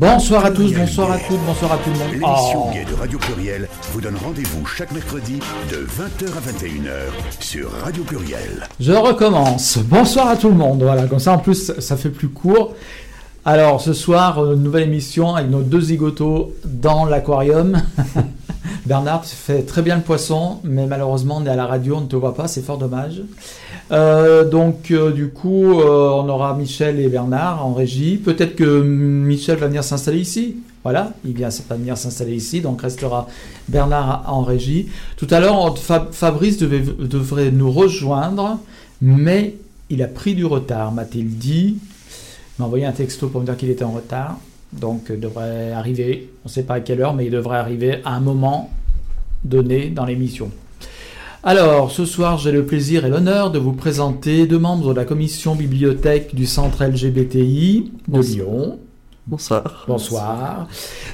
Bonsoir 0.00 0.46
à 0.46 0.50
tous, 0.50 0.72
bonsoir 0.72 1.12
à 1.12 1.18
toutes, 1.18 1.44
bonsoir 1.44 1.72
à 1.72 1.76
tout 1.76 1.90
le 1.90 1.98
monde. 1.98 2.10
L'émission 2.12 2.68
Oh. 2.68 2.72
Gay 2.72 2.86
de 2.90 2.94
Radio 2.98 3.18
Pluriel 3.18 3.68
vous 3.92 4.00
donne 4.00 4.16
rendez-vous 4.16 4.64
chaque 4.64 4.92
mercredi 4.92 5.40
de 5.70 5.76
20h 5.76 6.38
à 6.38 6.40
21h 6.40 7.10
sur 7.38 7.70
Radio 7.84 8.02
Pluriel. 8.04 8.66
Je 8.80 8.92
recommence. 8.92 9.76
Bonsoir 9.76 10.28
à 10.28 10.36
tout 10.36 10.48
le 10.48 10.54
monde. 10.54 10.82
Voilà, 10.82 11.06
comme 11.06 11.18
ça 11.18 11.34
en 11.34 11.38
plus 11.38 11.72
ça 11.78 11.98
fait 11.98 12.08
plus 12.08 12.30
court. 12.30 12.74
Alors 13.44 13.82
ce 13.82 13.92
soir, 13.92 14.42
euh, 14.42 14.56
nouvelle 14.56 14.84
émission 14.84 15.34
avec 15.34 15.50
nos 15.50 15.60
deux 15.60 15.82
zigotos 15.82 16.54
dans 16.64 17.04
l'aquarium. 17.04 17.82
Bernard, 18.90 19.22
tu 19.22 19.36
fais 19.36 19.62
très 19.62 19.82
bien 19.82 19.94
le 19.94 20.02
poisson, 20.02 20.58
mais 20.64 20.84
malheureusement 20.84 21.36
on 21.40 21.46
est 21.46 21.48
à 21.48 21.54
la 21.54 21.66
radio, 21.66 21.98
on 21.98 22.00
ne 22.00 22.06
te 22.08 22.16
voit 22.16 22.34
pas, 22.34 22.48
c'est 22.48 22.60
fort 22.60 22.76
dommage. 22.76 23.22
Euh, 23.92 24.44
donc 24.44 24.90
euh, 24.90 25.12
du 25.12 25.28
coup, 25.28 25.78
euh, 25.78 26.08
on 26.10 26.28
aura 26.28 26.56
Michel 26.56 26.98
et 26.98 27.08
Bernard 27.08 27.64
en 27.64 27.72
régie. 27.72 28.16
Peut-être 28.16 28.56
que 28.56 28.82
Michel 28.82 29.58
va 29.58 29.68
venir 29.68 29.84
s'installer 29.84 30.18
ici. 30.18 30.56
Voilà, 30.82 31.12
il 31.24 31.34
vient 31.34 31.50
venir 31.70 31.96
s'installer 31.96 32.34
ici, 32.34 32.62
donc 32.62 32.82
restera 32.82 33.28
Bernard 33.68 34.24
en 34.26 34.42
régie. 34.42 34.88
Tout 35.16 35.28
à 35.30 35.38
l'heure, 35.38 35.78
Fabrice 35.78 36.58
devait- 36.58 36.80
devrait 36.80 37.52
nous 37.52 37.70
rejoindre, 37.70 38.58
mais 39.00 39.54
il 39.88 40.02
a 40.02 40.08
pris 40.08 40.34
du 40.34 40.44
retard, 40.44 40.90
m'a-t-il 40.90 41.38
dit. 41.38 41.76
Il 41.78 42.58
m'a 42.58 42.64
envoyé 42.66 42.86
un 42.86 42.92
texto 42.92 43.28
pour 43.28 43.40
me 43.40 43.46
dire 43.46 43.56
qu'il 43.56 43.70
était 43.70 43.84
en 43.84 43.92
retard, 43.92 44.36
donc 44.72 45.02
il 45.10 45.20
devrait 45.20 45.70
arriver, 45.70 46.28
on 46.44 46.48
ne 46.48 46.52
sait 46.52 46.64
pas 46.64 46.74
à 46.74 46.80
quelle 46.80 47.00
heure, 47.00 47.14
mais 47.14 47.26
il 47.26 47.30
devrait 47.30 47.58
arriver 47.58 48.00
à 48.04 48.14
un 48.16 48.20
moment 48.20 48.68
donné 49.44 49.88
dans 49.88 50.04
l'émission. 50.04 50.50
Alors, 51.42 51.90
ce 51.90 52.04
soir, 52.04 52.36
j'ai 52.38 52.52
le 52.52 52.66
plaisir 52.66 53.06
et 53.06 53.08
l'honneur 53.08 53.50
de 53.50 53.58
vous 53.58 53.72
présenter 53.72 54.46
deux 54.46 54.58
membres 54.58 54.90
de 54.90 54.96
la 54.96 55.06
commission 55.06 55.54
bibliothèque 55.54 56.34
du 56.34 56.46
centre 56.46 56.84
LGBTI 56.84 57.92
de 58.08 58.12
Bonsoir. 58.12 58.34
Lyon. 58.34 58.78
Bonsoir. 59.26 59.84
Bonsoir. 59.88 60.68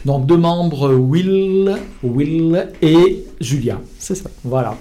Donc, 0.05 0.27
deux 0.27 0.37
membres, 0.37 0.93
Will, 0.95 1.77
Will 2.03 2.69
et 2.83 3.25
Julia. 3.41 3.81
C'est 3.99 4.17
ça. 4.17 4.31
Voilà. 4.43 4.77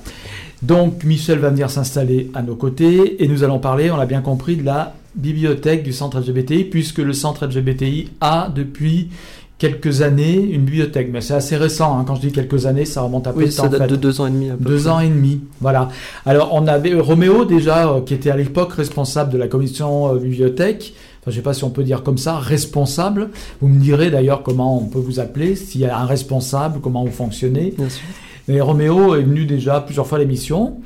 Donc 0.65 1.03
Michel 1.03 1.39
va 1.39 1.49
venir 1.49 1.69
s'installer 1.69 2.31
à 2.33 2.41
nos 2.41 2.55
côtés 2.55 3.23
et 3.23 3.27
nous 3.27 3.43
allons 3.43 3.59
parler, 3.59 3.91
on 3.91 3.97
l'a 3.97 4.07
bien 4.07 4.21
compris, 4.21 4.55
de 4.55 4.63
la 4.63 4.95
bibliothèque 5.13 5.83
du 5.83 5.93
centre 5.93 6.19
LGBTI, 6.19 6.65
puisque 6.65 6.97
le 6.97 7.13
centre 7.13 7.45
LGBTI 7.45 8.09
a 8.19 8.49
depuis 8.53 9.09
quelques 9.57 10.01
années 10.01 10.35
une 10.37 10.63
bibliothèque. 10.63 11.09
Mais 11.11 11.21
c'est 11.21 11.33
assez 11.33 11.55
récent, 11.57 11.97
hein. 11.97 12.03
quand 12.05 12.15
je 12.15 12.21
dis 12.21 12.31
quelques 12.31 12.65
années, 12.65 12.85
ça 12.85 13.01
remonte 13.01 13.27
à 13.27 13.31
peu 13.33 13.39
Oui, 13.39 13.45
de 13.45 13.49
temps. 13.51 13.63
ça 13.63 13.67
en 13.67 13.71
date 13.71 13.81
fait. 13.83 13.87
de 13.87 13.95
deux 13.95 14.19
ans 14.21 14.27
et 14.27 14.31
demi 14.31 14.49
à 14.49 14.55
peu 14.55 14.63
Deux 14.65 14.79
près. 14.81 14.89
ans 14.89 14.99
et 14.99 15.07
demi, 15.09 15.41
voilà. 15.61 15.89
Alors 16.25 16.49
on 16.53 16.67
avait 16.67 16.93
euh, 16.93 17.01
Roméo 17.01 17.45
déjà, 17.45 17.87
euh, 17.89 18.01
qui 18.01 18.13
était 18.13 18.29
à 18.31 18.37
l'époque 18.37 18.73
responsable 18.73 19.31
de 19.31 19.37
la 19.37 19.47
commission 19.47 20.13
euh, 20.13 20.19
bibliothèque. 20.19 20.93
Enfin, 21.21 21.31
je 21.31 21.37
sais 21.37 21.41
pas 21.41 21.53
si 21.53 21.63
on 21.63 21.69
peut 21.71 21.83
dire 21.83 22.03
comme 22.03 22.17
ça, 22.17 22.37
responsable. 22.37 23.29
Vous 23.61 23.67
me 23.67 23.79
direz 23.79 24.11
d'ailleurs 24.11 24.43
comment 24.43 24.77
on 24.79 24.85
peut 24.85 24.99
vous 24.99 25.19
appeler, 25.19 25.55
s'il 25.55 25.81
y 25.81 25.85
a 25.85 25.97
un 25.97 26.05
responsable, 26.05 26.79
comment 26.81 27.03
vous 27.03 27.11
fonctionnez. 27.11 27.73
Bien 27.77 27.89
sûr. 27.89 28.03
Mais 28.47 28.61
Roméo 28.61 29.15
est 29.15 29.23
venu 29.23 29.45
déjà 29.45 29.79
plusieurs 29.81 30.05
fois 30.05 30.17
à 30.19 30.21
l'émission. 30.21 30.77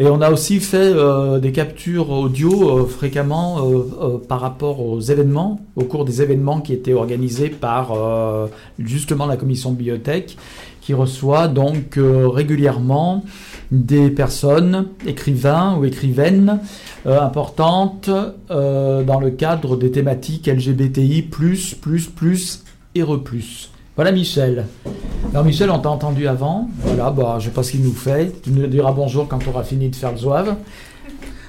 Et 0.00 0.06
on 0.06 0.20
a 0.20 0.30
aussi 0.30 0.60
fait 0.60 0.76
euh, 0.76 1.40
des 1.40 1.50
captures 1.50 2.10
audio 2.10 2.78
euh, 2.78 2.86
fréquemment 2.86 3.68
euh, 3.68 4.18
par 4.18 4.40
rapport 4.40 4.80
aux 4.80 5.00
événements, 5.00 5.60
au 5.74 5.82
cours 5.82 6.04
des 6.04 6.22
événements 6.22 6.60
qui 6.60 6.72
étaient 6.72 6.94
organisés 6.94 7.48
par 7.48 7.96
justement 8.78 9.26
la 9.26 9.36
commission 9.36 9.72
bibliothèque, 9.72 10.36
qui 10.80 10.94
reçoit 10.94 11.48
donc 11.48 11.98
régulièrement 11.98 13.24
des 13.70 14.10
personnes, 14.10 14.86
écrivains 15.06 15.76
ou 15.76 15.84
écrivaines 15.84 16.60
importantes 17.04 18.08
dans 18.48 19.20
le 19.20 19.30
cadre 19.30 19.76
des 19.76 19.90
thématiques 19.90 20.46
LGBTI, 20.46 21.22
plus, 21.22 21.74
plus, 21.74 22.06
plus 22.06 22.64
et 22.94 23.02
re-plus. 23.02 23.70
Voilà 23.98 24.12
Michel. 24.12 24.64
Alors 25.32 25.44
Michel, 25.44 25.68
on 25.72 25.80
t'a 25.80 25.88
entendu 25.90 26.28
avant. 26.28 26.68
Voilà, 26.84 27.10
bah, 27.10 27.38
je 27.40 27.46
sais 27.46 27.50
pas 27.50 27.64
ce 27.64 27.72
qu'il 27.72 27.82
nous 27.82 27.92
fait. 27.92 28.32
Tu 28.44 28.50
nous 28.52 28.64
diras 28.68 28.92
bonjour 28.92 29.26
quand 29.26 29.38
tu 29.38 29.48
auras 29.48 29.64
fini 29.64 29.88
de 29.88 29.96
faire 29.96 30.12
le 30.12 30.18
zouave. 30.18 30.54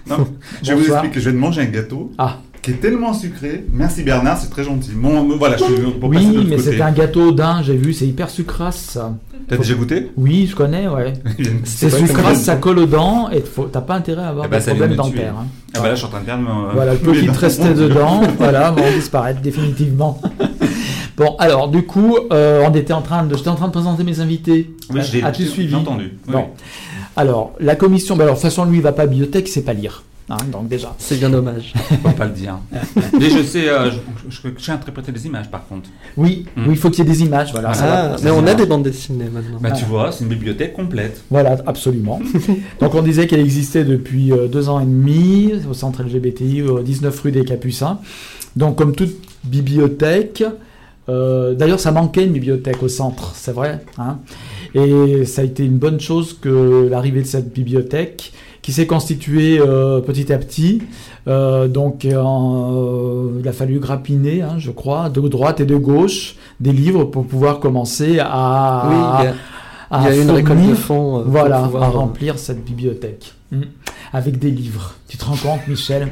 Non, 0.09 0.27
je 0.63 0.69
vais 0.69 0.73
vous 0.73 0.79
Bonsoir. 0.79 0.97
expliquer 1.03 1.13
que 1.13 1.19
je 1.19 1.25
viens 1.29 1.33
de 1.33 1.37
manger 1.39 1.61
un 1.61 1.65
gâteau 1.65 2.11
Ah. 2.17 2.37
qui 2.63 2.71
est 2.71 2.81
tellement 2.81 3.13
sucré. 3.13 3.65
Merci 3.71 4.01
Bernard, 4.01 4.39
c'est 4.39 4.49
très 4.49 4.63
gentil. 4.63 4.93
Bon, 4.95 5.29
voilà, 5.37 5.57
je 5.57 5.63
suis 5.65 5.73
pour 5.99 6.09
passer 6.09 6.25
de 6.25 6.39
oui, 6.39 6.47
mais 6.49 6.57
c'est 6.57 6.81
un 6.81 6.91
gâteau 6.91 7.31
d'un, 7.31 7.61
j'ai 7.61 7.75
vu, 7.77 7.93
c'est 7.93 8.07
hyper 8.07 8.31
sucrasse. 8.31 8.79
ça. 8.79 9.13
T'as 9.47 9.57
déjà 9.57 9.75
goûté? 9.75 10.09
Oui, 10.17 10.47
je 10.49 10.55
connais, 10.55 10.87
ouais. 10.87 11.13
C'est 11.65 11.87
vrai 11.89 12.01
que 12.01 12.07
sucrasse, 12.07 12.37
c'est- 12.39 12.45
ça 12.45 12.55
colle 12.55 12.79
aux 12.79 12.85
dents 12.87 13.29
et 13.31 13.41
faut- 13.41 13.65
t'as 13.65 13.81
pas 13.81 13.95
intérêt 13.95 14.23
à 14.23 14.29
avoir 14.29 14.45
Eh 14.45 14.49
ben, 14.49 14.57
des 14.57 14.63
ça 14.63 14.73
vient 14.73 14.87
problèmes 14.87 14.97
de 14.97 15.03
me 15.03 15.09
tuer. 15.11 15.19
dentaires. 15.19 15.35
hein. 15.39 15.47
Ah 15.75 15.79
bah 15.81 15.87
là, 15.89 15.93
je 15.93 15.97
suis 15.99 16.05
en 16.07 16.09
train 16.09 16.19
de 16.21 16.25
perdre 16.25 16.43
mon- 16.43 16.73
Voilà, 16.73 16.93
le 16.93 16.99
peu 17.05 17.13
qui 17.13 17.27
te 17.27 17.39
restait 17.39 17.73
dedans, 17.75 18.21
voilà, 18.39 18.71
vont 18.71 18.91
disparaître 18.95 19.41
définitivement. 19.41 20.19
Bon, 21.19 21.35
alors 21.37 21.67
du 21.67 21.83
coup, 21.85 22.17
euh, 22.31 22.63
on 22.65 22.73
était 22.73 22.93
en 22.93 23.01
train 23.01 23.23
de, 23.23 23.35
j'étais 23.35 23.49
en 23.49 23.55
train 23.55 23.67
de 23.67 23.71
présenter 23.73 24.03
mes 24.03 24.19
invités. 24.21 24.73
Oui, 24.89 25.01
j'ai 25.03 25.21
As-tu 25.23 25.45
suivi 25.45 25.69
j'ai 25.69 25.75
entendu. 25.75 26.13
Oui, 26.27 26.33
Bon. 26.33 26.45
Alors, 27.15 27.51
la 27.59 27.75
commission, 27.75 28.15
ben 28.15 28.23
alors, 28.23 28.35
de 28.35 28.39
toute 28.41 28.49
façon, 28.49 28.63
lui, 28.65 28.77
il 28.77 28.81
va 28.83 28.93
pas 28.93 29.01
à 29.01 29.05
la 29.05 29.11
bibliothèque, 29.11 29.49
il 29.49 29.51
sait 29.51 29.63
pas 29.63 29.73
lire. 29.73 30.03
Hein, 30.31 30.37
donc 30.51 30.67
déjà. 30.69 30.93
C'est 30.99 31.17
bien 31.17 31.29
dommage. 31.31 31.73
oui, 31.91 31.97
faut 32.03 32.11
pas 32.11 32.25
le 32.25 32.31
dire. 32.33 32.59
Mais 33.19 33.29
je 33.31 33.41
sais, 33.43 33.67
euh, 33.67 33.89
je, 33.89 33.97
je, 34.29 34.47
je 34.57 34.63
sais 34.63 34.71
interpréter 34.71 35.11
des 35.11 35.25
images 35.25 35.49
par 35.49 35.67
contre. 35.67 35.89
Oui, 36.15 36.45
Hmm. 36.55 36.65
oui, 36.67 36.73
il 36.73 36.77
faut 36.77 36.91
qu'il 36.91 36.99
y 37.03 37.07
ait 37.07 37.11
des 37.11 37.23
images, 37.23 37.51
voilà. 37.51 37.73
ça 37.73 37.85
va. 37.87 38.13
Ah, 38.13 38.15
mais 38.23 38.29
on 38.29 38.41
va. 38.43 38.51
a 38.51 38.53
des 38.53 38.67
bandes 38.67 38.83
dessinées 38.83 39.25
maintenant. 39.33 39.57
Bah 39.59 39.71
tu 39.71 39.85
vois, 39.85 40.11
c'est 40.11 40.23
une 40.23 40.29
bibliothèque 40.29 40.73
complète. 40.73 41.23
Voilà, 41.31 41.57
absolument. 41.65 42.21
Donc 42.79 42.93
on 42.93 43.01
disait 43.01 43.25
qu'elle 43.25 43.39
existait 43.39 43.83
depuis 43.83 44.31
euh, 44.31 44.47
deux 44.47 44.69
ans 44.69 44.79
et 44.79 44.85
demi 44.85 45.51
au 45.67 45.73
centre 45.73 46.03
LGBTI, 46.03 46.61
au 46.61 46.79
19 46.81 47.19
rue 47.21 47.31
des 47.31 47.43
Capucins. 47.43 47.97
Donc 48.55 48.75
comme 48.77 48.93
toute 48.95 49.15
bibliothèque, 49.43 50.43
euh, 51.09 51.53
d'ailleurs 51.55 51.79
ça 51.79 51.91
manquait 51.91 52.25
une 52.25 52.33
bibliothèque 52.33 52.81
au 52.83 52.87
centre, 52.87 53.31
c'est 53.35 53.51
vrai. 53.53 53.81
hein. 53.97 54.17
et 54.75 55.25
ça 55.25 55.41
a 55.41 55.45
été 55.45 55.65
une 55.65 55.77
bonne 55.79 55.99
chose 55.99 56.37
que 56.39 56.87
l'arrivée 56.89 57.21
de 57.23 57.27
cette 57.27 57.51
bibliothèque 57.53 58.31
qui 58.61 58.71
s'est 58.71 58.85
constituée 58.87 59.59
euh, 59.59 59.99
petit 59.99 60.31
à 60.31 60.37
petit. 60.37 60.81
Euh, 61.27 61.67
donc 61.67 62.05
en- 62.05 63.29
il 63.39 63.47
a 63.47 63.51
fallu 63.51 63.79
grappiner, 63.79 64.41
hein, 64.41 64.55
je 64.57 64.71
crois, 64.71 65.09
de 65.09 65.21
droite 65.27 65.59
et 65.59 65.65
de 65.65 65.75
gauche 65.75 66.35
des 66.59 66.71
livres 66.71 67.03
pour 67.05 67.25
pouvoir 67.25 67.59
commencer 67.59 68.19
à, 68.19 68.85
oui, 68.89 68.95
il 69.19 69.23
y 69.25 69.27
a, 69.27 69.33
à 69.91 70.09
il 70.11 70.15
y 70.17 70.19
a 70.19 70.21
une 70.23 70.31
récolte 70.31 70.59
fournir- 70.59 70.69
de 70.71 70.75
fonds. 70.75 71.21
pour 71.23 71.31
voilà, 71.31 71.61
pouvoir, 71.63 71.83
à 71.83 71.89
remplir 71.89 72.37
cette 72.37 72.63
bibliothèque. 72.63 73.33
Mm. 73.51 73.61
Avec 74.11 74.39
des 74.39 74.49
livres. 74.49 74.95
Tu 75.07 75.17
te 75.17 75.25
rends 75.25 75.35
compte, 75.35 75.67
Michel? 75.67 76.07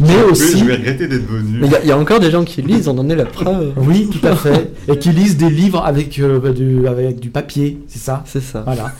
Mais 0.00 0.08
Je 0.08 0.12
vais- 0.12 0.22
aussi. 0.24 0.58
Je 0.58 0.64
vais 0.66 0.74
regretter 0.76 1.08
d'être 1.08 1.26
venu. 1.26 1.60
Il 1.62 1.70
y, 1.70 1.74
a- 1.76 1.84
y 1.84 1.90
a 1.90 1.96
encore 1.98 2.20
des 2.20 2.30
gens 2.30 2.44
qui 2.44 2.60
lisent, 2.60 2.88
on 2.88 2.98
en 2.98 3.08
est 3.08 3.16
la 3.16 3.24
preuve. 3.24 3.72
Oui, 3.78 4.08
tout 4.10 4.26
à 4.26 4.36
fait. 4.36 4.72
Et 4.88 4.98
qui 4.98 5.10
lisent 5.12 5.38
des 5.38 5.48
livres 5.48 5.82
avec, 5.84 6.18
euh, 6.18 6.38
bah, 6.38 6.50
du, 6.52 6.86
avec 6.86 7.20
du 7.20 7.30
papier, 7.30 7.78
c'est 7.88 7.98
ça? 8.00 8.22
C'est 8.26 8.42
ça. 8.42 8.60
Voilà. 8.66 8.92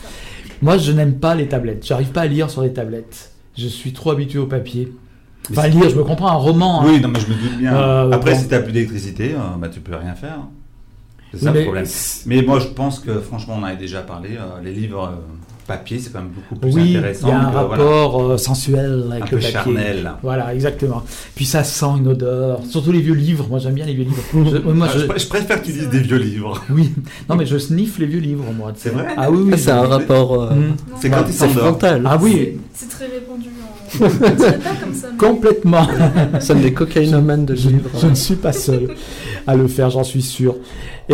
Moi, 0.63 0.79
je 0.79 0.93
n'aime 0.93 1.15
pas 1.19 1.35
les 1.35 1.47
tablettes. 1.49 1.85
J'arrive 1.87 2.09
pas 2.09 2.23
à 2.23 2.27
lire 2.27 2.49
sur 2.51 2.63
les 2.63 2.73
tablettes. 2.73 3.33
Je 3.59 3.67
suis 3.67 3.93
trop 3.93 4.13
habitué 4.13 4.39
au 4.39 4.47
papier. 4.47 4.93
Enfin, 5.51 5.67
lire, 5.69 5.91
je 5.91 5.97
me 5.97 6.05
comprends 6.05 6.29
un 6.31 6.35
roman. 6.35 6.83
hein. 6.83 6.85
Oui, 6.89 7.01
non, 7.01 7.09
mais 7.09 7.21
je 7.21 7.27
me 7.27 7.35
doute 7.35 7.59
bien. 7.59 7.75
Euh, 7.75 8.13
Après, 8.13 8.33
bon. 8.33 8.39
si 8.41 8.49
t'as 8.49 8.61
plus 8.61 8.73
d'électricité, 8.73 9.33
euh, 9.35 9.59
bah 9.59 9.69
tu 9.69 9.81
peux 9.81 9.95
rien 9.97 10.15
faire. 10.15 10.39
C'est 11.35 11.41
ça 11.45 11.51
mais- 11.53 11.59
le 11.61 11.65
problème. 11.65 11.87
Mais 12.27 12.43
moi, 12.43 12.61
je 12.61 12.69
pense 12.69 12.99
que 13.01 13.19
franchement, 13.21 13.57
on 13.59 13.63
en 13.63 13.65
avait 13.65 13.77
déjà 13.77 14.01
parlé. 14.03 14.31
euh, 14.39 14.61
les 14.63 14.73
livres 14.73 15.05
euh, 15.05 15.17
papier, 15.67 15.99
c'est 15.99 16.13
quand 16.13 16.21
même 16.21 16.31
beaucoup 16.31 16.57
plus 16.61 16.73
Oui, 16.75 16.83
il 16.87 16.93
y 16.93 16.97
intéressant. 16.97 17.29
a 17.29 17.35
un 17.37 17.51
que, 17.51 17.57
rapport 17.57 18.23
euh, 18.23 18.37
sensuel 18.37 19.05
avec 19.11 19.23
un 19.23 19.25
le 19.27 19.31
peu 19.31 19.37
papier. 19.37 19.51
charnel. 19.53 20.13
Voilà, 20.23 20.55
exactement. 20.55 21.03
Puis 21.35 21.45
ça 21.45 21.65
sent 21.65 21.87
une 21.99 22.09
odeur. 22.09 22.61
Surtout 22.69 22.93
les 22.93 23.01
vieux 23.01 23.15
livres. 23.15 23.47
Moi, 23.49 23.59
j'aime 23.59 23.75
bien 23.75 23.87
les 23.87 23.95
vieux 23.95 24.05
livres. 24.05 24.23
Je- 24.33 24.59
moi, 24.73 24.89
Ah, 24.91 24.93
je- 24.95 25.01
je, 25.01 25.07
pr- 25.07 25.21
je 25.21 25.27
préfère 25.29 25.61
que 25.61 25.67
tu 25.67 25.73
lises 25.73 25.89
des 25.89 26.01
vieux 26.01 26.19
livres. 26.19 26.63
Oui. 26.71 26.93
Non, 27.29 27.37
mais 27.37 27.47
je 27.47 27.59
sniffe 27.59 27.99
les 27.99 28.07
vieux 28.07 28.21
livres, 28.21 28.45
moi. 28.57 28.73
C'est 28.75 28.91
vrai? 28.91 29.07
Ah 29.17 29.31
oui, 29.31 29.39
oui. 29.45 29.51
Ça, 29.53 29.57
c'est 29.59 29.71
un 29.71 29.87
rapport. 29.87 30.43
euh, 30.43 30.51
Mm. 30.55 30.77
C'est 31.01 31.11
quand 31.11 31.25
il 31.27 31.33
C'est 31.33 31.49
s'endort. 31.49 31.67
frontal. 31.69 32.03
Ah 32.07 32.19
oui, 32.21 32.59
C'est 32.75 32.89
très 32.89 33.07
répandu. 33.07 33.49
En... 33.49 33.99
Pas 33.99 34.09
comme 34.09 34.95
ça. 34.95 35.09
mais- 35.11 35.17
complètement. 35.19 35.87
Nous 36.35 36.41
sommes 36.41 36.61
des 36.63 36.73
cocaïnomanes 36.81 37.45
de 37.45 37.55
Je, 37.55 37.69
livres. 37.69 37.91
je 38.01 38.07
ne 38.07 38.15
suis 38.15 38.37
pas 38.37 38.53
seul 38.53 38.89
à 39.47 39.55
le 39.55 39.69
faire, 39.69 39.91
j'en 39.91 40.05
suis 40.05 40.23
sûr. 40.23 40.57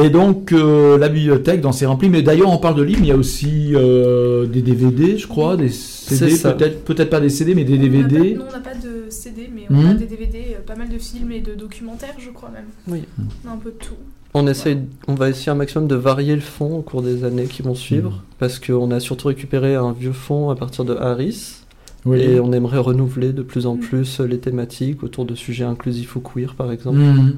Et 0.04 0.10
donc, 0.10 0.52
euh, 0.52 0.96
la 0.98 1.08
bibliothèque, 1.08 1.60
dans 1.60 1.72
c'est 1.72 1.86
rempli. 1.86 2.08
Mais 2.08 2.22
d'ailleurs, 2.22 2.50
on 2.52 2.58
parle 2.58 2.76
de 2.76 2.82
livres, 2.82 3.00
mais 3.00 3.06
il 3.06 3.10
y 3.10 3.12
a 3.12 3.16
aussi 3.16 3.74
euh, 3.74 4.46
des 4.46 4.62
DVD, 4.62 5.16
je 5.18 5.26
crois, 5.26 5.56
des 5.56 5.68
CD, 5.68 6.36
peut-être 6.36 6.84
peut-être 6.84 7.10
pas 7.10 7.20
des 7.20 7.28
CD, 7.30 7.54
mais 7.54 7.64
des 7.64 7.74
On 7.74 7.76
n'a 7.76 8.02
pas- 8.02 8.08
DVD. 8.08 8.34
non, 8.34 8.44
on 8.48 8.52
n'a 8.52 8.60
pas 8.60 8.74
de 8.74 9.10
CD, 9.10 9.50
mais 9.54 9.62
on 9.70 9.74
a 9.86 9.92
Mhm. 9.92 9.96
des 9.98 10.06
DVD, 10.06 10.38
euh, 10.56 10.60
pas 10.66 10.76
mal 10.76 10.88
de 10.88 10.98
films 10.98 11.32
et 11.32 11.40
de 11.40 11.54
documentaires, 11.54 12.14
je 12.18 12.30
crois 12.30 12.50
même. 12.50 12.64
Oui. 12.86 13.04
On 13.44 13.48
a 13.50 13.52
un 13.52 13.56
peu 13.56 13.70
de 13.70 13.76
tout. 13.84 13.94
On, 14.34 14.46
essaye, 14.46 14.78
on 15.08 15.14
va 15.14 15.30
essayer 15.30 15.50
un 15.50 15.54
maximum 15.54 15.88
de 15.88 15.94
varier 15.94 16.34
le 16.34 16.40
fond 16.42 16.76
au 16.78 16.82
cours 16.82 17.02
des 17.02 17.24
années 17.24 17.46
qui 17.46 17.62
vont 17.62 17.74
suivre, 17.74 18.10
Mm. 18.10 18.20
parce 18.38 18.58
qu'on 18.58 18.90
a 18.90 19.00
surtout 19.00 19.28
récupéré 19.28 19.74
un 19.74 19.92
vieux 19.92 20.12
fond 20.12 20.50
à 20.50 20.54
partir 20.54 20.84
de 20.84 20.94
Harris, 20.94 21.62
Oui. 22.04 22.20
et 22.20 22.38
on 22.38 22.52
aimerait 22.52 22.78
renouveler 22.78 23.32
de 23.32 23.42
plus 23.42 23.66
en 23.66 23.76
Mm. 23.76 23.80
plus 23.80 24.20
les 24.20 24.38
thématiques 24.38 25.02
autour 25.02 25.24
de 25.24 25.34
sujets 25.34 25.64
inclusifs 25.64 26.14
ou 26.14 26.20
queer, 26.20 26.54
par 26.54 26.70
exemple. 26.70 26.98
Mhm. 26.98 27.36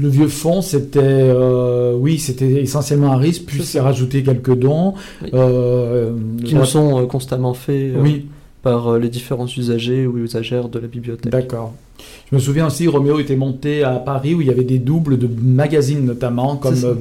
Le 0.00 0.08
vieux 0.08 0.28
fond, 0.28 0.62
c'était, 0.62 1.00
euh, 1.02 1.94
oui, 1.94 2.18
c'était 2.18 2.62
essentiellement 2.62 3.12
un 3.12 3.16
risque, 3.18 3.42
puis 3.46 3.62
C'est 3.62 3.80
rajouté 3.80 4.22
quelques 4.22 4.54
dons. 4.54 4.94
Oui. 5.22 5.30
Euh, 5.34 6.12
Qui 6.44 6.54
nous 6.54 6.64
sont 6.64 7.02
euh, 7.02 7.06
constamment 7.06 7.52
faits. 7.54 7.94
euh, 7.94 8.00
oui, 8.00 8.26
par 8.62 8.88
euh, 8.88 8.98
les 8.98 9.08
différents 9.08 9.46
usagers 9.46 10.06
ou 10.06 10.18
usagères 10.18 10.68
de 10.68 10.78
la 10.78 10.86
bibliothèque. 10.86 11.32
D'accord. 11.32 11.74
Je 12.30 12.36
me 12.36 12.40
souviens 12.40 12.66
aussi, 12.66 12.86
Roméo 12.88 13.18
était 13.18 13.36
monté 13.36 13.82
à 13.82 13.92
Paris 13.96 14.34
où 14.34 14.40
il 14.40 14.46
y 14.46 14.50
avait 14.50 14.64
des 14.64 14.78
doubles 14.78 15.18
de 15.18 15.28
magazines 15.42 16.04
notamment, 16.04 16.56
comme 16.56 16.74
euh, 16.84 16.94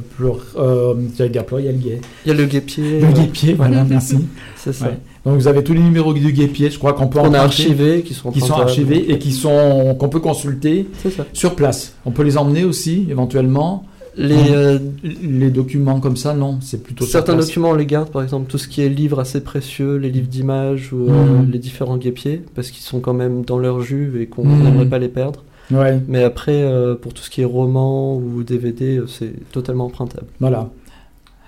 euh, 0.58 0.94
j'allais 1.18 1.30
dire 1.30 1.46
Pluriel 1.46 1.78
Gay. 1.80 2.02
Il 2.26 2.30
y 2.30 2.32
a 2.32 2.34
le 2.34 2.46
guépier, 2.46 3.00
Le 3.00 3.08
euh, 3.08 3.12
Guépier, 3.12 3.54
voilà, 3.54 3.84
merci. 3.84 4.18
c'est 4.58 4.74
ça. 4.74 4.88
Ouais. 4.88 4.98
Donc 5.26 5.36
vous 5.36 5.48
avez 5.48 5.64
tous 5.64 5.74
les 5.74 5.82
numéros 5.82 6.14
du 6.14 6.32
Guépier, 6.32 6.70
je 6.70 6.78
crois 6.80 6.94
qu'on 6.94 7.08
peut 7.08 7.20
On 7.20 7.24
a 7.24 7.28
emprunter, 7.28 7.44
archivé, 7.44 8.02
qui 8.04 8.14
sont 8.14 8.32
qui 8.32 8.40
sont 8.40 8.46
empruntables. 8.54 8.70
archivés 8.70 9.12
et 9.12 9.20
qui 9.20 9.32
sont 9.32 9.96
qu'on 10.00 10.10
peut 10.10 10.20
consulter 10.22 10.88
sur 11.34 11.56
place. 11.56 11.94
On 12.06 12.12
peut 12.12 12.24
les 12.24 12.38
emmener 12.38 12.64
aussi, 12.64 13.06
éventuellement. 13.10 13.86
Les, 14.18 14.36
Mhm. 14.36 14.46
euh, 14.52 14.80
Les 15.22 15.50
documents 15.50 16.00
comme 16.02 16.18
ça, 16.18 16.34
non, 16.34 16.58
c'est 16.62 16.84
plutôt 16.84 17.06
certains 17.06 17.36
documents, 17.36 17.70
on 17.70 17.74
les 17.76 17.86
garde, 17.86 18.10
par 18.10 18.22
exemple, 18.24 18.50
tout 18.50 18.58
ce 18.58 18.68
qui 18.68 18.82
est 18.82 18.90
livres 18.90 19.20
assez 19.20 19.42
précieux, 19.42 19.96
les 19.96 20.10
livres 20.10 20.28
d'images 20.28 20.92
ou 20.92 21.10
euh, 21.10 21.42
Mhm. 21.44 21.52
les 21.52 21.60
différents 21.60 21.96
guépiers, 21.98 22.42
parce 22.56 22.70
qu'ils 22.72 22.84
sont 22.84 23.00
quand 23.00 23.14
même 23.14 23.44
dans 23.46 23.58
leur 23.60 23.82
jus 23.82 24.20
et 24.22 24.26
qu'on 24.26 24.44
Mhm. 24.46 24.64
n'aimerait 24.64 24.86
pas 24.90 25.00
les 25.00 25.08
perdre. 25.10 25.44
Ouais, 25.72 26.00
Mais 26.08 26.24
après, 26.24 26.64
euh, 26.64 26.96
pour 26.96 27.14
tout 27.14 27.22
ce 27.22 27.30
qui 27.30 27.42
est 27.42 27.46
roman 27.46 28.16
ou 28.18 28.42
DVD, 28.44 29.00
c'est 29.08 29.34
totalement 29.52 29.86
empruntable. 29.86 30.26
voilà. 30.40 30.70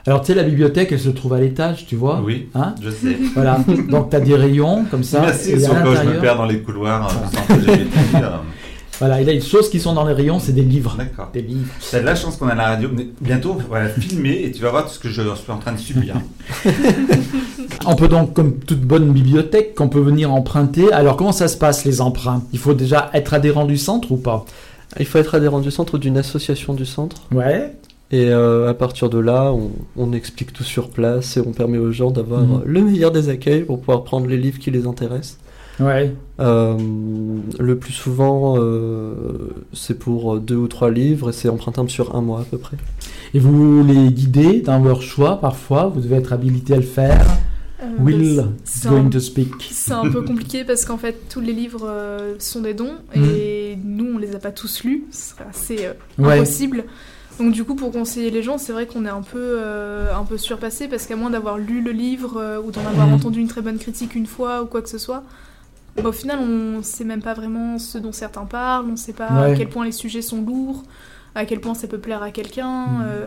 Alors 0.07 0.21
tu 0.21 0.27
sais, 0.27 0.35
la 0.35 0.43
bibliothèque, 0.43 0.91
elle 0.91 0.99
se 0.99 1.09
trouve 1.09 1.33
à 1.33 1.39
l'étage, 1.39 1.85
tu 1.85 1.95
vois. 1.95 2.21
Oui, 2.25 2.49
Hein 2.55 2.73
je 2.81 2.89
sais. 2.89 3.17
Voilà. 3.35 3.59
Donc 3.89 4.09
tu 4.09 4.15
as 4.15 4.19
des 4.19 4.35
rayons 4.35 4.85
comme 4.89 5.03
ça. 5.03 5.21
Merci, 5.21 5.51
et 5.51 5.59
sur 5.59 5.69
quoi 5.69 5.77
je 5.83 5.85
me 5.89 5.93
l'intérieur- 5.93 6.21
perds 6.21 6.37
dans 6.37 6.45
les 6.45 6.59
couloirs 6.59 7.07
euh, 7.07 7.27
du 7.29 7.35
centre 7.37 7.53
LGBT. 7.71 8.15
euh, 8.15 8.29
Voilà, 8.99 9.21
et 9.21 9.25
là, 9.25 9.33
les 9.33 9.41
choses 9.41 9.69
qui 9.69 9.79
sont 9.79 9.93
dans 9.93 10.05
les 10.05 10.13
rayons, 10.13 10.39
c'est 10.39 10.51
des 10.53 10.61
livres. 10.63 10.95
D'accord. 10.97 11.29
Des 11.33 11.41
livres. 11.41 11.67
T'as 11.91 11.99
de 12.01 12.05
la 12.05 12.15
chance 12.15 12.35
qu'on 12.37 12.47
a 12.47 12.55
la 12.55 12.67
radio. 12.69 12.89
mais 12.95 13.07
Bientôt, 13.19 13.57
on 13.67 13.73
va 13.73 13.81
la 13.83 13.89
filmer 13.89 14.43
et 14.45 14.51
tu 14.51 14.61
vas 14.61 14.69
voir 14.71 14.85
tout 14.85 14.93
ce 14.93 14.99
que 14.99 15.09
je 15.09 15.21
suis 15.21 15.51
en 15.51 15.57
train 15.57 15.71
de 15.73 15.79
subir. 15.79 16.15
On 17.85 17.95
peut 17.95 18.07
donc, 18.07 18.33
comme 18.33 18.59
toute 18.59 18.81
bonne 18.81 19.11
bibliothèque, 19.11 19.73
qu'on 19.75 19.89
peut 19.89 19.99
venir 20.01 20.31
emprunter. 20.31 20.91
Alors, 20.93 21.17
comment 21.17 21.31
ça 21.31 21.47
se 21.47 21.57
passe, 21.57 21.83
les 21.85 21.99
emprunts? 22.01 22.43
Il 22.53 22.59
faut 22.59 22.73
déjà 22.75 23.09
être 23.13 23.33
adhérent 23.33 23.65
du 23.65 23.77
centre 23.77 24.11
ou 24.11 24.17
pas? 24.17 24.45
Il 24.99 25.05
faut 25.05 25.17
être 25.17 25.33
adhérent 25.35 25.59
du 25.61 25.71
centre 25.71 25.95
ou 25.95 25.97
d'une 25.97 26.17
association 26.17 26.73
du 26.73 26.85
centre. 26.85 27.23
Ouais. 27.31 27.73
Et 28.11 28.29
euh, 28.29 28.69
à 28.69 28.73
partir 28.73 29.09
de 29.09 29.17
là, 29.19 29.53
on, 29.53 29.71
on 29.95 30.11
explique 30.13 30.51
tout 30.53 30.63
sur 30.65 30.89
place 30.89 31.37
et 31.37 31.39
on 31.41 31.53
permet 31.53 31.77
aux 31.77 31.91
gens 31.91 32.11
d'avoir 32.11 32.41
Mhm. 32.41 32.61
le 32.65 32.81
meilleur 32.81 33.11
des 33.11 33.29
accueils 33.29 33.63
pour 33.63 33.79
pouvoir 33.79 34.03
prendre 34.03 34.27
les 34.27 34.37
livres 34.37 34.59
qui 34.59 34.69
les 34.71 34.85
intéressent. 34.85 35.37
Ouais. 35.79 36.13
Euh, 36.41 36.75
le 37.59 37.77
plus 37.77 37.93
souvent, 37.93 38.55
euh, 38.57 39.13
c'est 39.73 39.97
pour 39.97 40.39
deux 40.39 40.55
ou 40.57 40.67
trois 40.67 40.91
livres 40.91 41.29
et 41.29 41.33
c'est 41.33 41.49
empruntable 41.49 41.89
sur 41.89 42.13
un 42.15 42.21
mois 42.21 42.41
à 42.41 42.43
peu 42.43 42.57
près. 42.57 42.77
Et 43.33 43.39
vous 43.39 43.83
les 43.83 44.11
guidez 44.11 44.61
dans 44.61 44.83
leur 44.83 45.01
choix, 45.01 45.39
parfois? 45.39 45.87
Vous 45.87 46.01
devez 46.01 46.17
être 46.17 46.33
habilité 46.33 46.73
à 46.73 46.77
le 46.77 46.81
faire? 46.83 47.25
Euh, 47.81 47.85
Will 48.03 48.35
bah, 48.35 48.43
is 48.43 48.45
c'est 48.65 48.89
going 48.89 49.05
un- 49.05 49.09
to 49.09 49.19
speak. 49.19 49.49
C'est 49.71 49.93
un 49.93 50.07
peu 50.11 50.21
compliqué 50.21 50.65
parce 50.65 50.85
qu'en 50.85 50.97
fait, 50.97 51.15
tous 51.29 51.39
les 51.39 51.53
livres 51.53 51.87
euh, 51.89 52.35
sont 52.37 52.61
des 52.61 52.73
dons 52.75 52.95
et 53.15 53.75
nous, 53.83 54.15
on 54.15 54.17
les 54.19 54.35
a 54.35 54.39
pas 54.39 54.51
tous 54.51 54.83
lus. 54.83 55.05
Ce 55.11 55.31
serait 55.31 55.45
assez 55.49 55.85
euh, 55.85 55.93
Ouais. 56.21 56.35
impossible. 56.35 56.83
Donc, 57.41 57.53
du 57.53 57.63
coup, 57.63 57.75
pour 57.75 57.91
conseiller 57.91 58.29
les 58.29 58.43
gens, 58.43 58.57
c'est 58.57 58.71
vrai 58.73 58.85
qu'on 58.85 59.05
est 59.05 59.09
un 59.09 59.21
peu, 59.23 59.39
euh, 59.39 60.13
un 60.15 60.23
peu 60.25 60.37
surpassé 60.37 60.87
parce 60.87 61.07
qu'à 61.07 61.15
moins 61.15 61.29
d'avoir 61.31 61.57
lu 61.57 61.81
le 61.81 61.91
livre 61.91 62.37
euh, 62.39 62.61
ou 62.61 62.71
d'en 62.71 62.85
avoir 62.85 63.07
Mm. 63.07 63.13
entendu 63.13 63.39
une 63.39 63.47
très 63.47 63.61
bonne 63.61 63.77
critique 63.79 64.13
une 64.15 64.27
fois 64.27 64.61
ou 64.63 64.65
quoi 64.67 64.81
que 64.81 64.89
ce 64.89 64.97
soit, 64.97 65.23
bah, 65.95 66.09
au 66.09 66.11
final, 66.11 66.39
on 66.39 66.83
sait 66.83 67.03
même 67.03 67.21
pas 67.21 67.33
vraiment 67.33 67.77
ce 67.79 67.97
dont 67.97 68.11
certains 68.11 68.45
parlent, 68.45 68.85
on 68.91 68.95
sait 68.95 69.13
pas 69.13 69.29
Ouais. 69.31 69.51
à 69.53 69.55
quel 69.55 69.69
point 69.69 69.85
les 69.85 69.91
sujets 69.91 70.21
sont 70.21 70.41
lourds, 70.41 70.83
à 71.35 71.45
quel 71.45 71.59
point 71.59 71.73
ça 71.73 71.87
peut 71.87 71.97
plaire 71.97 72.21
à 72.23 72.31
quelqu'un. 72.31 72.85
Mm. 72.85 73.03
euh, 73.07 73.25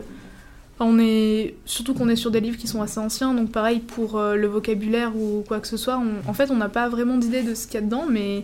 Enfin, 0.77 0.91
on 0.91 0.99
est 0.99 1.55
surtout 1.65 1.93
qu'on 1.93 2.09
est 2.09 2.17
sur 2.17 2.31
des 2.31 2.41
livres 2.41 2.57
qui 2.57 2.67
sont 2.67 2.81
assez 2.81 2.99
anciens, 2.99 3.33
donc 3.33 3.49
pareil 3.49 3.79
pour 3.79 4.19
le 4.19 4.45
vocabulaire 4.47 5.15
ou 5.15 5.41
quoi 5.47 5.61
que 5.61 5.67
ce 5.67 5.77
soit. 5.77 5.97
on- 5.97 6.29
En 6.29 6.33
fait, 6.33 6.51
on 6.51 6.57
n'a 6.57 6.67
pas 6.67 6.89
vraiment 6.89 7.17
d'idée 7.17 7.43
de 7.43 7.55
ce 7.55 7.65
qu'il 7.65 7.75
y 7.75 7.77
a 7.77 7.81
dedans, 7.85 8.03
mais 8.09 8.43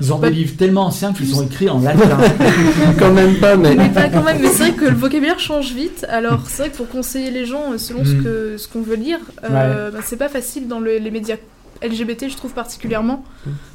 Ils 0.00 0.12
ont 0.12 0.18
Bah, 0.18 0.28
des 0.30 0.36
livres 0.36 0.56
tellement 0.56 0.86
anciens 0.86 1.12
qu'ils 1.12 1.28
sont 1.28 1.44
écrits 1.44 1.68
en 1.68 1.80
latin. 1.82 2.18
Quand 2.98 3.12
même 3.12 3.36
pas, 3.38 3.56
mais 3.56 3.74
mais 3.74 3.88
pas 3.90 4.08
quand 4.08 4.22
même. 4.22 4.38
Mais 4.40 4.48
c'est 4.48 4.70
vrai 4.70 4.72
que 4.72 4.84
le 4.86 4.94
vocabulaire 4.96 5.38
change 5.38 5.72
vite. 5.74 6.06
Alors 6.08 6.46
c'est 6.46 6.62
vrai 6.62 6.70
que 6.70 6.76
pour 6.76 6.88
conseiller 6.88 7.30
les 7.30 7.44
gens 7.46 7.72
euh, 7.72 7.78
selon 7.78 8.04
ce 8.04 8.12
Mm. 8.12 8.24
que 8.24 8.56
ce 8.58 8.68
qu'on 8.68 8.82
veut 8.82 8.96
lire, 8.96 9.18
euh, 9.44 9.90
bah, 9.90 9.98
c'est 10.04 10.16
pas 10.16 10.28
facile 10.28 10.68
dans 10.68 10.80
le- 10.80 10.98
les 10.98 11.10
médias 11.10 11.36
LGBT, 11.82 12.28
je 12.28 12.36
trouve 12.36 12.52
particulièrement, 12.52 13.24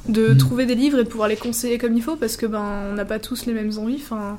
de 0.08 0.28
Mm. 0.30 0.36
trouver 0.36 0.66
des 0.66 0.74
livres 0.74 0.98
et 1.00 1.04
de 1.04 1.08
pouvoir 1.08 1.28
les 1.28 1.36
conseiller 1.36 1.78
comme 1.78 1.94
il 1.96 2.02
faut 2.02 2.16
parce 2.16 2.36
que 2.36 2.46
ben 2.46 2.62
on 2.90 2.94
n'a 2.94 3.04
pas 3.04 3.18
tous 3.18 3.46
les 3.46 3.52
mêmes 3.52 3.72
envies. 3.78 4.00
Enfin, 4.02 4.38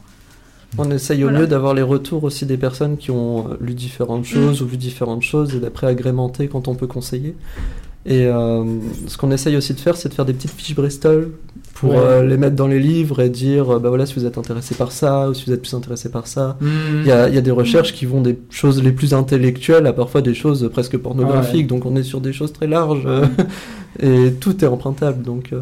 on 0.78 0.92
essaye 0.92 1.24
au 1.24 1.28
Voilà. 1.28 1.40
mieux 1.40 1.48
d'avoir 1.48 1.74
les 1.74 1.82
retours 1.82 2.24
aussi 2.26 2.46
des 2.46 2.58
personnes 2.58 2.98
qui 2.98 3.12
ont 3.12 3.48
euh, 3.52 3.58
lu 3.62 3.74
différentes 3.74 4.26
choses 4.26 4.62
ou 4.62 4.68
vu 4.68 4.76
différentes 4.78 5.24
choses 5.24 5.56
et 5.56 5.60
d'après 5.60 5.88
agrémenter 5.88 6.48
quand 6.50 6.68
on 6.68 6.76
peut 6.76 6.88
conseiller. 6.88 7.36
Et 8.06 8.26
euh, 8.26 8.64
ce 9.08 9.18
qu'on 9.18 9.32
essaye 9.32 9.58
aussi 9.58 9.74
de 9.74 9.80
faire, 9.82 9.98
c'est 9.98 10.08
de 10.08 10.14
faire 10.14 10.24
des 10.26 10.32
petites 10.34 10.52
fiches 10.52 10.76
Bristol 10.76 11.32
pour 11.80 11.92
Ouais. 11.92 11.98
euh, 11.98 12.24
les 12.26 12.38
mettre 12.38 12.56
dans 12.56 12.68
les 12.68 12.80
livres 12.80 13.22
et 13.22 13.30
dire, 13.30 13.70
euh, 13.76 13.80
bah 13.80 13.90
voilà, 13.90 14.06
si 14.06 14.16
vous 14.16 14.26
êtes 14.26 14.38
intéressé 14.38 14.74
par 14.76 14.92
ça 14.92 15.30
ou 15.30 15.34
si 15.34 15.46
vous 15.46 15.54
êtes 15.54 15.62
plus 15.62 15.74
intéressé 15.74 16.10
par 16.10 16.26
ça. 16.28 16.58
Hmm. 16.60 17.02
Il 17.02 17.08
y, 17.08 17.12
a, 17.12 17.30
il 17.30 17.36
y 17.36 17.38
a 17.38 17.42
des 17.42 17.52
recherches 17.52 17.94
qui 17.94 18.06
vont 18.06 18.22
des 18.22 18.38
choses 18.50 18.82
les 18.82 18.92
plus 18.92 19.14
intellectuelles 19.14 19.86
à 19.86 19.94
parfois 19.94 20.22
des 20.22 20.34
choses 20.34 20.70
presque 20.72 20.98
pornographiques, 20.98 21.56
Ouais. 21.62 21.64
donc 21.64 21.86
on 21.86 21.96
est 21.96 22.04
sur 22.04 22.20
des 22.22 22.34
choses 22.34 22.52
très 22.54 22.68
larges 22.68 23.04
euh, 23.06 23.26
et 24.00 24.34
tout 24.34 24.64
est 24.64 24.68
empruntable. 24.68 25.22
Donc 25.24 25.50
euh, 25.54 25.62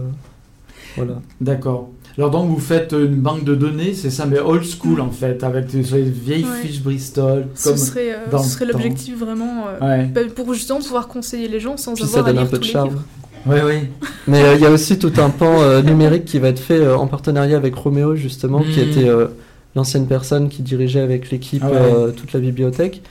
voilà. 0.95 1.21
D'accord. 1.41 1.89
Alors 2.17 2.31
donc 2.31 2.49
vous 2.49 2.59
faites 2.61 2.93
une 2.97 3.15
banque 3.17 3.43
de 3.43 3.55
données, 3.55 3.93
c'est 3.93 4.09
ça, 4.09 4.25
mais 4.25 4.39
old 4.39 4.63
school 4.63 5.01
en 5.01 5.09
fait, 5.11 5.43
avec 5.43 5.67
des 5.67 5.81
vieilles 5.81 6.45
Ouais. 6.45 6.61
fiches 6.65 6.81
Bristol. 6.81 7.47
ce 7.55 7.75
serait, 7.75 8.15
euh, 8.33 8.37
serait 8.37 8.65
l'objectif 8.65 9.17
vraiment 9.19 9.65
euh, 9.81 9.85
Ouais, 9.85 10.05
bah, 10.05 10.21
pour 10.33 10.53
justement 10.53 10.79
pouvoir 10.79 11.09
conseiller 11.09 11.49
les 11.49 11.59
gens 11.59 11.75
sans 11.75 11.93
Puis 11.93 12.05
ça 12.05 12.19
avoir 12.19 12.25
à 12.27 12.27
donne 12.29 12.37
un 12.37 12.41
lire 12.43 12.51
peu 12.51 12.57
de 12.57 12.61
tous 12.61 12.67
les 12.67 12.71
charme. 12.71 13.01
Ouais, 13.47 13.61
ouais. 13.63 13.89
Mais 14.27 14.43
euh, 14.43 14.55
il 14.55 14.61
y 14.61 14.65
a 14.65 14.71
aussi 14.71 14.97
tout 14.99 15.11
un 15.17 15.29
pan 15.29 15.61
euh, 15.61 15.81
numérique 15.81 16.25
qui 16.25 16.39
va 16.39 16.47
être 16.49 16.59
fait 16.59 16.79
euh, 16.79 16.97
en 16.97 17.07
partenariat 17.07 17.57
avec 17.57 17.75
Roméo 17.75 18.15
justement, 18.15 18.59
qui 18.61 18.79
Mhm. 18.81 18.89
était 18.89 19.07
l'ancienne 19.75 20.07
personne 20.07 20.49
qui 20.49 20.61
dirigeait 20.63 21.01
avec 21.01 21.31
l'équipe 21.31 21.63
Ah 21.65 21.69
ouais. 21.71 22.11
toute 22.13 22.33
la 22.33 22.39
bibliothèque. 22.39 23.01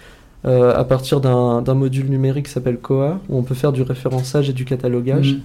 à 0.46 0.84
partir 0.84 1.20
d'un 1.22 1.74
module 1.74 2.10
numérique 2.10 2.46
qui 2.46 2.52
s'appelle 2.52 2.76
Coa, 2.78 3.18
où 3.30 3.38
on 3.38 3.42
peut 3.42 3.54
faire 3.54 3.72
du 3.72 3.80
référençage 3.82 4.50
et 4.50 4.52
du 4.52 4.64
catalogage. 4.66 5.36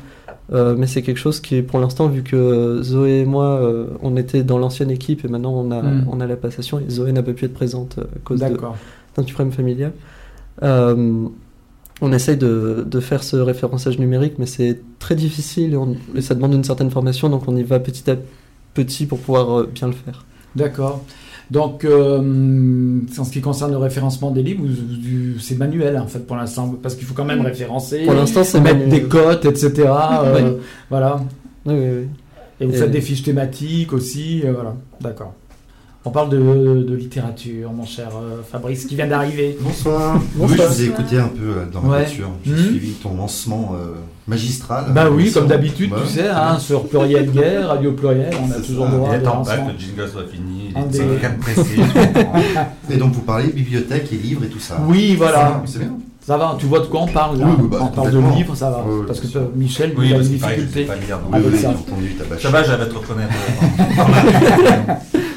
Hmm. 0.51 0.75
Mais 0.77 0.87
c'est 0.87 1.01
quelque 1.03 1.17
chose 1.19 1.39
qui 1.39 1.61
pour 1.61 1.79
l'instant, 1.79 2.07
vu 2.07 2.21
que 2.23 2.81
Zoé 2.83 3.19
et 3.21 3.25
moi, 3.25 3.61
on 4.01 4.17
était 4.17 4.43
dans 4.43 4.57
l'ancienne 4.57 4.91
équipe 4.91 5.23
et 5.23 5.27
maintenant 5.29 5.53
on 5.53 5.71
a, 5.71 5.81
Mm. 5.81 6.05
on 6.11 6.19
a 6.19 6.25
la 6.27 6.35
passation 6.35 6.79
et 6.79 6.89
Zoé 6.89 7.11
n'a 7.13 7.23
pas 7.23 7.31
pu 7.33 7.45
être 7.45 7.53
présente 7.53 7.99
à 7.99 8.19
cause 8.25 8.39
d'un 8.41 8.49
problème 9.23 9.51
familial. 9.53 9.91
On 12.01 12.13
essaye 12.13 12.37
de, 12.37 12.85
de 12.87 12.99
faire 12.99 13.23
ce 13.23 13.35
référençage 13.35 13.99
numérique, 13.99 14.35
mais 14.39 14.45
c'est 14.45 14.79
très 14.99 15.15
difficile 15.15 15.73
et, 15.73 15.77
on- 15.77 15.95
et 16.15 16.21
ça 16.21 16.33
demande 16.35 16.53
une 16.53 16.63
certaine 16.63 16.89
formation, 16.91 17.29
donc 17.29 17.43
on 17.47 17.55
y 17.57 17.63
va 17.63 17.79
petit 17.79 18.09
à 18.09 18.15
petit 18.73 19.05
pour 19.05 19.19
pouvoir 19.19 19.59
euh, 19.59 19.69
bien 19.73 19.87
le 19.87 19.93
faire. 19.93 20.25
D'accord. 20.55 21.03
Donc, 21.51 21.83
euh, 21.83 22.99
en 23.17 23.23
ce 23.23 23.31
qui 23.31 23.41
concerne 23.41 23.71
le 23.71 23.77
référencement 23.77 24.29
des 24.31 24.43
livres, 24.43 24.65
c'est 25.39 25.57
manuel 25.57 25.97
en 25.97 26.05
fait 26.07 26.19
pour 26.25 26.35
l'instant, 26.35 26.75
parce 26.81 26.95
qu'il 26.95 27.05
faut 27.05 27.15
quand 27.15 27.25
même 27.25 27.39
Mm. 27.39 27.45
référencer, 27.47 28.05
Pour 28.05 28.13
l'instant, 28.13 28.43
c'est 28.43 28.61
mettre 28.61 28.77
manuel. 28.79 28.89
des 29.01 29.03
cotes, 29.07 29.45
etc. 29.45 29.71
euh, 30.23 30.51
Oui. 30.53 30.57
Voilà. 30.89 31.19
Oui, 31.65 31.73
oui, 31.73 31.79
oui. 32.01 32.07
Et 32.61 32.65
vous 32.65 32.73
Et- 32.73 32.77
faites 32.77 32.91
des 32.91 33.01
fiches 33.01 33.23
thématiques 33.23 33.93
aussi, 33.93 34.41
euh, 34.45 34.53
voilà. 34.53 34.75
D'accord. 35.01 35.33
On 36.05 36.11
parle 36.11 36.29
de, 36.29 36.37
de 36.87 36.95
littérature, 36.95 37.71
mon 37.73 37.85
cher 37.85 38.07
euh, 38.15 38.37
Fabrice, 38.49 38.85
qui 38.85 38.95
vient 38.95 39.05
d'arriver. 39.07 39.57
Bonsoir. 39.59 40.17
Bonsoir. 40.35 40.57
Oui, 40.59 40.65
je 40.69 40.73
vous 40.75 40.81
ai 40.81 40.85
écouté 40.85 41.17
un 41.19 41.27
peu 41.27 41.43
euh, 41.43 41.65
dans 41.71 41.81
la 41.81 41.89
Ouais. 41.89 41.97
voiture. 42.05 42.29
J'ai 42.45 42.53
Mhm. 42.53 42.57
suivi 42.57 42.91
ton 42.93 43.15
lancement 43.17 43.73
euh, 43.75 43.95
magistral. 44.25 44.85
Bah 44.95 45.09
oui, 45.11 45.29
comme 45.29 45.47
d'habitude, 45.47 45.91
Ouais, 45.91 45.99
tu 46.07 46.13
sais, 46.13 46.29
hein, 46.29 46.57
sur 46.57 46.87
Pluriel 46.87 47.29
Gay, 47.29 47.57
Radio 47.59 47.91
Pluriel, 47.91 48.33
on 48.41 48.49
a 48.49 48.61
toujours 48.61 48.85
ça. 48.85 48.91
droit 48.93 49.09
à 49.09 49.15
Il 49.15 49.19
des 49.21 49.27
attend 49.27 49.43
pas 49.43 49.55
lancements. 49.57 49.67
que 49.67 49.71
le 49.73 49.77
jingle 49.79 50.07
soit 50.09 50.23
fini. 50.31 50.73
Il 50.73 50.87
des- 50.87 50.99
comprends. 52.15 52.39
Et 52.89 52.95
donc 52.97 53.11
vous 53.11 53.21
parlez 53.21 53.47
bibliothèque 53.49 54.07
et 54.13 54.15
livres 54.17 54.45
et 54.45 54.49
tout 54.49 54.59
ça. 54.59 54.77
Oui, 54.87 55.15
voilà. 55.17 55.61
C'est 55.65 55.79
bien. 55.79 55.97
Ça 56.25 56.37
va, 56.37 56.55
tu 56.59 56.65
vois 56.67 56.79
de 56.79 56.85
quoi 56.85 57.01
on 57.01 57.07
parle 57.07 57.39
là 57.39 57.45
Oui, 57.59 57.67
bah, 57.69 57.79
On 57.81 57.87
parle 57.87 58.11
de 58.11 58.19
livres, 58.37 58.55
ça 58.55 58.69
va. 58.69 58.85
Oui, 58.87 59.03
parce 59.05 59.19
que 59.19 59.27
Michel, 59.55 59.93
Oui, 59.97 60.07
il 60.07 60.13
a 60.13 60.15
parce 60.15 60.27
une 60.27 60.33
qu'il 60.33 60.41
paraît 60.41 60.55
que 60.55 60.61
je 60.61 60.65
difficulté. 60.67 60.93
sais 60.93 60.99
pas 60.99 61.05
lire. 61.05 61.17
donc- 61.19 61.33
Oui, 61.33 61.39
Avec 61.39 61.51
oui, 61.53 61.59
ça. 61.59 61.69
j'ai 61.71 61.91
entendu 61.91 62.13
ta 62.15 62.23
bâche. 62.23 62.41
Ça 62.41 62.49
va, 62.49 62.63
j'avais 62.63 62.87
te 62.87 62.95
reconnaître. 62.95 63.33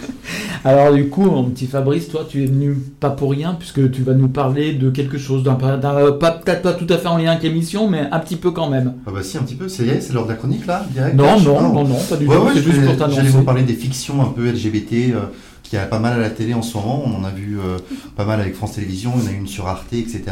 Alors 0.64 0.92
du 0.92 1.09
coup, 1.09 1.23
mon 1.23 1.45
petit 1.45 1.66
Fabrice, 1.66 2.09
toi, 2.09 2.25
tu 2.28 2.42
es 2.45 2.47
venu 2.47 2.75
pas 3.00 3.11
pour 3.11 3.33
rien, 3.33 3.54
puisque 3.59 3.90
tu 3.90 4.02
vas 4.02 4.14
nous 4.14 4.28
parler 4.28 4.75
de 4.75 4.90
quelque 4.90 5.19
chose, 5.19 5.42
d'un, 5.42 5.54
d'un- 5.54 5.97
euh, 5.97 6.12
pas, 6.12 6.31
peut-être 6.31 6.62
pas 6.62 6.73
tout 6.73 6.87
à 6.88 6.99
fait 6.99 7.09
en 7.09 7.19
lien 7.19 7.31
avec 7.33 7.42
l'émission, 7.42 7.88
mais 7.88 8.07
un 8.12 8.19
petit 8.21 8.37
peu 8.37 8.52
quand 8.52 8.71
même. 8.71 8.95
Ah 9.07 9.11
bah 9.12 9.23
si, 9.25 9.37
un 9.38 9.42
petit 9.42 9.57
peu. 9.57 9.69
C'est 9.69 10.00
c'est 10.00 10.12
l'heure 10.12 10.25
de 10.26 10.31
la 10.31 10.37
chronique 10.37 10.66
là, 10.66 10.87
direct 10.92 11.16
Non, 11.16 11.40
non, 11.40 11.73
non, 11.73 11.85
non, 11.85 11.97
pas 12.09 12.16
du 12.16 12.26
Ouais, 12.28 12.37
tout, 12.37 12.42
ouais, 12.42 12.50
c'est 12.54 12.61
je 12.62 12.71
juste 12.71 12.97
pour 12.97 13.11
J'allais 13.11 13.28
vous 13.28 13.42
parler 13.42 13.62
des 13.64 13.75
fictions 13.75 14.23
un 14.23 14.26
peu 14.26 14.47
LGBT 14.50 14.92
euh, 15.14 15.21
qui 15.64 15.76
a 15.76 15.87
pas 15.87 15.99
mal 15.99 16.12
à 16.12 16.19
la 16.21 16.31
télé 16.31 16.54
en 16.54 16.62
ce 16.62 16.76
moment. 16.76 17.02
On 17.07 17.16
en 17.16 17.25
a 17.25 17.31
vu 17.31 17.59
euh, 17.59 17.78
pas 18.16 18.25
mal 18.25 18.40
avec 18.40 18.54
France 18.54 18.75
Télévisions. 18.75 19.12
En 19.14 19.26
a 19.26 19.33
une 19.33 19.49
sur 19.49 19.66
Arte, 19.66 19.92
etc. 19.92 20.23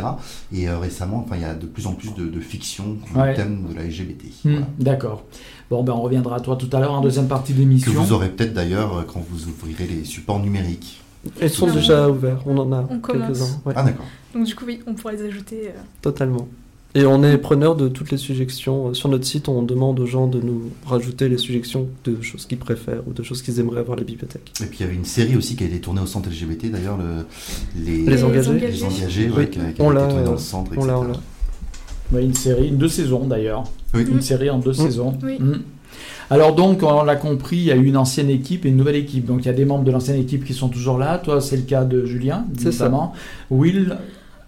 Et 0.54 0.68
euh, 0.68 0.78
récemment, 0.78 1.25
enfin, 1.26 1.37
il 1.37 1.42
y 1.42 1.44
a 1.44 1.54
de 1.54 1.66
plus 1.66 1.88
en 1.88 1.94
plus 1.94 2.14
de, 2.14 2.26
de 2.28 2.40
fictions 2.40 2.99
sur 3.08 3.16
Ouais. 3.20 3.30
le 3.30 3.34
thème 3.34 3.64
de 3.68 3.75
la 3.75 3.82
LGBT. 3.84 4.25
Hmm, 4.44 4.50
Voilà. 4.50 4.66
D'accord. 4.78 5.25
Bon, 5.70 5.84
ben 5.84 5.92
on 5.92 6.02
reviendra 6.02 6.36
à 6.36 6.40
toi 6.40 6.56
tout 6.56 6.68
à 6.72 6.80
l'heure 6.80 6.92
en 6.92 7.00
deuxième 7.00 7.28
partie 7.28 7.52
de 7.52 7.58
Que 7.58 7.62
l'émission. 7.62 7.92
vous 7.92 8.12
aurez 8.12 8.28
peut-être 8.30 8.52
d'ailleurs 8.52 8.98
euh, 8.98 9.02
quand 9.06 9.24
vous 9.30 9.46
ouvrirez 9.48 9.86
les 9.86 10.04
supports 10.04 10.40
numériques. 10.40 11.00
Ils 11.40 11.48
sont 11.50 11.68
Non. 11.68 11.74
déjà 11.74 12.08
ouverts, 12.10 12.40
on 12.46 12.56
en 12.58 12.72
a 12.72 12.84
On 12.90 12.98
commence. 12.98 13.26
quelques-uns. 13.38 13.60
Ouais, 13.64 13.74
Ah 13.76 13.84
d'accord. 13.84 14.06
Donc 14.34 14.46
du 14.46 14.54
coup, 14.56 14.64
oui, 14.66 14.80
on 14.88 14.94
pourra 14.94 15.12
les 15.12 15.22
ajouter. 15.22 15.68
euh, 15.68 15.78
totalement. 16.02 16.48
Et 16.96 17.04
on 17.06 17.22
est 17.22 17.38
preneur 17.38 17.76
de 17.76 17.86
toutes 17.86 18.10
les 18.10 18.16
suggestions. 18.16 18.88
Euh, 18.88 18.94
Sur 18.94 19.08
notre 19.10 19.24
site, 19.24 19.48
on 19.48 19.62
demande 19.62 20.00
aux 20.00 20.06
gens 20.06 20.26
de 20.26 20.40
nous 20.40 20.70
rajouter 20.86 21.28
les 21.28 21.38
suggestions 21.38 21.86
de 22.04 22.20
choses 22.20 22.46
qu'ils 22.46 22.58
préfèrent 22.58 23.06
ou 23.06 23.12
de 23.12 23.22
choses 23.22 23.40
qu'ils 23.42 23.60
aimeraient 23.60 23.78
avoir 23.78 23.96
à 23.96 24.00
la 24.00 24.04
bibliothèque. 24.06 24.50
Et 24.60 24.66
puis 24.66 24.78
il 24.80 24.82
y 24.82 24.86
avait 24.86 24.96
une 24.96 25.04
série 25.04 25.36
aussi 25.36 25.54
qui 25.54 25.62
a 25.62 25.66
été 25.68 25.78
tournée 25.80 26.00
au 26.00 26.06
centre 26.06 26.28
LGBT 26.28 26.68
d'ailleurs, 26.72 26.96
le- 26.98 27.26
les, 27.80 27.98
Les 28.06 28.24
engagés. 28.24 28.58
Les 28.58 28.82
engagés, 28.82 29.28
ouais, 29.30 29.34
Oui, 29.38 29.50
qui, 29.50 29.60
a, 29.60 29.70
qui 29.70 29.80
a 29.82 29.84
on 29.84 29.92
été 29.92 30.00
l'a, 30.00 30.08
tournée 30.08 30.24
dans 30.24 30.32
le 30.32 30.38
centre, 30.38 30.72
on 30.76 30.84
l'a, 30.84 30.98
on 30.98 31.04
l'a. 31.04 31.12
Ouais, 32.12 32.25
une 32.25 32.35
série, 32.35 32.69
une 32.69 32.76
deux 32.76 32.88
saisons 32.88 33.26
d'ailleurs. 33.26 33.64
Oui. 33.95 34.05
Une 34.11 34.21
série 34.21 34.50
en 34.50 34.59
deux 34.59 34.73
saisons. 34.73 35.17
Oui. 35.23 35.38
Mm. 35.38 35.62
Alors 36.31 36.55
donc, 36.55 36.83
on 36.83 37.02
l'a 37.02 37.17
compris, 37.17 37.57
il 37.57 37.64
y 37.64 37.73
a 37.73 37.76
eu 37.76 37.87
une 37.87 37.97
ancienne 37.97 38.31
équipe 38.31 38.64
et 38.64 38.69
une 38.69 38.76
nouvelle 38.76 38.97
équipe. 38.97 39.26
Donc 39.26 39.40
il 39.43 39.47
y 39.47 39.49
a 39.49 39.52
des 39.52 39.64
membres 39.64 39.85
de 39.85 39.90
l'ancienne 39.90 40.19
équipe 40.21 40.45
qui 40.45 40.55
sont 40.55 40.69
toujours 40.69 40.97
là. 40.99 41.19
Toi, 41.19 41.40
c'est 41.40 41.57
le 41.57 41.62
cas 41.62 41.85
de 41.85 42.05
Julien, 42.05 42.45
C'est 42.57 42.71
ça. 42.73 42.85
notamment. 42.85 43.12
Will, 43.50 43.97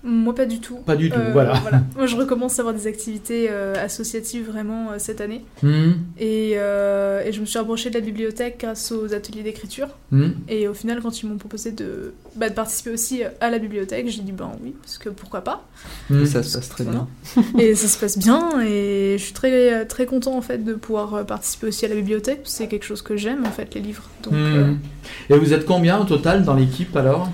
Moi, 0.05 0.35
pas 0.35 0.47
du 0.47 0.59
tout. 0.59 0.77
pas 0.77 0.97
du 0.97 1.11
tout. 1.11 1.19
Euh, 1.19 1.31
voilà. 1.33 1.61
Moi, 1.97 2.07
je 2.07 2.17
recommence 2.17 2.59
à 2.59 2.63
avoir 2.63 2.75
des 2.75 2.87
activités 2.89 3.47
euh, 3.51 3.75
associatives 3.83 4.47
vraiment 4.51 4.91
euh, 4.91 4.95
cette 4.99 5.21
année. 5.21 5.45
Mm. 5.63 5.93
Et, 6.19 6.53
euh, 6.57 7.23
et 7.25 7.33
je 7.33 7.41
me 7.41 7.47
suis 7.47 7.59
approchée 7.59 7.89
de 7.91 7.95
la 7.95 8.01
bibliothèque 8.01 8.57
grâce 8.61 8.91
aux 8.91 9.15
ateliers 9.15 9.43
d'écriture. 9.43 9.89
Mm. 10.11 10.31
Et 10.49 10.67
au 10.67 10.75
final, 10.75 11.01
quand 11.03 11.23
ils 11.23 11.29
m'ont 11.29 11.37
proposé 11.39 11.71
de, 11.71 12.15
bah, 12.35 12.49
de 12.49 12.55
participer 12.55 12.91
aussi 12.91 13.23
à 13.41 13.51
la 13.51 13.59
bibliothèque, 13.59 14.09
j'ai 14.09 14.23
dit 14.23 14.33
ben 14.33 14.51
oui, 14.65 14.75
parce 14.83 14.99
que 14.99 15.09
pourquoi 15.09 15.43
pas. 15.43 15.67
Mm. 16.11 16.23
Et 16.23 16.27
ça 16.27 16.43
se 16.43 16.57
passe 16.59 16.69
très 16.69 16.85
bien. 16.85 17.07
Et 17.59 17.75
ça 17.77 17.87
se 17.87 17.99
passe 17.99 18.19
bien 18.19 18.61
et 18.61 19.15
je 19.19 19.23
suis 19.23 19.33
très, 19.35 19.87
très 19.87 20.07
content 20.07 20.37
en 20.37 20.43
fait 20.43 20.59
de 20.65 20.75
pouvoir 20.75 21.25
participer 21.27 21.69
aussi 21.69 21.85
à 21.85 21.89
la 21.89 21.95
bibliothèque. 21.95 22.41
C'est 22.45 22.67
quelque 22.67 22.85
chose 22.87 23.03
que 23.03 23.17
j'aime 23.17 23.47
en 23.47 23.51
fait, 23.53 23.75
les 23.75 23.81
livres. 23.81 24.09
Donc, 24.25 24.33
Mm. 24.33 24.37
euh, 24.37 24.73
Et 25.31 25.39
vous 25.39 25.53
êtes 25.53 25.65
combien 25.65 26.01
au 26.01 26.05
total 26.05 26.43
dans 26.43 26.55
l'équipe 26.55 26.97
alors? 26.97 27.31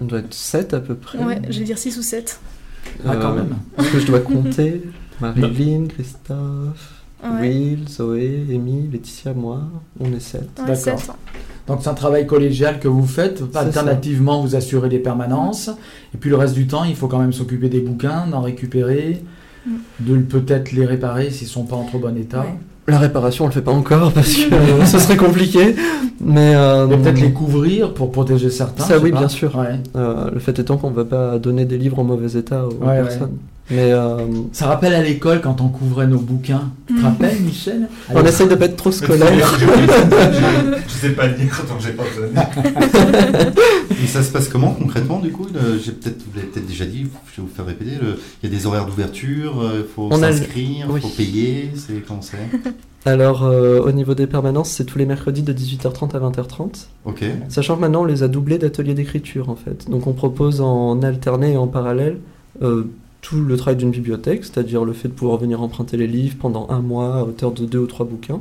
On 0.00 0.04
doit 0.06 0.20
être 0.20 0.32
7 0.34 0.74
à 0.74 0.80
peu 0.80 0.94
près. 0.94 1.18
ouais, 1.18 1.40
je 1.48 1.58
vais 1.58 1.64
dire 1.64 1.78
6 1.78 1.98
ou 1.98 2.02
7. 2.02 2.40
Ah, 3.06 3.16
quand 3.16 3.32
Euh, 3.32 3.34
même. 3.36 3.56
Est-ce 3.78 3.92
que 3.92 3.98
je 4.00 4.06
dois 4.06 4.20
compter 4.32 4.82
Marilyn, 5.20 5.86
Christophe, 5.88 6.94
Ouais, 7.22 7.40
Will, 7.50 7.86
Zoé, 7.88 8.46
Amy, 8.50 8.88
Laetitia, 8.90 9.34
moi. 9.34 9.60
On 10.00 10.10
est 10.12 10.20
7. 10.20 10.40
ouais, 10.40 10.66
D'accord. 10.74 10.98
7. 11.00 11.10
Donc 11.66 11.80
c'est 11.82 11.88
un 11.90 11.94
travail 11.94 12.26
collégial 12.26 12.80
que 12.80 12.88
vous 12.88 13.06
faites. 13.06 13.42
Alternativement, 13.54 14.40
vous 14.40 14.56
assurez 14.56 14.88
des 14.88 14.98
permanences. 14.98 15.68
Et 16.14 16.16
puis 16.18 16.30
le 16.30 16.36
reste 16.36 16.54
du 16.54 16.66
temps, 16.66 16.84
il 16.84 16.96
faut 16.96 17.06
quand 17.08 17.18
même 17.18 17.34
s'occuper 17.34 17.68
des 17.68 17.80
bouquins, 17.80 18.26
d'en 18.26 18.40
récupérer. 18.40 19.22
De 20.00 20.16
peut-être 20.18 20.72
les 20.72 20.86
réparer 20.86 21.30
s'ils 21.30 21.48
sont 21.48 21.64
pas 21.64 21.76
en 21.76 21.84
trop 21.84 21.98
bon 21.98 22.16
état. 22.16 22.40
Ouais. 22.40 22.54
La 22.88 22.98
réparation, 22.98 23.44
on 23.44 23.48
le 23.48 23.52
fait 23.52 23.62
pas 23.62 23.70
encore 23.72 24.10
parce 24.14 24.34
que 24.34 24.52
euh, 24.54 24.84
ce 24.86 24.98
serait 24.98 25.16
compliqué. 25.16 25.76
Mais 26.20 26.54
euh, 26.54 26.86
peut-être 26.88 27.20
les 27.20 27.32
couvrir 27.32 27.94
pour 27.94 28.10
protéger 28.10 28.50
certains. 28.50 28.84
Ça, 28.84 28.98
oui, 28.98 29.10
pas. 29.12 29.18
bien 29.20 29.28
sûr. 29.28 29.54
Ouais. 29.56 29.78
euh, 29.96 30.30
le 30.32 30.40
fait 30.40 30.58
étant 30.58 30.76
qu'on 30.76 30.90
ne 30.90 30.96
va 30.96 31.04
pas 31.04 31.38
donner 31.38 31.64
des 31.66 31.78
livres 31.78 31.98
en 31.98 32.04
mauvais 32.04 32.38
état 32.38 32.66
aux 32.66 32.72
Ouais, 32.84 33.00
personnes. 33.02 33.36
Mais 33.70 33.92
euh, 33.92 34.26
Ça 34.52 34.66
rappelle 34.66 34.94
à 34.94 35.02
l'école 35.02 35.40
quand 35.40 35.60
on 35.60 35.68
couvrait 35.68 36.06
nos 36.08 36.18
bouquins. 36.18 36.70
Tu 36.88 36.94
te 36.94 37.00
Mm. 37.00 37.04
rappelles, 37.04 37.40
Michel? 37.40 37.88
On 38.12 38.24
essaye 38.24 38.48
de 38.48 38.54
pas 38.56 38.64
être 38.64 38.76
trop 38.76 38.90
scolaire. 38.90 39.28
Je 40.86 40.92
sais 40.92 41.10
pas 41.10 41.26
lire, 41.28 41.62
donc 41.68 41.80
j'ai 41.80 41.92
pas 41.92 42.02
besoin. 42.04 43.52
Et 44.02 44.06
ça 44.06 44.22
se 44.22 44.32
passe 44.32 44.48
comment 44.48 44.70
concrètement 44.72 45.18
du 45.20 45.30
coup? 45.30 45.46
J'ai 45.84 45.92
peut-être, 45.92 46.18
vous 46.18 46.32
l'avez 46.36 46.48
peut-être 46.48 46.66
déjà 46.66 46.84
dit, 46.84 47.06
je 47.32 47.40
vais 47.40 47.46
vous 47.48 47.54
faire 47.54 47.66
répéter. 47.66 47.92
le- 48.00 48.18
Il 48.42 48.50
y 48.50 48.52
a 48.54 48.56
des 48.58 48.66
horaires 48.66 48.86
d'ouverture, 48.86 49.62
il 49.76 49.84
faut 49.94 50.08
a 50.12 50.16
le- 50.16 50.20
s'inscrire, 50.36 50.86
il 50.88 50.92
oui. 50.92 51.00
faut 51.00 51.08
payer, 51.08 51.70
c'est 51.76 52.04
comment 52.06 52.22
c'est 52.22 52.38
Alors, 53.06 53.44
euh, 53.44 53.80
au 53.80 53.92
niveau 53.92 54.14
des 54.14 54.26
permanences, 54.26 54.70
c'est 54.70 54.84
tous 54.84 54.98
les 54.98 55.06
mercredis 55.06 55.42
de 55.42 55.52
18h30 55.52 56.14
à 56.14 56.18
20h30. 56.18 56.88
Ok. 57.04 57.24
Sachant 57.48 57.76
que 57.76 57.80
maintenant, 57.82 58.02
on 58.02 58.06
les 58.06 58.22
a 58.22 58.28
doublés 58.28 58.58
d'ateliers 58.58 58.94
d'écriture, 58.94 59.48
en 59.48 59.56
fait. 59.56 59.88
Donc, 59.90 60.06
on 60.06 60.12
propose 60.12 60.60
en 60.60 61.02
alterné 61.02 61.52
et 61.52 61.56
en 61.56 61.66
parallèle 61.66 62.18
euh, 62.62 62.84
tout 63.20 63.42
le 63.42 63.56
travail 63.56 63.76
d'une 63.76 63.90
bibliothèque, 63.90 64.44
c'est-à-dire 64.44 64.84
le 64.84 64.92
fait 64.92 65.08
de 65.08 65.12
pouvoir 65.12 65.38
venir 65.38 65.62
emprunter 65.62 65.96
les 65.96 66.06
livres 66.06 66.36
pendant 66.38 66.68
un 66.70 66.80
mois 66.80 67.18
à 67.18 67.22
hauteur 67.22 67.52
de 67.52 67.66
deux 67.66 67.78
ou 67.78 67.86
trois 67.86 68.06
bouquins. 68.06 68.40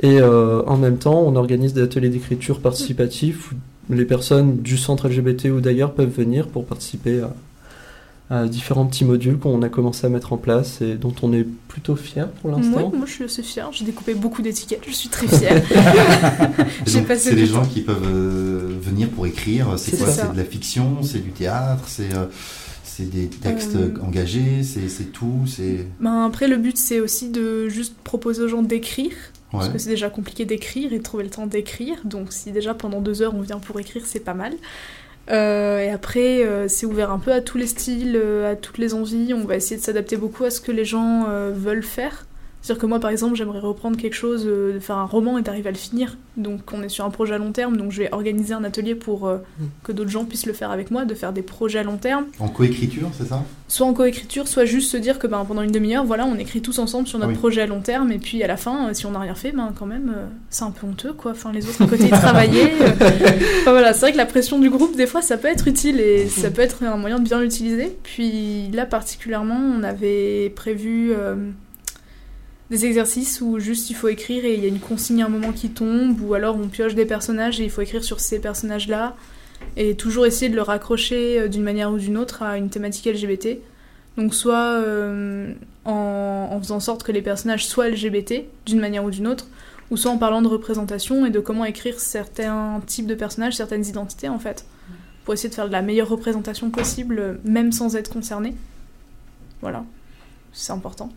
Et 0.00 0.20
euh, 0.20 0.62
en 0.66 0.76
même 0.76 0.98
temps, 0.98 1.20
on 1.20 1.36
organise 1.36 1.72
des 1.72 1.82
ateliers 1.82 2.08
d'écriture 2.08 2.60
participatifs 2.60 3.52
où 3.88 3.92
les 3.92 4.04
personnes 4.04 4.58
du 4.58 4.76
centre 4.76 5.08
LGBT 5.08 5.46
ou 5.46 5.60
d'ailleurs 5.60 5.92
peuvent 5.92 6.10
venir 6.10 6.48
pour 6.48 6.66
participer 6.66 7.20
à, 7.20 7.32
à 8.30 8.46
différents 8.46 8.86
petits 8.86 9.04
modules 9.04 9.38
qu'on 9.38 9.62
a 9.62 9.68
commencé 9.68 10.06
à 10.06 10.10
mettre 10.10 10.32
en 10.32 10.38
place 10.38 10.80
et 10.80 10.94
dont 10.94 11.14
on 11.22 11.32
est 11.32 11.46
plutôt 11.68 11.94
fier 11.94 12.28
pour 12.28 12.50
l'instant. 12.50 12.90
moi, 12.94 13.06
je 13.06 13.12
suis 13.12 13.24
assez 13.24 13.42
fière. 13.42 13.70
J'ai 13.72 13.84
découpé 13.84 14.14
beaucoup 14.14 14.40
d'étiquettes. 14.40 14.84
Je 14.86 14.92
suis 14.92 15.10
très 15.10 15.26
passé 17.06 17.30
c'est 17.30 17.34
les 17.34 17.46
gens 17.46 17.64
qui 17.64 17.82
peuvent 17.82 18.02
euh, 18.04 18.76
venir 18.80 19.08
pour 19.10 19.26
écrire. 19.26 19.74
C'est 19.76 19.98
quoi? 19.98 20.08
C'est 20.08 20.32
de 20.32 20.38
la 20.38 20.44
fiction, 20.44 21.02
c'est 21.02 21.18
du 21.18 21.30
théâtre, 21.30 21.84
c'est 21.86 22.14
euh, 22.14 22.26
c'est 22.96 23.10
des 23.10 23.26
textes 23.28 23.74
Euh, 23.74 23.94
engagés, 24.06 24.62
c'est 24.62 25.12
tout, 25.12 25.44
c'est 25.46 25.86
Ben, 26.00 26.24
après, 26.24 26.46
le 26.48 26.56
but, 26.56 26.76
c'est 26.76 27.00
aussi 27.00 27.28
de 27.30 27.68
juste 27.68 27.94
proposer 28.04 28.42
aux 28.42 28.48
gens 28.48 28.62
d'écrire. 28.62 29.10
ouais. 29.10 29.14
Parce 29.52 29.68
que 29.68 29.78
c'est 29.78 29.90
déjà 29.90 30.10
compliqué 30.10 30.44
d'écrire 30.44 30.92
et 30.92 30.98
de 30.98 31.02
trouver 31.02 31.24
le 31.24 31.30
temps 31.30 31.46
d'écrire. 31.46 31.96
Donc, 32.04 32.32
si 32.32 32.52
déjà 32.52 32.72
pendant 32.74 33.00
deux 33.00 33.20
heures 33.22 33.34
on 33.34 33.40
vient 33.40 33.58
pour 33.58 33.80
écrire, 33.80 34.02
c'est 34.06 34.20
pas 34.20 34.34
mal. 34.34 34.52
Euh, 35.30 35.80
et 35.80 35.88
après, 35.90 36.44
euh, 36.44 36.68
c'est 36.68 36.86
ouvert 36.86 37.10
un 37.10 37.18
peu 37.18 37.32
à 37.32 37.40
tous 37.40 37.58
les 37.58 37.66
styles, 37.66 38.20
à 38.46 38.54
toutes 38.56 38.78
les 38.78 38.94
envies. 38.94 39.32
On 39.34 39.44
va 39.44 39.56
essayer 39.56 39.76
de 39.76 39.82
s'adapter 39.84 40.16
beaucoup 40.16 40.44
à 40.44 40.50
ce 40.50 40.60
que 40.60 40.70
les 40.72 40.84
gens 40.84 41.26
veulent 41.52 41.82
faire. 41.82 42.26
C'est-à-dire 42.64 42.80
que 42.80 42.86
moi, 42.86 42.98
par 42.98 43.10
exemple, 43.10 43.34
j'aimerais 43.36 43.58
reprendre 43.60 43.98
quelque 43.98 44.14
chose, 44.14 44.44
euh, 44.46 44.80
faire 44.80 44.96
un 44.96 45.04
roman 45.04 45.36
et 45.36 45.42
d'arriver 45.42 45.68
à 45.68 45.72
le 45.72 45.76
finir. 45.76 46.16
Donc, 46.38 46.60
on 46.72 46.82
est 46.82 46.88
sur 46.88 47.04
un 47.04 47.10
projet 47.10 47.34
à 47.34 47.38
long 47.38 47.52
terme. 47.52 47.76
Donc, 47.76 47.92
je 47.92 47.98
vais 47.98 48.08
organiser 48.10 48.54
un 48.54 48.64
atelier 48.64 48.94
pour 48.94 49.26
euh, 49.28 49.36
Mm. 49.60 49.64
que 49.84 49.92
d'autres 49.92 50.08
gens 50.08 50.24
puissent 50.24 50.46
le 50.46 50.54
faire 50.54 50.70
avec 50.70 50.90
moi, 50.90 51.04
de 51.04 51.14
faire 51.14 51.34
des 51.34 51.42
projets 51.42 51.80
à 51.80 51.82
long 51.82 51.98
terme. 51.98 52.24
En 52.40 52.48
coécriture, 52.48 53.10
c'est 53.12 53.26
ça? 53.28 53.42
Soit 53.68 53.86
en 53.86 53.92
coécriture, 53.92 54.48
soit 54.48 54.64
juste 54.64 54.90
se 54.90 54.96
dire 54.96 55.18
que 55.18 55.26
ben, 55.26 55.44
pendant 55.46 55.60
une 55.60 55.72
demi-heure, 55.72 56.04
voilà, 56.06 56.24
on 56.24 56.36
écrit 56.36 56.62
tous 56.62 56.78
ensemble 56.78 57.06
sur 57.06 57.18
notre 57.18 57.32
Oui. 57.32 57.38
projet 57.38 57.60
à 57.60 57.66
long 57.66 57.80
terme, 57.80 58.10
et 58.12 58.18
puis 58.18 58.42
à 58.42 58.46
la 58.46 58.56
fin, 58.56 58.88
euh, 58.88 58.94
si 58.94 59.04
on 59.04 59.10
n'a 59.10 59.18
rien 59.20 59.34
fait, 59.34 59.52
ben 59.52 59.72
quand 59.78 59.84
même, 59.86 60.14
c'est 60.48 60.64
un 60.64 60.70
peu 60.70 60.86
honteux, 60.86 61.12
quoi. 61.12 61.32
Enfin, 61.32 61.52
les 61.52 61.68
autres 61.68 61.82
à 61.82 61.86
côté, 61.86 62.04
ils 62.04 62.10
travaillaient. 62.10 62.72
Enfin, 62.80 63.72
voilà, 63.72 63.92
c'est 63.92 64.00
vrai 64.00 64.12
que 64.12 64.16
la 64.16 64.24
pression 64.26 64.58
du 64.58 64.70
groupe, 64.70 64.96
des 64.96 65.06
fois, 65.06 65.20
ça 65.20 65.36
peut 65.36 65.48
être 65.48 65.68
utile 65.68 66.00
et 66.00 66.28
ça 66.28 66.50
peut 66.50 66.62
être 66.62 66.82
un 66.82 66.96
moyen 66.96 67.18
de 67.18 67.24
bien 67.24 67.40
l'utiliser. 67.42 67.94
Puis 68.04 68.70
là, 68.72 68.86
particulièrement, 68.86 69.60
on 69.78 69.82
avait 69.82 70.50
prévu 70.56 71.12
des 72.70 72.86
exercices 72.86 73.40
où 73.40 73.58
juste 73.58 73.90
il 73.90 73.94
faut 73.94 74.08
écrire 74.08 74.44
et 74.44 74.54
il 74.54 74.60
y 74.60 74.64
a 74.64 74.68
une 74.68 74.80
consigne 74.80 75.22
à 75.22 75.26
un 75.26 75.28
moment 75.28 75.52
qui 75.52 75.70
tombe, 75.70 76.20
ou 76.20 76.34
alors 76.34 76.56
on 76.56 76.68
pioche 76.68 76.94
des 76.94 77.04
personnages 77.06 77.60
et 77.60 77.64
il 77.64 77.70
faut 77.70 77.82
écrire 77.82 78.02
sur 78.02 78.20
ces 78.20 78.38
personnages-là 78.38 79.16
et 79.76 79.96
toujours 79.96 80.26
essayer 80.26 80.48
de 80.50 80.56
le 80.56 80.62
raccrocher 80.62 81.40
euh, 81.40 81.48
d'une 81.48 81.62
manière 81.62 81.90
ou 81.90 81.98
d'une 81.98 82.16
autre 82.16 82.42
à 82.42 82.56
une 82.56 82.70
thématique 82.70 83.06
LGBT. 83.06 83.58
Donc 84.16 84.34
soit 84.34 84.80
euh, 84.80 85.52
en, 85.84 86.48
en 86.52 86.60
faisant 86.60 86.76
en 86.76 86.80
sorte 86.80 87.02
que 87.02 87.12
les 87.12 87.22
personnages 87.22 87.66
soient 87.66 87.88
LGBT 87.88 88.44
d'une 88.66 88.80
manière 88.80 89.04
ou 89.04 89.10
d'une 89.10 89.26
autre, 89.26 89.48
ou 89.90 89.96
soit 89.96 90.10
en 90.10 90.18
parlant 90.18 90.42
de 90.42 90.48
représentation 90.48 91.26
et 91.26 91.30
de 91.30 91.40
comment 91.40 91.64
écrire 91.64 92.00
certains 92.00 92.80
types 92.86 93.06
de 93.06 93.14
personnages, 93.14 93.54
certaines 93.54 93.86
identités 93.86 94.28
en 94.28 94.38
fait, 94.38 94.64
pour 95.24 95.34
essayer 95.34 95.48
de 95.48 95.54
faire 95.54 95.66
de 95.66 95.72
la 95.72 95.82
meilleure 95.82 96.08
représentation 96.08 96.70
possible, 96.70 97.40
même 97.44 97.72
sans 97.72 97.96
être 97.96 98.10
concerné. 98.10 98.54
Voilà, 99.60 99.84
c'est 100.52 100.72
important. 100.72 101.10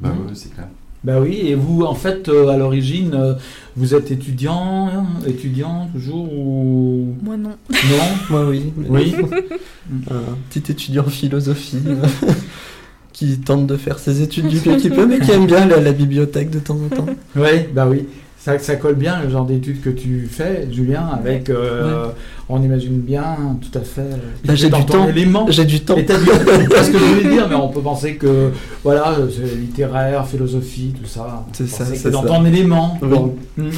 Bah 0.00 0.10
Mhm. 0.10 0.26
ouais, 0.26 0.32
c'est 0.34 0.52
clair. 0.54 0.68
Bah 1.04 1.20
oui, 1.20 1.40
et 1.44 1.54
vous, 1.54 1.82
en 1.82 1.94
fait, 1.94 2.28
euh, 2.28 2.48
à 2.48 2.56
l'origine, 2.56 3.14
euh, 3.14 3.34
vous 3.76 3.94
êtes 3.94 4.10
étudiant, 4.10 4.90
étudiant 5.26 5.88
toujours 5.92 6.32
ou? 6.32 7.14
Moi 7.22 7.36
non. 7.36 7.50
non? 7.70 7.76
Moi, 8.30 8.46
oui. 8.48 8.72
Oui? 8.88 9.14
un 10.10 10.36
petit 10.50 10.72
étudiant 10.72 11.04
en 11.06 11.10
philosophie 11.10 11.78
euh, 11.86 12.04
qui 13.12 13.38
tente 13.38 13.66
de 13.68 13.76
faire 13.76 13.98
ses 14.00 14.22
études 14.22 14.48
du 14.48 14.56
mieux 14.68 14.76
qu'il 14.76 14.92
peut, 14.92 15.06
mais 15.06 15.20
qui 15.20 15.30
aime 15.30 15.46
bien 15.46 15.62
aller 15.62 15.74
à 15.74 15.80
la 15.80 15.92
bibliothèque 15.92 16.50
de 16.50 16.58
temps 16.58 16.76
en 16.76 16.88
temps. 16.94 17.06
Oui, 17.36 17.66
bah 17.72 17.86
oui. 17.88 18.06
Ça, 18.48 18.58
ça 18.58 18.76
colle 18.76 18.94
bien 18.94 19.22
le 19.22 19.28
genre 19.28 19.44
d'études 19.44 19.82
que 19.82 19.90
tu 19.90 20.26
fais, 20.30 20.66
Julien, 20.72 21.06
avec. 21.12 21.50
euh, 21.50 22.06
On 22.48 22.62
imagine 22.62 22.98
bien, 22.98 23.36
tout 23.60 23.78
à 23.78 23.82
fait. 23.82 24.08
Bah, 24.42 24.54
j'ai 24.54 24.70
du 24.70 24.72
ton 24.72 24.82
temps. 24.84 25.08
élément. 25.08 25.46
J'ai 25.50 25.66
du 25.66 25.80
temps. 25.80 25.96
C'est 25.98 26.08
ce 26.16 26.90
que 26.90 26.98
je 26.98 27.04
voulais 27.04 27.28
dire, 27.30 27.46
mais 27.46 27.54
on 27.56 27.68
peut 27.68 27.82
penser 27.82 28.14
que, 28.14 28.50
voilà, 28.82 29.16
c'est 29.30 29.54
littéraire, 29.54 30.26
philosophie, 30.26 30.94
tout 30.98 31.06
ça. 31.06 31.44
C'est 31.52 31.68
ça, 31.68 31.84
c'est 31.84 32.10
dans 32.10 32.22
ça. 32.22 32.28
ton 32.28 32.44
élément. 32.46 32.96
Oui. 33.02 33.08
Bon. 33.10 33.34
Mm. 33.58 33.68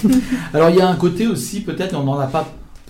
Alors, 0.54 0.70
il 0.70 0.76
y 0.76 0.80
a 0.80 0.88
un 0.88 0.94
côté 0.94 1.26
aussi, 1.26 1.62
peut-être, 1.62 1.96
on 1.98 2.04
n'en 2.04 2.20
a 2.20 2.26
pas. 2.28 2.46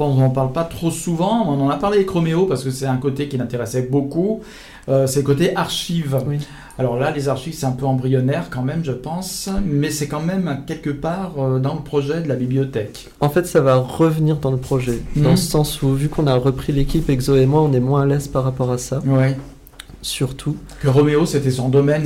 On 0.07 0.15
n'en 0.15 0.31
parle 0.31 0.53
pas 0.53 0.65
trop 0.65 0.91
souvent, 0.91 1.45
mais 1.45 1.51
on 1.51 1.67
en 1.67 1.71
a 1.71 1.77
parlé 1.77 1.99
avec 1.99 2.11
Roméo 2.11 2.47
parce 2.47 2.65
que 2.65 2.71
c'est 2.71 2.87
un 2.87 2.97
côté 2.97 3.29
qui 3.29 3.37
l'intéressait 3.37 3.83
beaucoup. 3.83 4.41
Euh, 4.89 5.07
c'est 5.07 5.21
le 5.21 5.27
côté 5.27 5.55
archives. 5.57 6.19
Oui. 6.27 6.39
Alors 6.79 6.99
là, 6.99 7.11
les 7.11 7.29
archives, 7.29 7.55
c'est 7.55 7.67
un 7.67 7.73
peu 7.73 7.85
embryonnaire 7.85 8.49
quand 8.51 8.63
même, 8.63 8.83
je 8.83 8.93
pense, 8.93 9.51
mais 9.65 9.91
c'est 9.91 10.09
quand 10.09 10.23
même 10.23 10.63
quelque 10.67 10.89
part 10.89 11.35
euh, 11.39 11.59
dans 11.59 11.75
le 11.75 11.81
projet 11.81 12.23
de 12.23 12.29
la 12.29 12.37
bibliothèque. 12.37 13.11
En 13.21 13.29
fait, 13.29 13.47
ça 13.47 13.61
va 13.61 13.77
revenir 13.77 14.37
dans 14.37 14.51
le 14.51 14.57
projet, 14.57 15.03
dans 15.17 15.37
ce 15.37 15.51
sens 15.51 15.83
où, 15.83 15.93
vu 15.93 16.09
qu'on 16.09 16.27
a 16.27 16.35
repris 16.37 16.73
l'équipe 16.73 17.21
Zoé 17.21 17.43
et 17.43 17.47
moi, 17.47 17.61
on 17.61 17.73
est 17.75 17.81
moins 17.81 18.03
à 18.03 18.07
l'aise 18.07 18.29
par 18.29 18.45
rapport 18.45 18.71
à 18.71 18.79
ça, 18.79 19.01
Ouais. 19.07 19.37
Surtout. 20.03 20.57
Que 20.83 20.89
Roméo, 20.89 21.27
c'était 21.27 21.51
son 21.51 21.69
domaine 21.69 22.03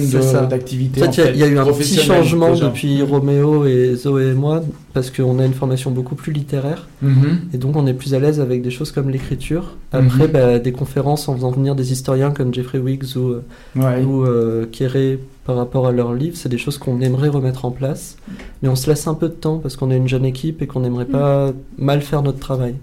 d'activité. 0.50 1.02
En 1.06 1.12
fait, 1.12 1.22
il 1.22 1.24
y 1.24 1.28
a- 1.28 1.30
il 1.30 1.38
y, 1.38 1.42
a 1.44 1.46
eu 1.46 1.58
un 1.58 1.64
petit 1.64 1.96
changement 1.98 2.50
déjà. 2.50 2.66
depuis 2.66 3.02
Roméo 3.02 3.64
et 3.66 3.94
Zoé 3.94 4.30
et 4.30 4.34
moi, 4.34 4.62
parce 4.92 5.10
qu'on 5.10 5.38
a 5.38 5.44
une 5.46 5.54
formation 5.54 5.90
beaucoup 5.92 6.14
plus 6.16 6.32
littéraire, 6.32 6.88
Mhm. 7.02 7.40
et 7.52 7.58
donc 7.58 7.76
on 7.76 7.86
est 7.86 7.94
plus 7.94 8.14
à 8.14 8.18
l'aise 8.18 8.40
avec 8.40 8.62
des 8.62 8.70
choses 8.70 8.90
comme 8.90 9.10
l'écriture. 9.10 9.76
Après, 9.92 10.26
Mhm. 10.26 10.32
bah, 10.32 10.58
des 10.58 10.72
conférences 10.72 11.28
en 11.28 11.36
faisant 11.36 11.50
venir 11.52 11.74
des 11.76 11.92
historiens 11.92 12.30
comme 12.32 12.52
Jeffrey 12.52 12.78
Wiggs 12.78 13.16
ou, 13.16 13.34
Ouais. 13.80 14.02
ou 14.04 14.24
euh, 14.24 14.66
Kéré 14.70 15.18
par 15.44 15.56
rapport 15.56 15.86
à 15.86 15.92
leurs 15.92 16.14
livres, 16.14 16.36
c'est 16.36 16.48
des 16.48 16.58
choses 16.58 16.78
qu'on 16.78 17.00
aimerait 17.00 17.28
remettre 17.28 17.64
en 17.64 17.70
place, 17.70 18.16
mais 18.62 18.68
on 18.68 18.76
se 18.76 18.88
laisse 18.90 19.06
un 19.06 19.14
peu 19.14 19.28
de 19.28 19.34
temps 19.34 19.58
parce 19.58 19.76
qu'on 19.76 19.90
est 19.90 19.96
une 19.96 20.08
jeune 20.08 20.24
équipe 20.24 20.62
et 20.62 20.66
qu'on 20.66 20.80
n'aimerait 20.80 21.04
pas 21.04 21.52
mal 21.78 22.00
faire 22.00 22.22
notre 22.22 22.38
travail. 22.40 22.74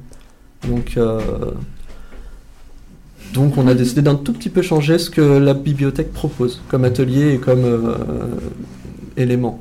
Donc, 0.69 0.93
euh, 0.97 1.19
donc 3.33 3.57
on 3.57 3.67
a 3.67 3.73
décidé 3.73 4.01
d'un 4.01 4.15
tout 4.15 4.33
petit 4.33 4.49
peu 4.49 4.61
changer 4.61 4.97
ce 4.97 5.09
que 5.09 5.21
la 5.21 5.53
bibliothèque 5.53 6.11
propose 6.13 6.61
comme 6.69 6.83
atelier 6.85 7.33
et 7.33 7.37
comme 7.37 7.63
euh, 7.65 7.95
élément. 9.17 9.59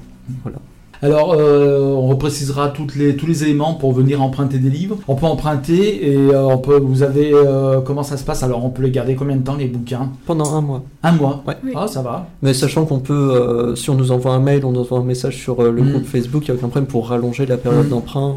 Alors, 1.03 1.33
euh, 1.33 1.81
on 1.95 2.09
reprécisera 2.09 2.69
toutes 2.69 2.95
les, 2.95 3.17
tous 3.17 3.25
les 3.27 3.43
éléments 3.45 3.73
pour 3.73 3.93
venir 3.95 4.21
emprunter 4.21 4.59
des 4.59 4.69
livres. 4.69 4.99
On 5.09 5.15
peut 5.15 5.25
emprunter 5.25 6.13
et 6.13 6.15
euh, 6.17 6.45
on 6.45 6.59
peut, 6.59 6.77
vous 6.79 7.03
avez 7.03 7.33
euh, 7.33 7.81
comment 7.81 8.03
ça 8.03 8.19
se 8.19 8.25
passe? 8.25 8.43
Alors, 8.43 8.63
on 8.67 8.69
peut 8.69 8.83
les 8.83 8.91
garder 8.91 9.15
combien 9.15 9.37
de 9.37 9.43
temps 9.43 9.57
les 9.57 9.65
bouquins? 9.67 10.11
Pendant 10.27 10.55
un 10.55 10.61
mois. 10.61 10.83
Un 11.03 11.13
mois? 11.13 11.43
Ouais. 11.49 11.55
Oui. 11.65 11.73
Ah, 11.75 11.87
ça 11.89 12.03
va. 12.03 12.27
Mais 12.43 12.53
sachant 12.53 12.85
qu'on 12.85 12.99
peut, 12.99 13.15
euh, 13.15 13.75
si 13.77 13.89
on 13.89 13.95
nous 13.95 14.13
envoie 14.13 14.35
un 14.35 14.41
mail, 14.41 14.63
on 14.67 14.73
nous 14.73 14.81
envoie 14.81 14.99
un 14.99 15.05
message 15.05 15.39
sur 15.39 15.61
euh, 15.63 15.73
le 15.73 15.81
Mm. 15.83 15.91
groupe 15.91 16.05
Facebook, 16.05 16.43
il 16.47 16.51
n'y 16.51 16.57
a 16.57 16.59
aucun 16.61 16.69
problème 16.69 16.87
pour 16.87 17.09
rallonger 17.09 17.47
la 17.47 17.57
période 17.57 17.87
Mm. 17.87 17.91
d'emprunt 17.91 18.35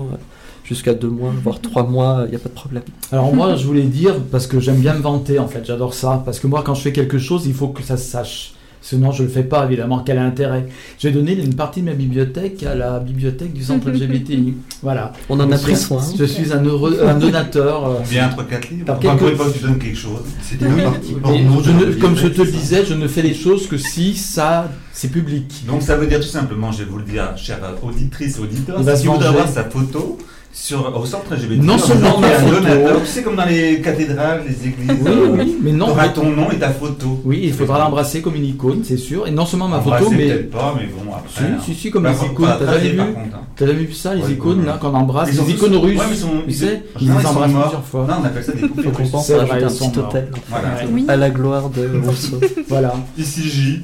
jusqu'à 0.63 0.93
deux 0.93 1.09
mois, 1.09 1.31
voire 1.43 1.59
trois 1.61 1.83
mois, 1.85 2.23
il 2.25 2.29
n'y 2.31 2.35
a 2.35 2.39
pas 2.39 2.49
de 2.49 2.53
problème. 2.53 2.83
Alors 3.11 3.33
moi, 3.33 3.55
je 3.55 3.65
voulais 3.65 3.83
dire 3.83 4.15
parce 4.31 4.47
que 4.47 4.59
j'aime 4.59 4.77
bien 4.79 4.93
me 4.93 5.01
vanter 5.01 5.39
en 5.39 5.47
fait. 5.47 5.63
J'adore 5.65 5.93
ça 5.93 6.21
parce 6.25 6.39
que 6.39 6.47
moi, 6.47 6.63
quand 6.65 6.73
je 6.75 6.81
fais 6.81 6.93
quelque 6.93 7.19
chose, 7.19 7.45
il 7.45 7.53
faut 7.53 7.67
que 7.69 7.83
ça 7.83 7.97
se 7.97 8.09
sache. 8.09 8.53
Sinon, 8.85 9.13
je 9.13 9.23
le 9.23 9.29
fais 9.29 9.43
pas 9.43 9.63
évidemment. 9.65 9.99
Quel 10.05 10.17
intérêt 10.17 10.67
J'ai 10.99 11.11
donné 11.11 11.31
une 11.41 11.55
partie 11.55 11.79
de 11.79 11.85
ma 11.85 11.93
bibliothèque 11.93 12.63
à 12.63 12.75
la 12.75 12.99
bibliothèque 12.99 13.53
du 13.53 13.63
centre 13.63 13.89
LGBTI. 13.89 14.55
Voilà. 14.83 15.13
On 15.29 15.39
en 15.39 15.49
a 15.49 15.57
pris 15.57 15.77
soin. 15.77 16.01
Je 16.19 16.25
suis 16.25 16.51
un 16.51 16.61
heureux, 16.65 16.99
un 17.07 17.13
donateur. 17.17 17.87
euh, 17.87 17.99
Bien 18.09 18.27
3-4 18.27 18.69
livres. 18.71 18.99
Quelques- 18.99 19.21
une 19.21 19.35
fois 19.37 19.45
que 19.45 19.57
tu 19.57 19.63
donnes 19.63 19.79
quelque 19.79 19.97
chose. 19.97 20.19
C'était 20.41 20.65
une 20.65 20.83
partie 20.83 21.13
ne- 21.13 21.93
comme 21.93 22.17
je 22.17 22.27
te 22.27 22.41
le 22.41 22.51
disais, 22.51 22.83
je 22.85 22.93
ne 22.93 23.07
fais 23.07 23.21
les 23.21 23.33
choses 23.33 23.67
que 23.67 23.77
si 23.77 24.15
ça, 24.15 24.69
c'est 24.91 25.07
public. 25.07 25.63
Donc 25.65 25.81
ça 25.81 25.95
veut 25.95 26.07
dire 26.07 26.19
tout 26.19 26.27
simplement, 26.27 26.73
je 26.73 26.79
vais 26.79 26.89
vous 26.89 26.97
le 26.97 27.05
dire, 27.05 27.31
chère 27.37 27.59
auditrice, 27.81 28.37
auditeur, 28.37 28.79
si 28.97 29.07
vous 29.07 29.13
voulez 29.13 29.25
avoir 29.27 29.47
sa 29.47 29.63
photo 29.63 30.17
sur, 30.55 30.95
au 30.95 31.05
centre 31.05 31.33
LGBT, 31.33 31.63
Non 31.63 31.73
en 31.73 31.77
seulement 31.79 32.09
disant, 32.09 32.19
ma 32.21 32.27
il 32.27 32.31
y 32.31 32.33
a 32.35 32.37
un 32.39 32.87
photo. 32.87 32.99
tu 33.01 33.05
sais 33.07 33.23
comme 33.23 33.35
dans 33.35 33.45
les 33.45 33.81
cathédrales, 33.81 34.43
les 34.47 34.67
églises, 34.67 35.01
Oui, 35.03 35.11
euh, 35.11 35.35
oui, 35.39 35.57
mais 35.63 35.71
non. 35.71 35.87
t'auras 35.87 36.07
mais- 36.07 36.13
ton 36.13 36.29
nom 36.29 36.51
et 36.51 36.57
ta 36.59 36.69
photo. 36.69 37.19
Oui, 37.25 37.39
il 37.43 37.53
faudra 37.53 37.79
l'embrasser 37.79 38.21
comme 38.21 38.35
une 38.35 38.45
icône, 38.45 38.81
c'est 38.83 38.97
sûr. 38.97 39.27
Et 39.27 39.31
non 39.31 39.45
seulement 39.47 39.67
ma 39.67 39.81
photo, 39.81 40.09
mais. 40.11 40.27
peut-être 40.27 40.51
pas, 40.51 40.75
mais 40.77 40.85
bon, 40.87 41.11
après... 41.11 41.29
Si, 41.35 41.43
hein. 41.43 41.57
si, 41.65 41.73
si, 41.73 41.91
comme 41.91 42.03
Bah, 42.03 42.11
les 42.21 42.27
icônes. 42.27 42.49
T'as 42.59 42.73
jamais 42.73 42.89
vu 42.91 42.99
hein. 43.01 43.07
T'as 43.55 43.67
jamais 43.67 43.83
vu 43.83 43.93
ça, 43.93 44.13
les 44.15 44.21
Ouais, 44.23 44.31
icônes 44.31 44.59
ouais. 44.61 44.65
là, 44.65 44.77
qu'on 44.79 44.93
embrasse 44.93 45.31
Les 45.31 45.51
icônes 45.51 45.75
russes. 45.75 45.99
Ouais, 45.99 46.05
mais 46.09 46.15
ils 46.15 46.19
sont- 46.19 46.27
tu 46.27 46.49
ils- 46.49 46.55
sais, 46.55 46.83
les 47.01 47.09
embrassent 47.09 47.51
morts. 47.51 47.61
plusieurs 47.63 47.83
fois. 47.83 48.05
Non, 48.07 48.13
on 48.21 48.25
appelle 48.25 48.43
ça 48.43 48.51
des 48.53 48.61
poupées 48.67 48.83
Faut 48.83 48.89
qu'on 48.91 49.07
pense 49.07 49.25
C'est 49.27 49.33
à 49.33 49.41
un 49.41 49.45
petit 49.45 51.05
à 51.07 51.15
la 51.15 51.29
gloire 51.29 51.69
de 51.69 51.89
Rousseau. 52.05 52.39
Voilà. 52.69 52.93
Ici 53.17 53.41
J. 53.49 53.81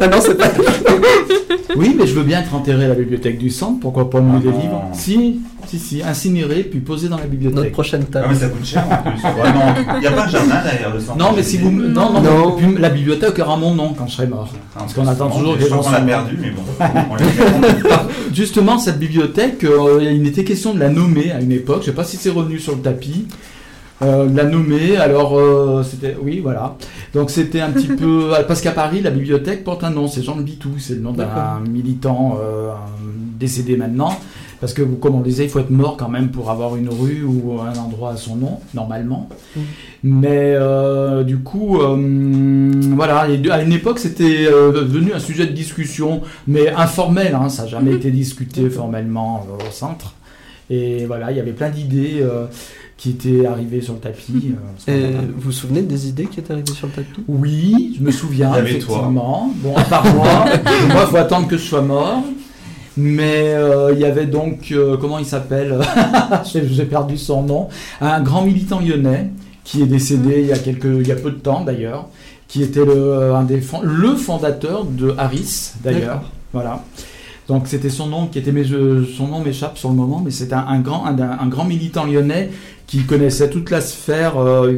ah 0.00 0.06
non, 0.06 0.18
c'est 0.20 0.36
pas. 0.36 0.46
Oui, 1.76 1.94
mais 1.96 2.06
je 2.06 2.14
veux 2.14 2.22
bien 2.24 2.40
être 2.40 2.54
enterré 2.54 2.86
à 2.86 2.88
la 2.88 2.94
bibliothèque 2.94 3.38
du 3.38 3.50
centre, 3.50 3.78
pourquoi 3.80 4.08
pas 4.08 4.20
me 4.20 4.36
Ah 4.38 4.40
des 4.40 4.46
livres 4.48 4.84
Si, 4.94 5.40
si, 5.66 5.78
si, 5.78 6.02
incinéré, 6.02 6.62
puis 6.62 6.80
posé 6.80 7.08
dans 7.08 7.16
la 7.16 7.22
Notre 7.24 7.36
bibliothèque. 7.36 7.72
prochaine 7.72 8.04
Ah, 8.08 8.12
table. 8.12 8.26
mais 8.30 8.34
ça 8.36 8.48
coûte 8.48 8.64
cher 8.64 8.84
en 8.90 8.96
plus. 9.10 9.20
Il 9.96 10.00
n'y 10.00 10.06
a 10.06 10.12
pas 10.12 10.24
un 10.24 10.28
jardin 10.28 10.62
derrière 10.62 10.94
le 10.94 11.00
centre. 11.00 11.18
Non, 11.18 11.32
mais 11.36 11.42
si 11.42 11.58
vous. 11.58 11.70
me- 11.70 11.88
Non, 11.88 12.12
non, 12.12 12.22
Non. 12.22 12.56
mais- 12.60 12.66
puis 12.72 12.80
la 12.82 12.88
bibliothèque 12.88 13.38
aura 13.38 13.56
mon 13.56 13.74
nom 13.74 13.92
quand 13.92 14.06
je 14.06 14.14
serai 14.14 14.26
mort. 14.28 14.48
Parce 14.74 14.94
qu'on 14.94 15.06
attend 15.06 15.28
toujours 15.30 15.56
que 15.58 15.62
les 15.64 15.68
gens 15.68 15.82
On 15.84 15.90
l'a 15.90 16.00
perdu, 16.00 16.38
mais 16.40 16.50
bon. 16.50 16.62
on 16.80 17.14
l'a 17.16 17.20
perdu. 17.26 18.14
Justement, 18.32 18.78
cette 18.78 18.98
bibliothèque, 18.98 19.64
euh, 19.64 20.00
il 20.02 20.26
était 20.26 20.44
question 20.44 20.72
de 20.74 20.78
la 20.80 20.88
nommer 20.88 21.32
à 21.32 21.40
une 21.40 21.52
époque. 21.52 21.80
Je 21.80 21.86
sais 21.86 21.92
pas 21.92 22.04
si 22.04 22.16
c'est 22.16 22.30
revenu 22.30 22.58
sur 22.58 22.74
le 22.76 22.80
tapis. 22.82 23.26
Euh, 24.00 24.26
de 24.26 24.36
la 24.36 24.44
nommer, 24.44 24.96
alors 24.96 25.36
euh, 25.36 25.82
c'était. 25.82 26.16
Oui, 26.22 26.38
voilà. 26.40 26.76
Donc 27.14 27.30
c'était 27.30 27.60
un 27.60 27.70
petit 27.70 27.88
peu. 27.88 28.30
Parce 28.46 28.60
qu'à 28.60 28.70
Paris, 28.70 29.00
la 29.00 29.10
bibliothèque 29.10 29.64
porte 29.64 29.82
un 29.82 29.90
nom, 29.90 30.06
c'est 30.06 30.22
Jean 30.22 30.36
de 30.36 30.42
Bitou, 30.42 30.70
c'est 30.78 30.94
le 30.94 31.00
nom 31.00 31.10
d'un 31.10 31.26
militant 31.68 32.38
euh, 32.40 32.68
décédé 33.40 33.76
maintenant. 33.76 34.16
Parce 34.60 34.72
que, 34.72 34.82
comme 34.82 35.14
on 35.14 35.20
disait, 35.20 35.44
il 35.44 35.50
faut 35.50 35.60
être 35.60 35.70
mort 35.70 35.96
quand 35.96 36.08
même 36.08 36.30
pour 36.30 36.50
avoir 36.50 36.74
une 36.76 36.88
rue 36.88 37.22
ou 37.22 37.60
un 37.60 37.78
endroit 37.78 38.10
à 38.12 38.16
son 38.16 38.34
nom, 38.36 38.58
normalement. 38.74 39.28
Mm. 39.54 39.60
Mais 40.02 40.54
euh, 40.56 41.22
du 41.22 41.38
coup, 41.38 41.80
euh, 41.80 42.70
voilà, 42.96 43.20
à 43.50 43.62
une 43.62 43.72
époque, 43.72 43.98
c'était 44.00 44.46
euh, 44.46 44.72
devenu 44.72 45.12
un 45.12 45.20
sujet 45.20 45.46
de 45.46 45.52
discussion, 45.52 46.22
mais 46.46 46.68
informel, 46.70 47.34
hein, 47.34 47.48
ça 47.48 47.62
n'a 47.62 47.68
jamais 47.68 47.92
été 47.94 48.10
discuté 48.10 48.68
formellement 48.68 49.46
euh, 49.48 49.68
au 49.68 49.70
centre. 49.70 50.14
Et 50.70 51.06
voilà, 51.06 51.30
il 51.30 51.36
y 51.36 51.40
avait 51.40 51.52
plein 51.52 51.70
d'idées 51.70 52.18
euh, 52.20 52.46
qui 52.96 53.10
étaient 53.10 53.46
arrivées 53.46 53.80
sur 53.80 53.94
le 53.94 54.00
tapis. 54.00 54.54
euh, 54.88 55.20
vous 55.36 55.40
vous 55.46 55.52
souvenez 55.52 55.82
des 55.82 56.08
idées 56.08 56.26
qui 56.26 56.40
étaient 56.40 56.52
arrivées 56.52 56.72
sur 56.72 56.88
le 56.88 56.92
tapis? 56.92 57.22
Oui, 57.28 57.94
je 57.98 58.04
me 58.04 58.10
souviens, 58.10 58.52
effectivement. 58.56 59.52
Bon, 59.56 59.74
à 59.76 59.84
part 59.84 60.04
moi, 60.14 60.26
moi, 60.88 61.04
il 61.04 61.10
faut 61.10 61.16
attendre 61.16 61.46
que 61.48 61.56
je 61.56 61.62
sois 61.62 61.80
mort. 61.82 62.22
Mais 63.00 63.54
euh, 63.54 63.92
il 63.94 64.00
y 64.00 64.04
avait 64.04 64.26
donc, 64.26 64.72
euh, 64.72 64.96
comment 64.96 65.18
il 65.20 65.24
s'appelle 65.24 65.78
J'ai 66.52 66.84
perdu 66.84 67.16
son 67.16 67.42
nom. 67.44 67.68
Un 68.00 68.20
grand 68.22 68.42
militant 68.42 68.80
lyonnais 68.80 69.30
qui 69.62 69.82
est 69.82 69.86
décédé 69.86 70.40
il 70.40 70.46
y 70.48 70.52
a, 70.52 70.58
quelques, 70.58 70.84
il 70.86 71.06
y 71.06 71.12
a 71.12 71.16
peu 71.16 71.30
de 71.30 71.36
temps 71.38 71.62
d'ailleurs, 71.62 72.08
qui 72.48 72.62
était 72.62 72.84
le, 72.84 73.34
un 73.34 73.44
des, 73.44 73.62
le 73.84 74.14
fondateur 74.16 74.84
de 74.84 75.14
Harris 75.16 75.72
d'ailleurs. 75.84 76.22
Voilà. 76.52 76.82
Donc 77.46 77.68
c'était 77.68 77.88
son 77.90 78.08
nom 78.08 78.26
qui 78.26 78.38
était, 78.40 78.50
mais 78.52 78.64
je- 78.64 79.04
son 79.04 79.28
nom 79.28 79.40
m'échappe 79.40 79.78
sur 79.78 79.90
le 79.90 79.94
moment, 79.94 80.20
mais 80.24 80.30
un, 80.52 80.66
un 80.66 80.80
grand, 80.80 81.06
un, 81.06 81.16
un 81.18 81.46
grand 81.46 81.64
militant 81.64 82.04
lyonnais 82.04 82.50
qui 82.88 83.04
connaissait 83.04 83.50
toute 83.50 83.70
la 83.70 83.80
sphère 83.80 84.38
euh, 84.38 84.72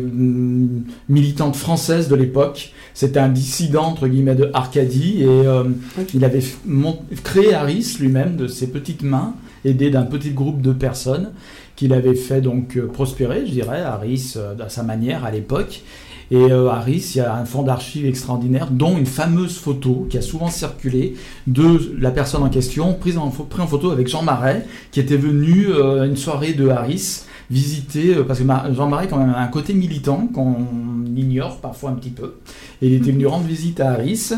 militante 1.08 1.56
française 1.56 2.08
de 2.08 2.16
l'époque. 2.16 2.72
C'était 2.92 3.20
un 3.20 3.28
dissident 3.28 3.84
entre 3.84 4.08
guillemets 4.08 4.34
de 4.34 4.50
Arcadie 4.52 5.22
et 5.22 5.26
euh, 5.26 5.64
il 6.12 6.24
avait 6.24 6.42
créé 7.24 7.54
Harris 7.54 7.96
lui-même 8.00 8.36
de 8.36 8.46
ses 8.48 8.66
petites 8.66 9.02
mains, 9.02 9.34
aidé 9.64 9.90
d'un 9.90 10.02
petit 10.02 10.32
groupe 10.32 10.60
de 10.60 10.72
personnes 10.72 11.30
qu'il 11.76 11.92
avait 11.94 12.16
fait 12.16 12.42
donc 12.42 12.76
euh, 12.76 12.88
prospérer, 12.88 13.46
je 13.46 13.52
dirais, 13.52 13.80
Harris 13.80 14.34
à 14.58 14.68
sa 14.68 14.82
manière 14.82 15.24
à 15.24 15.30
l'époque. 15.30 15.82
Et 16.32 16.36
euh, 16.36 16.68
Harris, 16.68 17.12
il 17.14 17.18
y 17.18 17.20
a 17.20 17.34
un 17.34 17.44
fonds 17.44 17.62
d'archives 17.62 18.06
extraordinaire, 18.06 18.68
dont 18.70 18.96
une 18.98 19.06
fameuse 19.06 19.56
photo 19.56 20.06
qui 20.08 20.16
a 20.18 20.22
souvent 20.22 20.48
circulé 20.48 21.14
de 21.46 21.92
la 21.98 22.10
personne 22.10 22.42
en 22.42 22.48
question, 22.48 22.94
prise 22.94 23.18
en, 23.18 23.30
pho- 23.30 23.46
pris 23.48 23.62
en 23.62 23.66
photo 23.66 23.90
avec 23.90 24.06
Jean 24.08 24.22
Marais, 24.22 24.64
qui 24.92 25.00
était 25.00 25.16
venu 25.16 25.66
euh, 25.68 26.02
à 26.02 26.06
une 26.06 26.16
soirée 26.16 26.52
de 26.52 26.68
Harris 26.68 27.22
visiter, 27.50 28.14
euh, 28.14 28.22
parce 28.24 28.38
que 28.38 28.44
Ma- 28.44 28.72
Jean 28.72 28.88
Marais 28.88 29.08
quand 29.08 29.18
même 29.18 29.30
a 29.30 29.40
un 29.40 29.48
côté 29.48 29.74
militant 29.74 30.28
qu'on 30.32 30.56
ignore 31.16 31.58
parfois 31.60 31.90
un 31.90 31.94
petit 31.94 32.10
peu. 32.10 32.34
Et 32.80 32.88
il 32.88 32.94
était 32.94 33.10
venu 33.10 33.26
rendre 33.26 33.46
visite 33.46 33.80
à 33.80 33.90
Harris, 33.90 34.30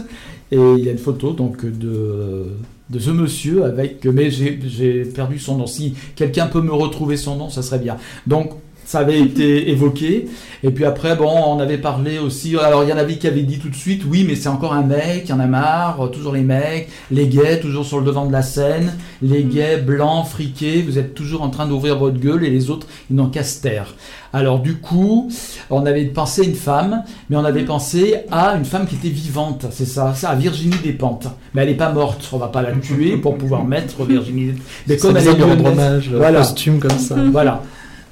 et 0.51 0.57
il 0.57 0.85
y 0.85 0.88
a 0.88 0.92
une 0.92 0.98
photo 0.98 1.33
donc 1.33 1.64
de, 1.64 2.44
de 2.90 2.98
ce 2.98 3.11
monsieur 3.11 3.64
avec, 3.64 4.05
mais 4.07 4.31
j'ai 4.31 5.05
perdu 5.05 5.38
son 5.38 5.59
nom. 5.59 5.66
Si 5.66 5.94
quelqu'un 6.16 6.46
peut 6.46 6.61
me 6.62 6.72
retrouver 6.72 7.16
son 7.16 7.37
nom, 7.37 7.48
ça 7.51 7.62
serait 7.62 7.79
bien. 7.79 7.96
Donc 8.27 8.53
ça 8.85 8.99
avait 9.01 9.21
été 9.21 9.71
évoqué. 9.71 10.27
Et 10.64 10.71
puis 10.71 10.85
après, 10.85 11.16
bon, 11.16 11.29
on 11.47 11.59
avait 11.59 11.79
parlé 11.79 12.18
aussi. 12.18 12.57
Alors, 12.57 12.85
il 12.85 12.90
y 12.90 12.92
en 12.92 12.97
avait 12.97 13.16
qui 13.16 13.27
avaient 13.27 13.42
dit 13.42 13.59
tout 13.59 13.68
de 13.68 13.75
suite, 13.75 14.03
oui, 14.09 14.25
mais 14.29 14.37
c'est 14.37 14.49
encore 14.49 14.73
un 14.75 14.83
mec, 14.83 15.23
il 15.25 15.31
y 15.31 15.33
en 15.33 15.40
a 15.40 15.47
marre, 15.47 16.09
toujours 16.12 16.33
les 16.33 16.42
mecs, 16.42 16.88
les 17.11 17.27
gays, 17.27 17.59
toujours 17.61 17.85
sur 17.85 17.99
le 17.99 18.05
devant 18.07 18.27
de 18.27 18.33
la 18.33 18.42
scène, 18.42 18.92
les 19.23 19.42
gays 19.42 19.79
blancs, 19.79 20.27
friqués, 20.27 20.83
vous 20.83 20.99
êtes 20.99 21.14
toujours 21.14 21.42
en 21.42 21.51
train 21.51 21.66
d'ouvrir 21.66 21.99
votre 21.99 22.18
gueule 22.21 22.45
et 22.45 22.51
les 22.51 22.71
autres, 22.71 22.87
ils 23.11 23.16
n'ont 23.16 23.27
qu'à 23.29 23.42
se 23.42 23.61
taire. 23.61 23.95
Alors, 24.35 24.61
du 24.61 24.77
coup, 24.77 25.31
on 25.68 25.85
avait 25.85 26.05
pensé 26.05 26.42
à 26.42 26.45
une 26.45 26.55
femme, 26.55 27.03
mais 27.29 27.37
on 27.37 27.45
avait 27.45 27.64
pensé 27.64 28.18
à 28.31 28.55
une 28.57 28.64
femme 28.64 28.87
qui 28.87 28.95
était 28.95 29.09
vivante, 29.09 29.66
c'est 29.73 29.85
ça, 29.85 30.14
ça, 30.14 30.31
à 30.31 30.35
Virginie 30.37 30.77
Despentes. 30.83 31.27
Mais 31.55 31.62
elle 31.62 31.68
n'est 31.71 31.75
pas 31.75 31.92
morte, 31.92 32.29
on 32.33 32.38
va 32.38 32.47
pas 32.49 32.62
la 32.62 32.73
tuer 32.73 33.16
pour 33.16 33.37
pouvoir 33.37 33.64
mettre 33.64 34.05
Virginie 34.05 34.53
Despentes. 34.87 35.12
Mais 35.14 35.25
Comme 35.25 35.40
elle 35.40 35.40
est 35.42 35.45
lyonnaise- 35.57 35.66
hommage, 35.66 36.11
Voilà. 36.14 36.38
costume 36.38 36.79
comme 36.79 36.99
ça. 36.99 37.16
voilà. 37.33 37.62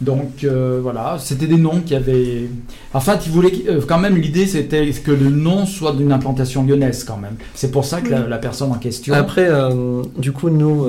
Donc 0.00 0.44
euh, 0.44 0.80
voilà, 0.82 1.16
c'était 1.18 1.46
des 1.46 1.56
noms 1.56 1.80
qui 1.80 1.94
avaient. 1.94 2.48
Enfin, 2.94 3.18
ils 3.24 3.30
voulaient 3.30 3.52
euh, 3.68 3.80
quand 3.86 3.98
même 3.98 4.16
l'idée, 4.16 4.46
c'était 4.46 4.90
que 4.90 5.10
le 5.10 5.28
nom 5.28 5.66
soit 5.66 5.92
d'une 5.92 6.12
implantation 6.12 6.64
lyonnaise 6.64 7.04
quand 7.04 7.18
même. 7.18 7.36
C'est 7.54 7.70
pour 7.70 7.84
ça 7.84 8.00
que 8.00 8.10
la, 8.10 8.26
la 8.26 8.38
personne 8.38 8.72
en 8.72 8.76
question. 8.78 9.12
Après, 9.14 9.46
euh, 9.48 10.02
du 10.16 10.32
coup, 10.32 10.48
nous, 10.48 10.86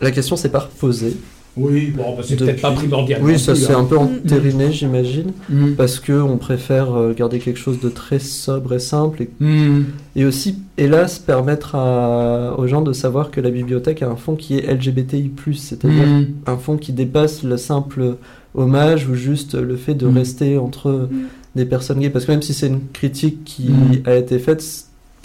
la 0.00 0.10
question 0.10 0.36
s'est 0.36 0.50
pas 0.50 0.60
reposée. 0.60 1.16
Oui, 1.56 1.92
bon, 1.96 2.14
bah, 2.16 2.22
c'est 2.26 2.36
peut-être 2.36 2.60
pas 2.60 2.72
primordial. 2.72 3.20
Oui, 3.22 3.38
ça 3.38 3.54
s'est 3.54 3.72
hein. 3.72 3.78
un 3.80 3.84
peu 3.84 3.96
entériné, 3.98 4.72
j'imagine, 4.72 5.32
Mm. 5.48 5.72
parce 5.76 6.00
que 6.00 6.12
on 6.12 6.36
préfère 6.36 6.94
euh, 6.94 7.14
garder 7.14 7.38
quelque 7.38 7.58
chose 7.58 7.80
de 7.80 7.88
très 7.88 8.18
sobre 8.18 8.74
et 8.74 8.78
simple, 8.78 9.22
et, 9.22 9.30
Mm. 9.40 9.84
et 10.16 10.24
aussi, 10.24 10.58
hélas, 10.76 11.18
permettre 11.18 11.74
à- 11.74 12.54
aux 12.58 12.66
gens 12.66 12.82
de 12.82 12.92
savoir 12.92 13.30
que 13.30 13.40
la 13.40 13.50
bibliothèque 13.50 14.02
a 14.02 14.08
un 14.10 14.16
fond 14.16 14.34
qui 14.36 14.56
est 14.58 14.66
LGBTI+, 14.70 15.30
c'est-à-dire 15.54 16.26
un 16.46 16.56
fond 16.56 16.76
qui 16.76 16.92
dépasse 16.92 17.42
le 17.42 17.56
simple 17.56 18.16
hommage 18.54 19.08
ou 19.08 19.14
juste 19.14 19.54
le 19.54 19.76
fait 19.76 19.94
de 19.94 20.06
rester 20.06 20.58
entre 20.58 21.08
des 21.54 21.64
personnes 21.64 22.00
gays. 22.00 22.10
Parce 22.10 22.24
que 22.26 22.32
même 22.32 22.42
si 22.42 22.52
c'est 22.54 22.66
une 22.68 22.80
critique 22.92 23.44
qui 23.44 23.70
a 24.04 24.14
été 24.16 24.38
faite, 24.38 24.62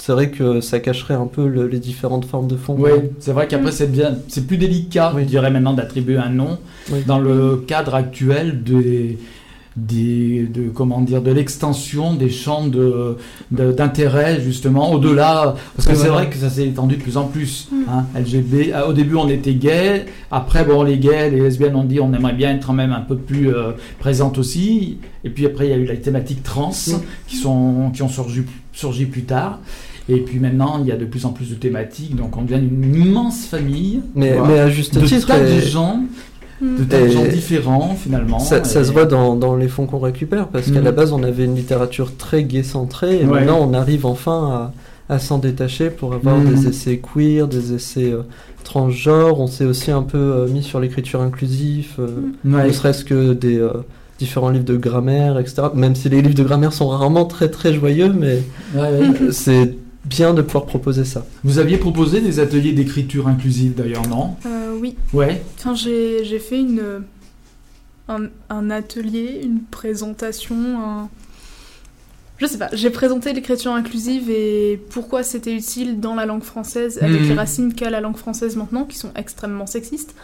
c'est 0.03 0.13
vrai 0.13 0.31
que 0.31 0.61
ça 0.61 0.79
cacherait 0.79 1.13
un 1.13 1.27
peu 1.27 1.47
le- 1.47 1.67
les 1.67 1.77
différentes 1.79 2.25
formes 2.25 2.47
de 2.47 2.55
fond. 2.55 2.75
Oui, 2.79 2.89
c'est 3.19 3.33
vrai 3.33 3.47
qu'après 3.47 3.71
c'est 3.71 3.91
bien, 3.91 4.15
c'est 4.29 4.47
plus 4.47 4.57
délicat, 4.57 5.13
Oui. 5.15 5.21
je 5.23 5.27
dirais 5.27 5.51
maintenant 5.51 5.73
d'attribuer 5.73 6.17
un 6.17 6.29
nom 6.29 6.57
Oui. 6.91 6.99
dans 7.05 7.19
le 7.19 7.63
cadre 7.67 7.93
actuel 7.93 8.63
des, 8.63 9.19
des 9.77 10.47
de 10.53 10.69
comment 10.69 10.99
dire 11.01 11.21
de 11.21 11.31
l'extension 11.31 12.13
des 12.13 12.29
champs 12.29 12.65
de 12.67 13.15
de- 13.51 13.71
d'intérêt 13.71 14.41
justement 14.41 14.91
au-delà 14.91 15.55
parce 15.75 15.87
que 15.87 15.95
c'est 15.95 16.09
vrai 16.09 16.29
que 16.29 16.35
ça 16.35 16.49
s'est 16.49 16.67
étendu 16.67 16.97
de 16.97 17.01
plus 17.01 17.15
en 17.15 17.27
plus. 17.27 17.69
Mm. 17.71 17.75
Hein, 17.89 18.05
LGB, 18.15 18.71
ah, 18.73 18.87
au 18.87 18.93
début 18.93 19.15
on 19.15 19.29
était 19.29 19.53
gay, 19.53 20.07
après 20.29 20.65
bon 20.65 20.83
les 20.83 20.97
gays, 20.97 21.29
les 21.29 21.39
lesbiennes 21.41 21.75
ont 21.75 21.85
dit 21.85 21.99
on 22.01 22.11
aimerait 22.13 22.33
bien 22.33 22.51
être 22.55 22.65
quand 22.67 22.73
même 22.73 22.91
un 22.91 22.99
peu 23.01 23.15
plus 23.15 23.53
euh, 23.55 23.71
présente 23.99 24.37
aussi, 24.39 24.97
et 25.23 25.29
puis 25.29 25.45
après 25.45 25.67
il 25.67 25.69
y 25.69 25.73
a 25.73 25.77
eu 25.77 25.85
la 25.85 25.95
thématique 25.95 26.41
trans 26.43 26.71
Mm. 26.71 26.93
qui 27.27 27.35
sont 27.37 27.91
qui 27.93 28.01
ont 28.03 28.09
surgi 28.09 28.41
surgi 28.73 29.05
plus 29.05 29.23
tard. 29.23 29.59
Et 30.13 30.19
puis 30.21 30.39
maintenant, 30.39 30.79
il 30.81 30.87
y 30.87 30.91
a 30.91 30.97
de 30.97 31.05
plus 31.05 31.25
en 31.25 31.29
plus 31.31 31.49
de 31.49 31.55
thématiques, 31.55 32.15
donc 32.15 32.35
on 32.37 32.41
devient 32.41 32.59
une 32.61 32.95
immense 32.95 33.45
famille. 33.45 34.01
Mais, 34.15 34.31
à 34.37 34.69
juste 34.69 34.97
de 34.99 35.05
titre, 35.05 35.27
tas 35.27 35.39
de 35.39 35.45
et- 35.45 35.61
gens, 35.61 36.03
Mm. 36.59 36.77
de 36.77 36.83
tas 36.83 36.99
de 37.01 37.05
Et- 37.07 37.11
gens 37.11 37.23
différents 37.25 37.95
finalement. 37.95 38.39
ça, 38.39 38.63
ça 38.63 38.81
et- 38.81 38.83
se 38.83 38.91
voit 38.91 39.05
dans, 39.05 39.35
dans 39.35 39.55
les 39.55 39.67
fonds 39.67 39.85
qu'on 39.87 39.99
récupère, 39.99 40.47
parce 40.47 40.69
qu'à 40.69 40.81
la 40.81 40.91
base 40.91 41.11
on 41.13 41.23
avait 41.23 41.45
une 41.45 41.55
littérature 41.55 42.15
très 42.17 42.43
gay-centrée, 42.43 43.21
et 43.21 43.25
Ouais. 43.25 43.39
maintenant 43.39 43.59
on 43.61 43.73
arrive 43.73 44.05
enfin 44.05 44.71
à, 45.09 45.13
à 45.15 45.19
s'en 45.19 45.39
détacher 45.39 45.89
pour 45.89 46.13
avoir 46.13 46.37
Mhm. 46.37 46.53
des 46.53 46.67
essais 46.67 46.99
queer, 47.01 47.47
des 47.47 47.73
essais 47.73 48.11
euh, 48.11 48.21
transgenres. 48.63 49.39
On 49.39 49.47
s'est 49.47 49.65
aussi 49.65 49.91
un 49.91 50.03
peu 50.03 50.17
euh, 50.17 50.47
mis 50.47 50.61
sur 50.63 50.79
l'écriture 50.79 51.21
inclusive, 51.21 51.93
euh, 51.99 52.07
Ouais. 52.45 52.67
ne 52.67 52.71
serait-ce 52.71 53.03
que 53.05 53.33
des 53.33 53.57
euh, 53.57 53.71
différents 54.19 54.49
livres 54.49 54.65
de 54.65 54.77
grammaire, 54.77 55.39
etc. 55.39 55.63
Même 55.73 55.95
si 55.95 56.09
les 56.09 56.21
livres 56.21 56.35
de 56.35 56.43
grammaire 56.43 56.73
sont 56.73 56.87
rarement 56.89 57.25
très 57.25 57.49
très 57.49 57.73
joyeux, 57.73 58.13
mais 58.17 58.43
Ouais, 58.75 58.81
ouais. 58.81 59.09
c'est 59.31 59.75
bien 60.05 60.33
de 60.33 60.41
pouvoir 60.41 60.65
proposer 60.65 61.05
ça. 61.05 61.25
Vous 61.43 61.59
aviez 61.59 61.77
proposé 61.77 62.21
des 62.21 62.39
ateliers 62.39 62.73
d'écriture 62.73 63.27
inclusive 63.27 63.75
d'ailleurs, 63.75 64.07
non? 64.07 64.35
Euh, 64.45 64.75
oui. 64.79 64.95
Ouais. 65.13 65.43
Enfin, 65.59 65.75
j'ai 65.75 66.23
j'ai 66.25 66.39
fait 66.39 66.59
une, 66.59 67.03
un, 68.07 68.27
un 68.49 68.69
atelier, 68.71 69.41
une 69.43 69.61
présentation, 69.61 70.55
un... 70.83 71.09
Je 72.39 72.47
sais 72.47 72.57
pas, 72.57 72.69
j'ai 72.73 72.89
présenté 72.89 73.33
l'écriture 73.33 73.71
inclusive 73.73 74.31
et 74.31 74.81
pourquoi 74.89 75.21
c'était 75.21 75.53
utile 75.53 75.99
dans 75.99 76.15
la 76.15 76.25
langue 76.25 76.41
française 76.41 76.97
avec 76.99 77.21
Mhm. 77.21 77.27
les 77.29 77.33
racines 77.35 77.73
qu'a 77.75 77.91
la 77.91 78.01
langue 78.01 78.17
française 78.17 78.55
maintenant, 78.55 78.85
qui 78.85 78.97
sont 78.97 79.11
extrêmement 79.15 79.67
sexistes. 79.67 80.15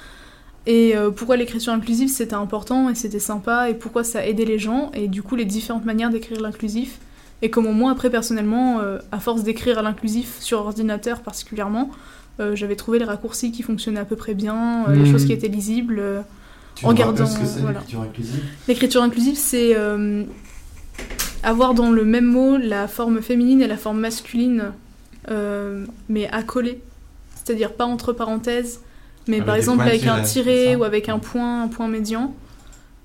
Et 0.66 0.98
euh, 0.98 1.12
pourquoi 1.12 1.38
l'écriture 1.38 1.72
inclusive 1.72 2.10
c'était 2.10 2.34
important 2.34 2.90
et 2.90 2.96
c'était 2.96 3.20
sympa 3.20 3.70
et 3.70 3.76
pourquoi 3.76 4.04
ça 4.04 4.26
aidait 4.26 4.44
les 4.46 4.58
gens 4.60 4.90
et 4.96 5.08
du 5.08 5.22
coup 5.22 5.36
les 5.36 5.46
différentes 5.46 5.86
manières 5.86 6.10
d'écrire 6.10 6.42
l'inclusif. 6.42 6.98
Et 7.42 7.50
comment 7.50 7.72
moi 7.74 7.92
après 7.92 8.10
personnellement, 8.10 8.80
euh, 8.80 8.98
à 9.12 9.20
force 9.20 9.44
d'écrire 9.44 9.78
à 9.80 9.82
l'inclusif 9.82 10.38
sur 10.40 10.60
ordinateur 10.60 11.22
particulièrement, 11.22 11.92
euh, 12.40 12.56
j'avais 12.56 12.76
trouvé 12.76 13.00
les 13.00 13.06
raccourcis 13.06 13.52
qui 13.52 13.62
fonctionnaient 13.64 14.00
à 14.00 14.06
peu 14.06 14.16
près 14.16 14.34
bien, 14.34 14.86
euh, 14.88 14.94
les 14.94 15.02
Mhm. 15.02 15.12
choses 15.12 15.26
qui 15.26 15.34
étaient 15.34 15.48
lisibles. 15.48 16.00
euh. 16.00 16.22
Tu 16.76 16.86
En 16.86 16.94
gardant, 16.94 17.26
ce 17.26 17.40
que 17.40 17.46
c'est 17.46 17.60
voilà. 17.62 17.80
l'écriture 17.80 18.02
inclusive? 18.02 18.44
L'écriture 18.68 19.02
inclusive, 19.04 19.36
c'est 19.36 19.76
euh, 19.76 20.24
avoir 21.44 21.74
dans 21.74 21.92
le 21.92 22.06
même 22.06 22.26
mot 22.26 22.58
la 22.58 22.88
forme 22.88 23.22
féminine 23.22 23.62
et 23.62 23.68
la 23.68 23.78
forme 23.78 24.00
masculine, 24.00 24.72
euh, 25.30 25.86
mais 26.10 26.28
accolées. 26.30 26.80
C'est-à-dire 27.36 27.74
pas 27.74 27.86
entre 27.86 28.14
parenthèses, 28.14 28.82
mais 29.28 29.38
Avec 29.38 29.46
par 29.46 29.56
exemple 29.56 29.82
avec 29.82 30.06
un 30.06 30.22
tirés, 30.22 30.72
ça? 30.74 30.78
ou 30.78 30.84
avec 30.84 31.10
un 31.10 31.20
point, 31.20 31.64
un 31.64 31.68
point 31.68 31.88
médian. 31.88 32.34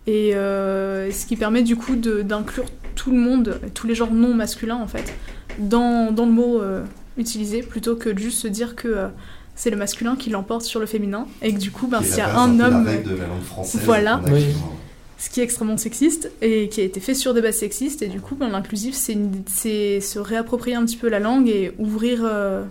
Et 0.06 0.34
euh, 0.34 1.10
ce 1.12 1.26
qui 1.26 1.36
permet 1.36 1.62
du 1.62 1.76
coup 1.76 1.94
de- 1.96 2.22
d'inclure 2.22 2.64
tout 2.94 3.10
le 3.10 3.18
monde, 3.18 3.60
tous 3.74 3.86
les 3.86 3.94
genres 3.94 4.12
non 4.12 4.34
masculins 4.34 4.76
en 4.76 4.86
fait, 4.86 5.12
dans, 5.58 6.12
dans 6.12 6.26
le 6.26 6.32
mot 6.32 6.60
euh, 6.60 6.84
utilisé, 7.16 7.62
plutôt 7.62 7.96
que 7.96 8.08
de 8.08 8.18
juste 8.18 8.38
se 8.38 8.48
dire 8.48 8.74
que 8.76 8.88
euh, 8.88 9.08
c'est 9.54 9.70
le 9.70 9.76
masculin 9.76 10.16
qui 10.16 10.30
l'emporte 10.30 10.62
sur 10.62 10.80
le 10.80 10.86
féminin, 10.86 11.26
et 11.42 11.52
que 11.52 11.58
du 11.58 11.70
coup, 11.70 11.86
ben, 11.86 12.02
s'il 12.02 12.16
y 12.18 12.20
a 12.20 12.38
un 12.38 12.58
homme 12.60 12.84
de 12.84 13.14
la 13.14 13.26
langue 13.26 13.42
française. 13.44 13.82
Voilà. 13.84 14.20
Oui. 14.32 14.46
ce 15.18 15.28
qui 15.30 15.40
est 15.40 15.44
extrêmement 15.44 15.76
sexiste 15.76 16.30
et 16.40 16.68
qui 16.68 16.80
a 16.80 16.84
été 16.84 16.98
fait 17.00 17.14
sur 17.14 17.32
des 17.34 17.42
bases 17.42 17.56
sexistes 17.58 18.02
et 18.02 18.08
du 18.08 18.20
coup 18.20 18.34
ben, 18.34 18.48
l'inclusif 18.48 18.94
c'est 18.96 20.00
se 20.00 20.18
réapproprier 20.18 20.74
un 20.74 20.84
petit 20.84 20.96
peu 20.96 21.08
la 21.08 21.20
langue 21.20 21.48
et 21.48 21.72
ouvrir 21.78 22.22
euh, 22.24 22.64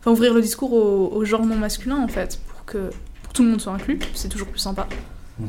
enfin 0.00 0.10
ouvrir 0.10 0.34
le 0.34 0.40
discours 0.42 0.72
au, 0.72 1.12
au 1.14 1.24
genre 1.24 1.46
non 1.46 1.54
masculin 1.54 1.96
en 2.02 2.08
fait 2.08 2.40
pour 2.48 2.64
que 2.64 2.90
pour 3.22 3.32
tout 3.32 3.44
le 3.44 3.50
monde 3.50 3.60
soit 3.60 3.72
inclus 3.72 4.00
c'est 4.14 4.28
toujours 4.28 4.48
plus 4.48 4.58
sympa 4.58 4.88
Mhm. 5.38 5.46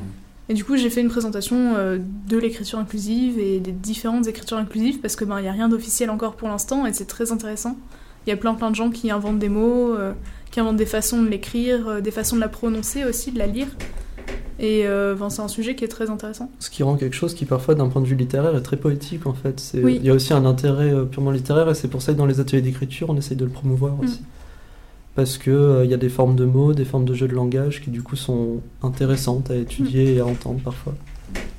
Et 0.49 0.53
du 0.53 0.63
coup 0.63 0.75
j'ai 0.75 0.89
fait 0.89 1.01
une 1.01 1.09
présentation 1.09 1.75
euh, 1.75 1.99
de 2.27 2.37
l'écriture 2.37 2.79
inclusive 2.79 3.39
et 3.39 3.59
des 3.59 3.71
différentes 3.71 4.27
écritures 4.27 4.57
inclusives 4.57 4.99
parce 4.99 5.15
que 5.15 5.25
ben 5.25 5.39
il 5.39 5.45
y 5.45 5.47
a 5.47 5.51
rien 5.51 5.69
d'officiel 5.69 6.09
encore 6.09 6.35
pour 6.35 6.49
l'instant 6.49 6.85
et 6.85 6.93
c'est 6.93 7.05
très 7.05 7.31
intéressant 7.31 7.77
il 8.25 8.29
y 8.29 8.33
a 8.33 8.37
plein 8.37 8.53
plein 8.53 8.69
de 8.69 8.75
gens 8.75 8.89
qui 8.89 9.09
inventent 9.11 9.39
des 9.39 9.49
mots 9.49 9.93
euh, 9.95 10.13
qui 10.51 10.59
inventent 10.59 10.77
des 10.77 10.85
façons 10.85 11.23
de 11.23 11.29
l'écrire 11.29 11.87
euh, 11.87 12.01
des 12.01 12.11
façons 12.11 12.35
de 12.35 12.41
la 12.41 12.49
prononcer 12.49 13.05
aussi 13.05 13.31
de 13.31 13.39
la 13.39 13.47
lire 13.47 13.67
et 14.59 14.85
ben, 14.85 15.29
c'est 15.29 15.41
un 15.41 15.47
sujet 15.47 15.75
qui 15.75 15.83
est 15.83 15.89
très 15.89 16.09
intéressant 16.11 16.49
Ce 16.59 16.69
qui 16.69 16.83
rend 16.83 16.95
quelque 16.95 17.15
chose 17.15 17.33
qui 17.33 17.43
parfois 17.43 17.73
d'un 17.75 17.89
point 17.89 18.01
de 18.01 18.07
vue 18.07 18.15
littéraire 18.15 18.55
est 18.55 18.61
très 18.61 18.77
poétique 18.77 19.25
en 19.25 19.33
fait. 19.33 19.73
Oui. 19.83 19.97
Il 19.99 20.05
y 20.05 20.11
a 20.11 20.13
aussi 20.13 20.31
un 20.31 20.45
intérêt 20.45 20.93
purement 21.07 21.31
littéraire 21.31 21.67
et 21.69 21.73
c'est 21.73 21.87
pour 21.87 22.01
ça 22.03 22.13
que 22.13 22.17
dans 22.19 22.27
les 22.27 22.39
ateliers 22.39 22.61
d'écriture 22.61 23.09
on 23.09 23.17
essaye 23.17 23.35
de 23.35 23.45
le 23.45 23.51
promouvoir 23.51 23.93
Mm. 23.95 24.05
aussi. 24.05 24.21
Parce 25.15 25.37
que 25.37 25.51
euh, 25.51 25.85
il 25.85 25.91
y 25.91 25.93
a 25.93 25.97
des 25.97 26.09
formes 26.09 26.35
de 26.35 26.45
mots, 26.45 26.73
des 26.73 26.85
formes 26.85 27.05
de 27.05 27.13
jeux 27.13 27.27
de 27.27 27.35
langage 27.35 27.81
qui 27.81 27.91
du 27.91 28.01
coup 28.01 28.15
sont 28.15 28.61
intéressantes 28.81 29.51
à 29.51 29.55
étudier 29.55 30.15
et 30.15 30.19
à 30.19 30.25
entendre 30.25 30.59
parfois. 30.63 30.93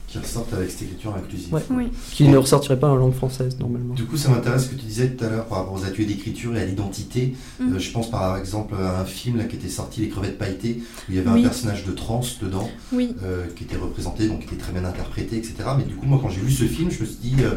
Qui 0.08 0.18
ressortent 0.18 0.54
avec 0.54 0.70
cette 0.70 0.82
écriture 0.82 1.12
inclusive. 1.16 1.52
Ouais. 1.52 1.62
oui 1.70 1.88
Qui 2.12 2.28
ne 2.28 2.36
ressortiraient 2.36 2.78
pas 2.78 2.88
en 2.88 2.94
langue 2.94 3.14
française 3.14 3.58
normalement. 3.58 3.94
Du 3.94 4.04
coup, 4.04 4.16
ça 4.16 4.28
m'intéresse 4.28 4.66
ce 4.66 4.68
que 4.70 4.76
tu 4.76 4.86
disais 4.86 5.10
tout 5.10 5.24
à 5.24 5.28
l'heure 5.28 5.46
par 5.46 5.58
rapport 5.58 5.74
aux 5.74 5.84
ateliers 5.84 6.06
d'écriture 6.06 6.56
et 6.56 6.60
à 6.60 6.64
l'identité. 6.64 7.34
Mm. 7.58 7.74
Euh, 7.74 7.78
je 7.80 7.90
pense 7.90 8.10
par 8.10 8.36
exemple 8.36 8.74
à 8.78 9.00
un 9.00 9.04
film 9.04 9.38
là, 9.38 9.44
qui 9.44 9.56
était 9.56 9.68
sorti, 9.68 10.02
Les 10.02 10.08
crevettes 10.08 10.38
pailletées, 10.38 10.82
où 11.08 11.12
il 11.12 11.16
y 11.16 11.18
avait 11.18 11.30
Oui. 11.30 11.40
un 11.40 11.42
personnage 11.48 11.84
de 11.84 11.90
trans 11.92 12.20
dedans, 12.40 12.70
oui 12.92 13.14
euh, 13.24 13.46
qui 13.56 13.64
était 13.64 13.76
représenté, 13.76 14.28
donc 14.28 14.40
qui 14.40 14.46
était 14.46 14.56
très 14.62 14.72
bien 14.72 14.84
interprété, 14.84 15.36
etc. 15.36 15.54
Mais 15.78 15.84
du 15.84 15.94
coup, 15.96 16.06
moi, 16.06 16.20
quand 16.22 16.28
j'ai 16.28 16.40
vu 16.40 16.50
ce 16.52 16.64
film, 16.64 16.90
je 16.92 17.00
me 17.00 17.06
suis 17.06 17.16
dit, 17.16 17.34
euh, 17.40 17.54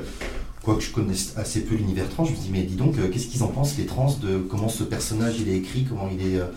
quoique 0.67 0.81
je 0.83 0.91
connaisse 0.91 1.33
assez 1.37 1.61
peu 1.61 1.75
l'univers 1.75 2.09
trans, 2.09 2.25
je 2.25 2.31
me 2.31 2.35
suis 2.35 2.45
dit, 2.47 2.51
mais 2.51 2.63
dis 2.63 2.75
donc, 2.75 2.97
euh, 2.97 3.07
qu'est-ce 3.07 3.27
qu'ils 3.27 3.41
en 3.41 3.47
pensent, 3.47 3.77
les 3.77 3.85
trans, 3.85 4.13
de 4.21 4.37
comment 4.39 4.67
ce 4.67 4.83
personnage 4.83 5.35
il 5.39 5.47
est 5.47 5.55
écrit, 5.55 5.85
comment 5.87 6.09
il 6.11 6.19
est, 6.33 6.39
euh, 6.41 6.47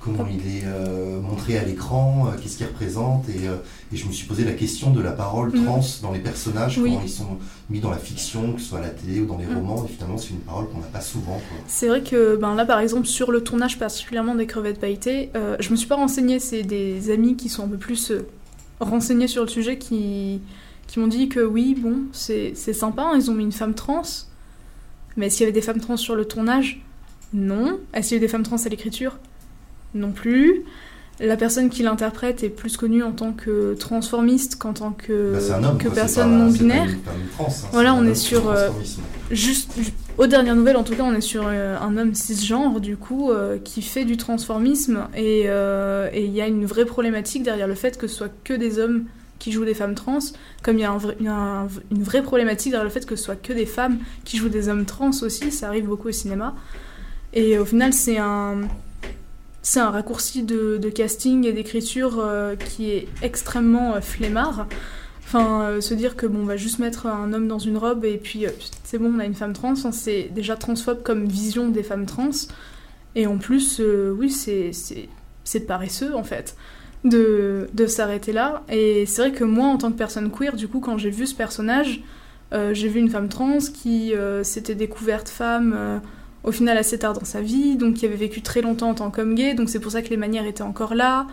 comment 0.00 0.26
il 0.32 0.38
est 0.56 0.62
euh, 0.64 1.20
montré 1.20 1.58
à 1.58 1.64
l'écran, 1.66 2.28
euh, 2.28 2.38
qu'est-ce 2.40 2.56
qu'il 2.56 2.64
représente, 2.64 3.28
et, 3.28 3.46
euh, 3.48 3.56
et 3.92 3.98
je 3.98 4.06
me 4.06 4.12
suis 4.12 4.26
posé 4.26 4.44
la 4.44 4.52
question 4.52 4.92
de 4.92 5.02
la 5.02 5.12
parole 5.12 5.50
Mhm. 5.54 5.66
trans 5.66 5.84
dans 6.00 6.10
les 6.10 6.20
personnages, 6.20 6.78
Oui. 6.78 6.88
comment 6.92 7.02
ils 7.04 7.10
sont 7.10 7.36
mis 7.68 7.80
dans 7.80 7.90
la 7.90 7.98
fiction, 7.98 8.54
que 8.54 8.62
ce 8.62 8.68
soit 8.70 8.78
à 8.78 8.80
la 8.80 8.88
télé 8.88 9.20
ou 9.20 9.26
dans 9.26 9.36
les 9.36 9.44
Mhm. 9.44 9.56
romans, 9.58 9.84
et 9.84 9.92
finalement, 9.92 10.16
c'est 10.16 10.30
une 10.30 10.38
parole 10.40 10.66
qu'on 10.70 10.78
n'a 10.80 10.86
pas 10.86 11.02
souvent. 11.02 11.38
C'est 11.68 11.88
vrai 11.88 12.00
que 12.02 12.36
ben 12.36 12.54
là, 12.54 12.64
par 12.64 12.80
exemple, 12.80 13.06
sur 13.06 13.30
le 13.30 13.42
tournage 13.42 13.78
particulièrement 13.78 14.34
des 14.36 14.46
crevettes 14.46 14.80
pailletées, 14.80 15.28
je 15.58 15.68
me 15.70 15.76
suis 15.76 15.86
pas 15.86 15.96
renseignée, 15.96 16.38
c'est 16.40 16.62
des 16.62 17.10
amis 17.10 17.36
qui 17.36 17.50
sont 17.50 17.64
un 17.64 17.68
peu 17.68 17.76
plus 17.76 18.10
renseignés 18.80 19.28
sur 19.28 19.42
le 19.42 19.48
sujet 19.48 19.76
qui, 19.76 20.40
qui 20.90 20.98
m'ont 20.98 21.06
dit 21.06 21.28
que 21.28 21.40
oui, 21.40 21.74
bon, 21.78 21.98
c'est 22.12 22.54
sympa, 22.54 23.02
hein, 23.02 23.12
ils 23.16 23.30
ont 23.30 23.34
mis 23.34 23.44
une 23.44 23.52
femme 23.52 23.74
trans, 23.74 24.02
mais 25.16 25.26
est-ce 25.26 25.36
qu'il 25.38 25.44
y 25.44 25.46
avait 25.46 25.52
des 25.52 25.60
femmes 25.62 25.80
trans 25.80 25.96
sur 25.96 26.16
le 26.16 26.24
tournage? 26.24 26.82
Non. 27.32 27.78
Est-ce 27.94 28.08
qu'il 28.08 28.16
y 28.16 28.20
a 28.20 28.22
eu 28.22 28.26
des 28.26 28.28
femmes 28.28 28.42
trans 28.42 28.56
à 28.56 28.68
l'écriture? 28.68 29.18
Non 29.94 30.10
plus. 30.12 30.62
La 31.20 31.36
personne 31.36 31.68
qui 31.68 31.82
l'interprète 31.82 32.42
est 32.42 32.48
plus 32.48 32.76
connue 32.78 33.02
en 33.02 33.12
tant 33.12 33.32
que 33.32 33.74
transformiste 33.74 34.56
qu'en 34.56 34.72
tant 34.72 34.92
que, 34.92 35.34
Bah, 35.50 35.68
homme, 35.68 35.76
que 35.78 35.84
quoi, 35.88 35.94
personne 35.94 36.30
pas- 36.30 36.44
non 36.44 36.50
binaire. 36.50 36.88
trans, 37.36 37.46
hein, 37.46 37.68
Voilà, 37.72 37.94
on 37.94 38.04
est 38.06 38.14
sur, 38.14 38.48
euh. 38.48 38.70
Juste, 39.30 39.72
ju- 39.78 39.90
aux 40.16 40.26
dernières 40.26 40.56
nouvelles, 40.56 40.78
en 40.78 40.82
tout 40.82 40.94
cas, 40.96 41.02
on 41.04 41.14
est 41.14 41.20
sur 41.20 41.44
euh, 41.46 41.76
un 41.78 41.96
homme 41.98 42.14
cisgenre, 42.14 42.80
du 42.80 42.96
coup, 42.96 43.30
euh, 43.30 43.58
qui 43.62 43.82
fait 43.82 44.04
du 44.06 44.16
transformisme. 44.16 45.08
Et 45.14 45.40
et 45.42 46.24
il 46.24 46.32
y 46.32 46.40
a 46.40 46.46
une 46.48 46.64
vraie 46.64 46.86
problématique 46.86 47.42
derrière 47.42 47.68
le 47.68 47.74
fait 47.74 47.98
que 47.98 48.06
ce 48.06 48.16
soit 48.16 48.32
que 48.42 48.54
des 48.54 48.78
hommes 48.78 49.04
qui 49.40 49.50
jouent 49.50 49.64
des 49.64 49.74
femmes 49.74 49.96
trans, 49.96 50.20
comme 50.62 50.78
il 50.78 50.82
y 50.82 50.84
a, 50.84 51.66
une 51.90 52.02
vraie 52.04 52.22
problématique 52.22 52.70
derrière 52.70 52.84
le 52.84 52.90
fait 52.90 53.04
que 53.04 53.16
ce 53.16 53.24
soit 53.24 53.34
que 53.34 53.52
des 53.52 53.66
femmes 53.66 53.98
qui 54.24 54.36
jouent 54.36 54.50
des 54.50 54.68
hommes 54.68 54.84
trans 54.84 55.10
aussi. 55.22 55.50
Ça 55.50 55.66
arrive 55.66 55.86
beaucoup 55.86 56.08
au 56.08 56.12
cinéma. 56.12 56.54
Et 57.32 57.58
au 57.58 57.64
final, 57.64 57.92
c'est 57.92 58.18
un. 58.18 58.60
C'est 59.62 59.80
un 59.80 59.90
raccourci 59.90 60.42
de, 60.42 60.78
casting 60.94 61.44
et 61.44 61.52
d'écriture 61.52 62.18
euh, 62.18 62.56
qui 62.56 62.90
est 62.92 63.08
extrêmement 63.20 63.94
euh, 63.94 64.00
flemmard. 64.00 64.66
Enfin, 65.22 65.62
euh, 65.62 65.80
se 65.82 65.92
dire 65.92 66.16
que 66.16 66.26
bon, 66.26 66.40
on 66.40 66.44
va 66.46 66.56
juste 66.56 66.78
mettre 66.78 67.06
un 67.06 67.34
homme 67.34 67.46
dans 67.46 67.58
une 67.58 67.76
robe 67.76 68.06
et 68.06 68.16
puis 68.16 68.46
euh, 68.46 68.50
c'est 68.84 68.96
bon, 68.96 69.12
on 69.14 69.18
a 69.18 69.26
une 69.26 69.34
femme 69.34 69.52
trans. 69.52 69.74
C'est 69.92 70.30
déjà 70.34 70.56
transphobe 70.56 71.02
comme 71.02 71.26
vision 71.26 71.68
des 71.68 71.82
femmes 71.82 72.06
trans. 72.06 72.30
Et 73.14 73.26
en 73.26 73.36
plus, 73.36 73.82
oui, 74.16 74.30
c'est 74.30 74.72
c'est- 74.72 75.08
c'est 75.44 75.60
paresseux 75.60 76.14
en 76.14 76.24
fait 76.24 76.56
de, 77.04 77.68
de 77.72 77.86
s'arrêter 77.86 78.32
là. 78.32 78.62
Et 78.68 79.06
c'est 79.06 79.22
vrai 79.22 79.32
que 79.32 79.44
moi, 79.44 79.66
en 79.66 79.78
tant 79.78 79.90
que 79.90 79.96
personne 79.96 80.30
queer, 80.30 80.56
du 80.56 80.68
coup, 80.68 80.80
quand 80.80 80.98
j'ai 80.98 81.10
vu 81.10 81.26
ce 81.26 81.34
personnage, 81.34 82.02
euh, 82.52 82.74
j'ai 82.74 82.88
vu 82.88 83.00
une 83.00 83.10
femme 83.10 83.28
trans 83.28 83.58
qui 83.58 84.14
euh, 84.14 84.42
s'était 84.42 84.74
découverte 84.74 85.28
femme 85.28 85.74
euh, 85.76 85.98
au 86.42 86.52
final 86.52 86.76
assez 86.76 86.98
tard 86.98 87.12
dans 87.12 87.24
sa 87.24 87.40
vie, 87.40 87.76
donc 87.76 87.94
qui 87.94 88.06
avait 88.06 88.16
vécu 88.16 88.42
très 88.42 88.60
longtemps 88.60 88.90
en 88.90 88.94
tant 88.94 89.10
qu'homme 89.10 89.34
gay. 89.34 89.54
Donc 89.54 89.68
c'est 89.68 89.80
pour 89.80 89.92
ça 89.92 90.02
que 90.02 90.08
les 90.08 90.16
manières 90.16 90.46
étaient 90.46 90.62
encore 90.62 90.94
là 90.94 91.26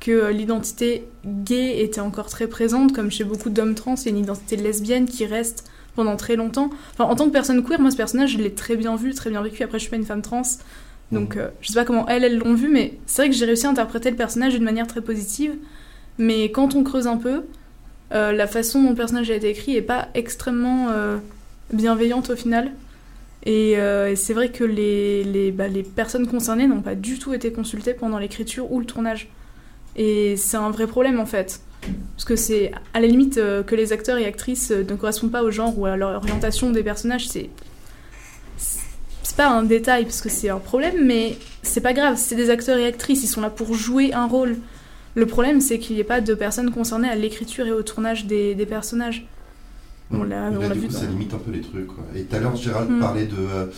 que 0.00 0.30
l'identité 0.32 1.04
gay 1.24 1.80
était 1.80 2.00
encore 2.00 2.26
très 2.26 2.48
présente, 2.48 2.92
comme 2.92 3.08
chez 3.12 3.22
beaucoup 3.22 3.50
d'hommes 3.50 3.76
trans, 3.76 3.94
il 3.94 4.04
y 4.06 4.08
a 4.08 4.10
une 4.10 4.18
identité 4.18 4.56
lesbienne 4.56 5.06
qui 5.06 5.24
reste 5.26 5.70
pendant 5.94 6.16
très 6.16 6.34
longtemps. 6.34 6.70
Enfin, 6.92 7.04
en 7.04 7.14
tant 7.14 7.26
que 7.26 7.30
personne 7.30 7.62
queer, 7.62 7.80
moi, 7.80 7.92
ce 7.92 7.96
personnage, 7.96 8.32
je 8.32 8.38
l'ai 8.38 8.52
très 8.52 8.74
bien 8.74 8.96
vu, 8.96 9.14
très 9.14 9.30
bien 9.30 9.40
vécu. 9.42 9.62
Après, 9.62 9.78
je 9.78 9.82
suis 9.82 9.90
pas 9.90 9.96
une 9.96 10.04
femme 10.04 10.22
trans, 10.22 10.42
donc 11.12 11.36
euh, 11.36 11.48
je 11.60 11.68
sais 11.68 11.74
pas 11.74 11.84
comment 11.84 12.08
elles, 12.08 12.24
elles 12.24 12.38
l'ont 12.38 12.54
vu, 12.54 12.68
mais 12.68 12.94
c'est 13.06 13.22
vrai 13.22 13.30
que 13.30 13.36
j'ai 13.36 13.44
réussi 13.44 13.66
à 13.66 13.70
interpréter 13.70 14.10
le 14.10 14.16
personnage 14.16 14.54
d'une 14.54 14.64
manière 14.64 14.86
très 14.86 15.02
positive. 15.02 15.54
Mais 16.18 16.50
quand 16.50 16.74
on 16.74 16.82
creuse 16.82 17.06
un 17.06 17.18
peu, 17.18 17.44
euh, 18.12 18.32
la 18.32 18.46
façon 18.46 18.82
dont 18.82 18.90
le 18.90 18.96
personnage 18.96 19.30
a 19.30 19.34
été 19.34 19.50
écrit 19.50 19.76
est 19.76 19.82
pas 19.82 20.08
extrêmement 20.14 20.88
euh, 20.90 21.18
bienveillante 21.72 22.30
au 22.30 22.36
final. 22.36 22.72
Et, 23.44 23.76
c'est 24.14 24.34
vrai 24.34 24.50
que 24.50 24.62
les, 24.62 25.24
les, 25.24 25.50
bah, 25.50 25.66
les 25.66 25.82
personnes 25.82 26.28
concernées 26.28 26.68
n'ont 26.68 26.80
pas 26.80 26.94
du 26.94 27.18
tout 27.18 27.34
été 27.34 27.50
consultées 27.50 27.92
pendant 27.92 28.18
l'écriture 28.18 28.70
ou 28.70 28.78
le 28.78 28.86
tournage. 28.86 29.28
Et 29.96 30.36
c'est 30.36 30.56
un 30.56 30.70
vrai 30.70 30.86
problème 30.86 31.18
en 31.18 31.26
fait. 31.26 31.60
Parce 32.14 32.24
que 32.24 32.36
c'est 32.36 32.70
à 32.94 33.00
la 33.00 33.08
limite 33.08 33.34
que 33.34 33.74
les 33.74 33.92
acteurs 33.92 34.16
et 34.16 34.26
actrices 34.26 34.70
ne 34.70 34.94
correspondent 34.94 35.32
pas 35.32 35.42
au 35.42 35.50
genre 35.50 35.76
ou 35.76 35.86
à 35.86 35.96
l'orientation 35.96 36.70
des 36.70 36.84
personnages, 36.84 37.28
c'est. 37.28 37.50
C'est 39.32 39.38
pas 39.38 39.48
un 39.48 39.62
détail 39.62 40.04
parce 40.04 40.20
que 40.20 40.28
c'est 40.28 40.50
un 40.50 40.58
problème, 40.58 41.06
mais 41.06 41.38
c'est 41.62 41.80
pas 41.80 41.94
grave. 41.94 42.16
C'est 42.18 42.34
des 42.34 42.50
acteurs 42.50 42.76
et 42.76 42.84
actrices, 42.86 43.24
ils 43.24 43.28
sont 43.28 43.40
là 43.40 43.48
pour 43.48 43.72
jouer 43.72 44.12
un 44.12 44.26
rôle. 44.26 44.58
Le 45.14 45.24
problème, 45.24 45.62
c'est 45.62 45.78
qu'il 45.78 45.94
n'y 45.94 46.02
ait 46.02 46.04
pas 46.04 46.20
de 46.20 46.34
personnes 46.34 46.70
concernées 46.70 47.08
à 47.08 47.14
l'écriture 47.14 47.66
et 47.66 47.72
au 47.72 47.82
tournage 47.82 48.26
des, 48.26 48.54
des 48.54 48.66
personnages. 48.66 49.26
On 50.12 50.24
l'a 50.24 50.50
Et 50.50 50.56
on 50.56 50.60
l'a 50.60 50.68
vu. 50.74 50.86
coup, 50.88 50.92
ça 50.92 51.06
limite 51.06 51.32
un 51.34 51.38
peu 51.38 51.50
les 51.50 51.60
trucs. 51.60 51.86
quoi. 51.86 52.04
Et 52.14 52.22
tout 52.24 52.36
à 52.36 52.38
l'heure, 52.40 52.54
Gérald 52.56 52.90
Mm. 52.90 53.00
parlait 53.00 53.26
de, 53.26 53.70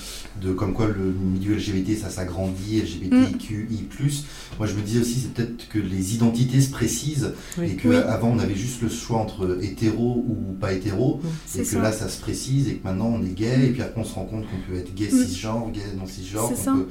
de 0.47 0.53
comme 0.53 0.73
quoi 0.73 0.87
le 0.89 1.13
milieu 1.13 1.55
LGBT, 1.57 1.97
ça 1.97 2.11
s'agrandit, 2.11 2.81
LGBTQI+. 2.81 4.25
Moi, 4.59 4.67
je 4.67 4.75
me 4.75 4.83
disais 4.83 5.01
aussi, 5.01 5.21
c'est 5.21 5.33
peut-être 5.35 5.69
que 5.69 5.79
les 5.79 6.15
identités 6.15 6.61
se 6.61 6.71
précisent 6.71 7.33
Oui. 7.59 7.67
et 7.73 7.77
qu'avant, 7.77 8.31
on 8.31 8.39
avait 8.39 8.55
juste 8.55 8.83
le 8.83 8.89
choix 8.89 9.19
entre 9.19 9.59
hétéro 9.63 10.25
ou 10.29 10.53
pas 10.61 10.73
hétéro. 10.73 11.21
Et 11.25 11.29
C'est 11.47 11.59
que 11.61 11.65
ça. 11.67 11.81
là, 11.81 11.93
ça 11.93 12.09
se 12.09 12.21
précise 12.21 12.69
et 12.69 12.75
que 12.77 12.85
maintenant, 12.85 13.07
on 13.09 13.23
est 13.25 13.35
gay. 13.35 13.67
Et 13.67 13.71
puis 13.71 13.83
après, 13.83 14.01
on 14.01 14.05
se 14.05 14.15
rend 14.15 14.25
compte 14.25 14.45
qu'on 14.51 14.73
peut 14.73 14.79
être 14.79 14.95
gay 14.95 15.09
Mm. 15.13 15.25
cisgenre, 15.27 15.71
gay 15.73 15.81
non 15.99 16.07
cisgenre, 16.07 16.49
qu'on 16.49 16.77
peut 16.79 16.87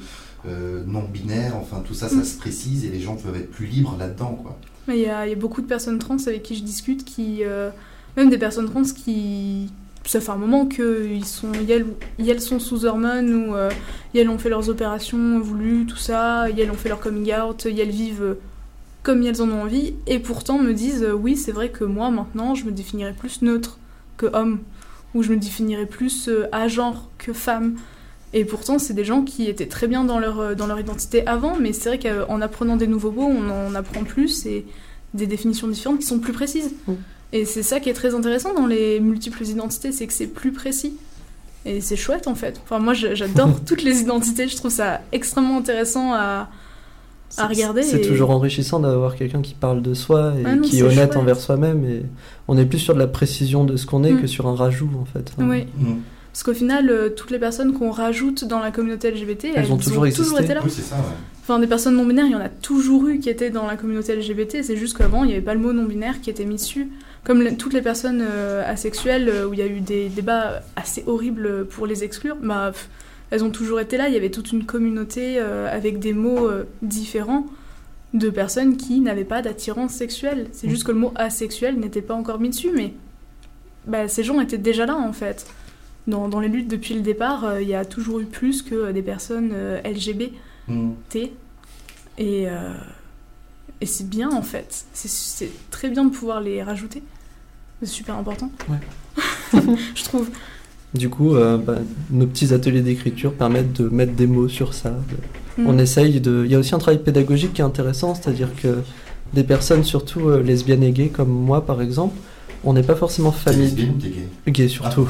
euh, 0.45 0.83
non 0.85 1.03
binaire. 1.03 1.55
Enfin, 1.55 1.81
tout 1.85 1.93
ça, 1.93 2.07
Mm. 2.07 2.19
ça 2.19 2.23
se 2.25 2.37
précise 2.37 2.85
et 2.85 2.89
les 2.89 2.99
gens 2.99 3.15
peuvent 3.15 3.35
être 3.35 3.49
plus 3.51 3.65
libres 3.65 3.95
là-dedans, 3.97 4.37
quoi. 4.41 4.59
Mais 4.87 4.97
Il 4.99 5.03
y, 5.03 5.09
a 5.09 5.25
il 5.25 5.29
y 5.29 5.33
a 5.33 5.37
beaucoup 5.37 5.61
de 5.61 5.67
personnes 5.67 5.97
trans 5.99 6.17
avec 6.27 6.43
qui 6.43 6.55
je 6.55 6.63
discute 6.63 7.05
qui. 7.05 7.43
euh, 7.43 7.69
même 8.17 8.29
des 8.29 8.37
personnes 8.37 8.69
trans 8.69 8.83
qui. 8.83 9.71
Ça 10.05 10.19
fait 10.19 10.31
un 10.31 10.37
moment 10.37 10.65
qu'ils 10.65 11.25
sont. 11.25 11.51
Sont 12.39 12.59
sous 12.59 12.85
hormones 12.85 13.33
ou 13.33 13.55
euh, 13.55 13.69
ont 14.27 14.37
fait 14.37 14.49
leurs 14.49 14.69
opérations 14.69 15.39
voulues, 15.39 15.85
tout 15.85 15.97
ça. 15.97 16.47
Elles 16.49 16.69
ont 16.69 16.75
fait 16.75 16.89
leur 16.89 16.99
coming 16.99 17.33
out. 17.33 17.65
Elles 17.65 17.89
vivent 17.89 18.23
euh, 18.23 18.39
comme 19.01 19.23
elles 19.23 19.41
en 19.41 19.49
ont 19.49 19.61
envie. 19.61 19.95
Et 20.07 20.19
pourtant 20.19 20.59
me 20.59 20.73
disent 20.73 21.03
euh, 21.03 21.13
oui, 21.13 21.37
c'est 21.37 21.51
vrai 21.51 21.69
que 21.69 21.83
moi 21.83 22.11
maintenant 22.11 22.53
je 22.53 22.65
me 22.65 22.71
définirais 22.71 23.13
plus 23.13 23.41
neutre 23.41 23.79
que 24.17 24.25
homme. 24.33 24.59
Ou 25.15 25.23
je 25.23 25.29
me 25.29 25.37
définirais 25.37 25.85
plus 25.85 26.27
euh, 26.27 26.47
à 26.51 26.67
genre 26.67 27.09
que 27.17 27.33
femme. 27.33 27.75
Et 28.35 28.45
pourtant, 28.45 28.79
c'est 28.79 28.95
des 28.95 29.05
gens 29.05 29.21
qui 29.21 29.47
étaient 29.47 29.67
très 29.67 29.87
bien 29.87 30.03
dans 30.03 30.17
leur, 30.17 30.55
dans 30.55 30.65
leur 30.65 30.79
identité 30.79 31.25
avant, 31.27 31.55
mais 31.55 31.71
c'est 31.71 31.89
vrai 31.89 31.99
qu'en 31.99 32.41
apprenant 32.41 32.77
des 32.77 32.87
nouveaux 32.87 33.11
mots, 33.11 33.29
on 33.29 33.67
en 33.67 33.75
apprend 33.75 34.03
plus 34.03 34.47
et 34.47 34.65
des 35.13 35.27
définitions 35.27 35.67
différentes 35.67 35.99
qui 35.99 36.07
sont 36.07 36.17
plus 36.17 36.33
précises. 36.33 36.73
Et 37.33 37.43
c'est 37.45 37.63
ça 37.63 37.79
qui 37.81 37.89
est 37.89 37.93
très 37.93 38.13
intéressant 38.15 38.53
dans 38.53 38.67
les 38.67 38.99
multiples 39.01 39.43
identités, 39.43 39.91
c'est 39.91 40.07
que 40.07 40.13
c'est 40.13 40.27
plus 40.27 40.51
précis. 40.53 40.95
Et 41.65 41.81
c'est 41.81 41.95
chouette 41.95 42.27
en 42.27 42.35
fait. 42.35 42.59
Enfin, 42.63 42.79
moi 42.79 42.93
j'adore 42.93 43.59
toutes 43.65 43.83
les 43.83 43.99
identités, 44.01 44.47
je 44.47 44.55
trouve 44.55 44.71
ça 44.71 45.01
extrêmement 45.11 45.57
intéressant 45.57 46.13
à, 46.13 46.49
à 47.37 47.47
regarder. 47.47 47.81
C'est 47.83 48.01
et- 48.03 48.07
toujours 48.07 48.29
enrichissant 48.29 48.79
d'avoir 48.79 49.15
quelqu'un 49.15 49.41
qui 49.41 49.55
parle 49.55 49.81
de 49.81 49.93
soi 49.93 50.33
et 50.39 50.43
Ah 50.45 50.55
non, 50.55 50.61
qui 50.61 50.79
est 50.79 50.81
honnête 50.83 50.95
chouette. 50.95 51.17
envers 51.17 51.39
soi-même. 51.39 51.83
Et 51.85 52.03
on 52.47 52.57
est 52.57 52.65
plus 52.65 52.79
sur 52.79 52.93
de 52.93 52.99
la 52.99 53.07
précision 53.07 53.63
de 53.63 53.77
ce 53.77 53.85
qu'on 53.87 54.03
est 54.03 54.11
Mm. 54.13 54.21
que 54.21 54.27
sur 54.27 54.47
un 54.47 54.55
rajout 54.55 54.89
en 55.01 55.05
fait. 55.05 55.31
Oui, 55.39 55.63
Mm. 55.77 55.95
parce 56.31 56.43
qu'au 56.43 56.53
final, 56.53 56.89
euh, 56.89 57.09
toutes 57.09 57.31
les 57.31 57.39
personnes 57.39 57.73
qu'on 57.73 57.89
rajoute 57.91 58.43
dans 58.45 58.59
la 58.59 58.69
communauté 58.71 59.09
LGBT, 59.09 59.53
elles, 59.55 59.71
ont 59.71 59.77
toujours 59.77 60.05
existé. 60.05 60.43
été 60.43 60.53
là. 60.53 60.61
Oui, 60.63 60.69
c'est 60.69 60.81
ça, 60.83 60.97
ouais. 60.97 61.01
Enfin, 61.41 61.59
des 61.59 61.67
personnes 61.67 61.95
non 61.95 62.05
binaires, 62.05 62.25
il 62.27 62.31
y 62.33 62.35
en 62.35 62.41
a 62.41 62.47
toujours 62.49 63.07
eu 63.07 63.19
qui 63.19 63.29
étaient 63.29 63.49
dans 63.49 63.65
la 63.67 63.75
communauté 63.77 64.15
LGBT. 64.15 64.61
C'est 64.63 64.77
juste 64.77 64.97
qu'avant, 64.97 65.23
il 65.23 65.27
n'y 65.27 65.33
avait 65.33 65.41
pas 65.41 65.53
le 65.53 65.59
mot 65.59 65.73
non 65.73 65.85
binaire 65.85 66.21
qui 66.21 66.29
était 66.29 66.45
mis 66.45 66.55
dessus. 66.55 66.89
Comme 67.23 67.55
toutes 67.55 67.73
les 67.73 67.81
personnes 67.81 68.21
euh, 68.21 68.69
asexuelles, 68.69 69.29
euh, 69.29 69.47
où 69.47 69.53
il 69.53 69.59
y 69.59 69.63
a 69.63 69.67
eu 69.67 69.79
des 69.79 70.09
débats 70.09 70.61
assez 70.75 71.03
horribles 71.07 71.65
pour 71.67 71.87
les 71.87 72.03
exclure, 72.03 72.35
bah, 72.35 72.71
pff, 72.73 72.89
elles 73.31 73.43
ont 73.43 73.49
toujours 73.49 73.79
été 73.79 73.97
là. 73.97 74.09
Il 74.09 74.13
y 74.13 74.17
avait 74.17 74.31
toute 74.31 74.51
une 74.51 74.65
communauté 74.65 75.39
euh, 75.39 75.73
avec 75.73 75.99
des 75.99 76.13
mots 76.13 76.49
différents 76.81 77.45
de 78.13 78.29
personnes 78.29 78.77
qui 78.77 78.99
n'avaient 78.99 79.23
pas 79.23 79.41
d'attirance 79.41 79.93
sexuelle. 79.93 80.47
C'est 80.51 80.69
juste 80.69 80.83
que 80.83 80.91
le 80.91 80.99
mot 80.99 81.13
asexuel 81.15 81.79
n'était 81.79 82.01
pas 82.01 82.13
encore 82.13 82.39
mis 82.39 82.49
dessus, 82.49 82.71
mais 82.73 82.93
bah, 83.87 84.07
ces 84.07 84.23
gens 84.23 84.39
étaient 84.39 84.57
déjà 84.57 84.85
là 84.85 84.95
en 84.95 85.13
fait. 85.13 85.47
Dans, 86.07 86.27
dans 86.27 86.39
les 86.39 86.49
luttes 86.49 86.67
depuis 86.67 86.95
le 86.95 87.01
départ, 87.01 87.45
euh, 87.45 87.61
il 87.61 87.67
y 87.67 87.75
a 87.75 87.85
toujours 87.85 88.19
eu 88.19 88.25
plus 88.25 88.61
que 88.61 88.75
euh, 88.75 88.91
des 88.91 89.01
personnes 89.01 89.51
euh, 89.53 89.81
LGBT 89.83 90.31
Mm. 90.65 90.93
Et, 92.19 92.45
et 93.81 93.85
c'est 93.85 94.07
bien 94.07 94.31
en 94.31 94.43
fait. 94.43 94.85
C'est 94.93 95.51
très 95.71 95.89
bien 95.89 96.05
de 96.05 96.09
pouvoir 96.09 96.39
les 96.39 96.63
rajouter. 96.63 97.03
C'est 97.83 97.89
super 97.89 98.15
important. 98.15 98.49
Je 99.53 100.03
trouve. 100.05 100.29
Du 100.93 101.09
coup, 101.09 101.35
euh, 101.35 101.57
bah, 101.57 101.75
nos 102.11 102.25
petits 102.27 102.53
ateliers 102.53 102.81
d'écriture 102.81 103.33
permettent 103.33 103.73
de 103.73 103.89
mettre 103.89 104.13
des 104.13 104.25
mots 104.25 104.47
sur 104.47 104.73
ça. 104.73 104.91
Mm. 105.57 105.67
On 105.67 105.77
essaye 105.77 106.21
de. 106.21 106.43
Il 106.45 106.51
y 106.51 106.55
a 106.55 106.59
aussi 106.59 106.73
un 106.73 106.77
travail 106.77 107.03
pédagogique 107.03 107.51
qui 107.53 107.59
est 107.59 107.65
intéressant, 107.65 108.15
c'est-à-dire 108.15 108.55
que 108.55 108.77
des 109.33 109.43
personnes, 109.43 109.83
surtout 109.83 110.29
euh, 110.29 110.41
lesbiennes 110.41 110.83
et 110.83 110.91
gays 110.91 111.09
comme 111.09 111.29
moi 111.29 111.65
par 111.65 111.81
exemple, 111.81 112.15
on 112.65 112.73
n'est 112.73 112.83
pas 112.83 112.95
forcément 112.95 113.31
familier. 113.31 113.91
gay 114.45 114.51
Gay 114.51 114.67
surtout. 114.67 115.07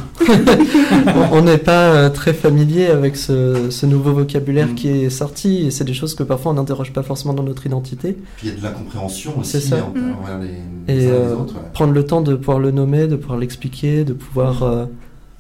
on 1.32 1.38
on 1.38 1.42
n'est 1.44 1.58
pas 1.58 1.94
euh, 1.94 2.10
très 2.10 2.34
familier 2.34 2.88
avec 2.88 3.16
ce, 3.16 3.70
ce 3.70 3.86
nouveau 3.86 4.14
vocabulaire 4.14 4.68
Mm. 4.70 4.76
qui 4.76 4.88
est 4.90 5.10
sorti 5.10 5.66
et 5.68 5.72
c'est 5.72 5.84
des 5.84 5.94
choses 5.94 6.16
que 6.16 6.24
parfois 6.24 6.52
on 6.52 6.56
n'interroge 6.56 6.94
pas 6.94 7.04
forcément 7.04 7.34
dans 7.34 7.44
notre 7.44 7.66
identité. 7.66 8.18
Puis 8.38 8.48
il 8.48 8.50
y 8.50 8.54
a 8.54 8.60
de 8.60 8.64
l'incompréhension 8.64 9.38
aussi 9.40 9.52
C'est 9.52 9.60
ça. 9.62 9.78
entre- 9.86 10.00
Mm. 10.00 10.42
les, 10.88 10.94
Et 10.94 10.98
les 10.98 11.06
uns 11.06 11.10
et 11.10 11.12
les 11.12 11.12
euh, 11.12 11.36
autres. 11.36 11.56
ouais. 11.56 11.62
prendre 11.74 11.94
le 11.94 12.06
temps 12.06 12.22
de 12.22 12.36
pouvoir 12.36 12.60
le 12.60 12.72
nommer, 12.72 13.08
de 13.08 13.16
pouvoir 13.16 13.38
l'expliquer, 13.40 14.04
de 14.06 14.14
pouvoir 14.14 14.64
euh, 14.64 14.86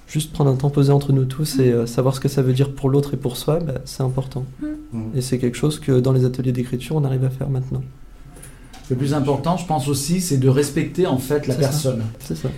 juste 0.07 0.31
prendre 0.33 0.51
un 0.51 0.55
temps 0.55 0.69
posé 0.69 0.91
entre 0.91 1.11
nous 1.13 1.25
tous 1.25 1.57
et 1.59 1.71
euh, 1.71 1.85
savoir 1.87 2.13
ce 2.15 2.19
que 2.19 2.27
ça 2.29 2.41
veut 2.43 2.53
dire 2.53 2.71
pour 2.73 2.89
l'autre 2.89 3.13
et 3.13 3.17
pour 3.17 3.37
soi, 3.37 3.59
bah, 3.59 3.73
c'est 3.85 4.03
important. 4.03 4.45
Mm. 4.61 4.97
Et 5.15 5.21
c'est 5.21 5.39
quelque 5.39 5.57
chose 5.57 5.79
que 5.79 5.99
dans 5.99 6.11
les 6.13 6.25
ateliers 6.25 6.51
d'écriture, 6.51 6.95
on 6.95 7.03
arrive 7.03 7.23
à 7.25 7.29
faire 7.29 7.49
maintenant. 7.49 7.81
Le 8.89 8.95
plus 8.95 9.13
important, 9.13 9.57
je 9.57 9.65
pense 9.65 9.87
aussi, 9.87 10.19
c'est 10.21 10.37
de 10.37 10.49
respecter 10.49 11.07
en 11.07 11.17
fait 11.17 11.47
la 11.47 11.55
personne. 11.55 12.03
C'est 12.19 12.35
ça. 12.35 12.49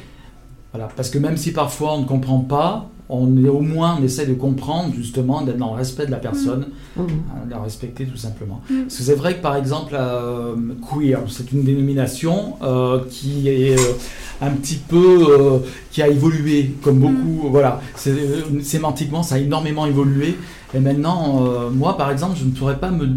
Voilà, 0.74 0.90
parce 0.96 1.10
que 1.10 1.18
même 1.20 1.38
si 1.38 1.52
parfois 1.54 1.94
on 1.96 2.02
ne 2.02 2.06
comprend 2.06 2.40
pas, 2.40 2.90
on 3.08 3.38
est 3.44 3.48
au 3.48 3.60
moins 3.62 3.98
on 4.00 4.04
essaie 4.04 4.26
de 4.26 4.34
comprendre 4.34 4.94
justement, 4.96 5.42
d'être 5.44 5.58
dans 5.58 5.70
le 5.72 5.78
respect 5.78 6.06
de 6.08 6.12
la 6.12 6.18
personne, 6.18 6.66
Mhm. 6.98 7.06
hein, 7.08 7.46
de 7.46 7.52
la 7.52 7.60
respecter 7.62 8.06
tout 8.06 8.18
simplement. 8.18 8.62
Mm. 8.70 8.82
Parce 8.84 8.98
que 8.98 9.04
c'est 9.04 9.14
vrai 9.14 9.36
que 9.38 9.42
par 9.42 9.56
exemple, 9.56 9.94
euh, 9.98 10.56
queer, 10.92 11.20
c'est 11.30 11.52
une 11.52 11.64
dénomination 11.64 12.56
euh, 12.64 13.00
qui 13.10 13.48
est 13.48 13.78
euh, 13.80 13.94
un 14.42 14.50
petit 14.52 14.76
peu, 14.78 15.28
euh, 15.30 15.60
qui 15.92 16.02
a 16.02 16.08
évolué 16.08 16.72
comme 16.82 17.00
beaucoup. 17.00 17.50
Voilà, 17.52 17.80
euh, 18.08 18.42
sémantiquement, 18.64 19.22
ça 19.24 19.36
a 19.36 19.38
énormément 19.38 19.86
évolué. 19.86 20.36
Et 20.76 20.80
maintenant, 20.80 21.46
euh, 21.46 21.70
moi 21.70 21.98
par 21.98 22.12
exemple, 22.12 22.38
je 22.38 22.46
ne 22.46 22.52
pourrais 22.52 22.78
pas 22.78 22.92
me, 22.92 23.08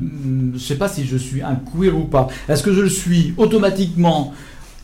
je 0.54 0.58
sais 0.58 0.76
pas 0.76 0.88
si 0.88 1.06
je 1.06 1.16
suis 1.16 1.42
un 1.42 1.56
queer 1.56 1.96
ou 1.96 2.04
pas. 2.04 2.28
Est-ce 2.48 2.62
que 2.62 2.72
je 2.72 2.84
suis 2.86 3.34
automatiquement 3.36 4.32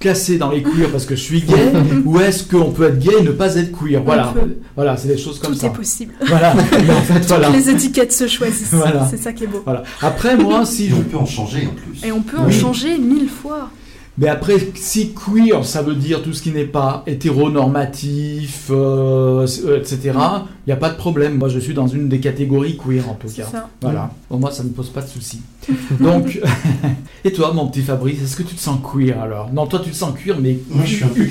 classé 0.00 0.36
dans 0.38 0.50
les 0.50 0.62
queers 0.62 0.90
parce 0.90 1.06
que 1.06 1.14
je 1.14 1.20
suis 1.20 1.40
gay 1.42 1.72
ou 2.04 2.18
est-ce 2.20 2.44
qu'on 2.44 2.72
peut 2.72 2.88
être 2.88 2.98
gay 2.98 3.12
et 3.20 3.22
ne 3.22 3.30
pas 3.30 3.54
être 3.56 3.70
queer? 3.72 4.02
Voilà, 4.04 4.34
voilà, 4.74 4.96
c'est 4.96 5.08
des 5.08 5.16
choses 5.16 5.38
comme 5.38 5.52
Tout 5.52 5.60
ça. 5.60 5.68
est 5.68 5.72
possible. 5.72 6.14
Voilà, 6.26 6.54
Mais 6.72 6.90
en 6.90 7.02
fait, 7.02 7.20
voilà. 7.26 7.50
Les 7.50 7.70
étiquettes 7.70 8.12
se 8.12 8.26
choisissent. 8.26 8.72
Voilà. 8.74 9.06
C'est 9.08 9.18
ça 9.18 9.32
qui 9.32 9.44
est 9.44 9.48
beau. 9.48 9.62
Voilà. 9.64 9.84
Après, 10.02 10.36
moi, 10.36 10.66
si 10.66 10.86
Et 10.86 10.88
je 10.90 10.94
on 10.96 11.02
peut 11.02 11.16
en 11.16 11.26
changer 11.26 11.68
en 11.68 11.74
plus. 11.74 12.04
Et 12.06 12.12
on 12.12 12.22
peut 12.22 12.38
en 12.38 12.50
changer 12.50 12.98
mille 12.98 13.28
fois. 13.28 13.70
Mais 14.16 14.28
après, 14.28 14.54
si 14.76 15.12
queer, 15.12 15.64
ça 15.64 15.82
veut 15.82 15.96
dire 15.96 16.22
tout 16.22 16.32
ce 16.32 16.40
qui 16.42 16.52
n'est 16.52 16.66
pas 16.66 17.02
hétéronormatif, 17.06 18.68
euh, 18.70 19.46
euh, 19.64 19.78
etc., 19.80 19.98
il 20.04 20.68
n'y 20.68 20.72
a 20.72 20.76
pas 20.76 20.90
de 20.90 20.96
problème. 20.96 21.36
Moi, 21.36 21.48
je 21.48 21.58
suis 21.58 21.74
dans 21.74 21.88
une 21.88 22.08
des 22.08 22.20
catégories 22.20 22.76
queer, 22.78 23.08
en 23.08 23.14
tout 23.14 23.26
C'est 23.28 23.42
cas. 23.42 23.48
ça. 23.50 23.68
Voilà. 23.80 24.12
Pour 24.28 24.38
moi, 24.38 24.52
ça 24.52 24.62
ne 24.62 24.68
me 24.68 24.72
pose 24.74 24.88
pas 24.90 25.02
de 25.02 25.08
soucis. 25.08 25.42
Donc, 26.00 26.40
et 27.24 27.32
toi, 27.32 27.52
mon 27.52 27.66
petit 27.66 27.82
Fabrice, 27.82 28.22
est-ce 28.22 28.36
que 28.36 28.44
tu 28.44 28.54
te 28.54 28.60
sens 28.60 28.78
queer 28.92 29.20
alors? 29.20 29.52
Non, 29.52 29.66
toi, 29.66 29.80
tu 29.82 29.90
te 29.90 29.96
sens 29.96 30.14
queer, 30.16 30.36
mais 30.40 30.58
Moi, 30.70 30.84
je 30.84 30.94
suis 30.94 31.04
un 31.04 31.08
peu. 31.08 31.26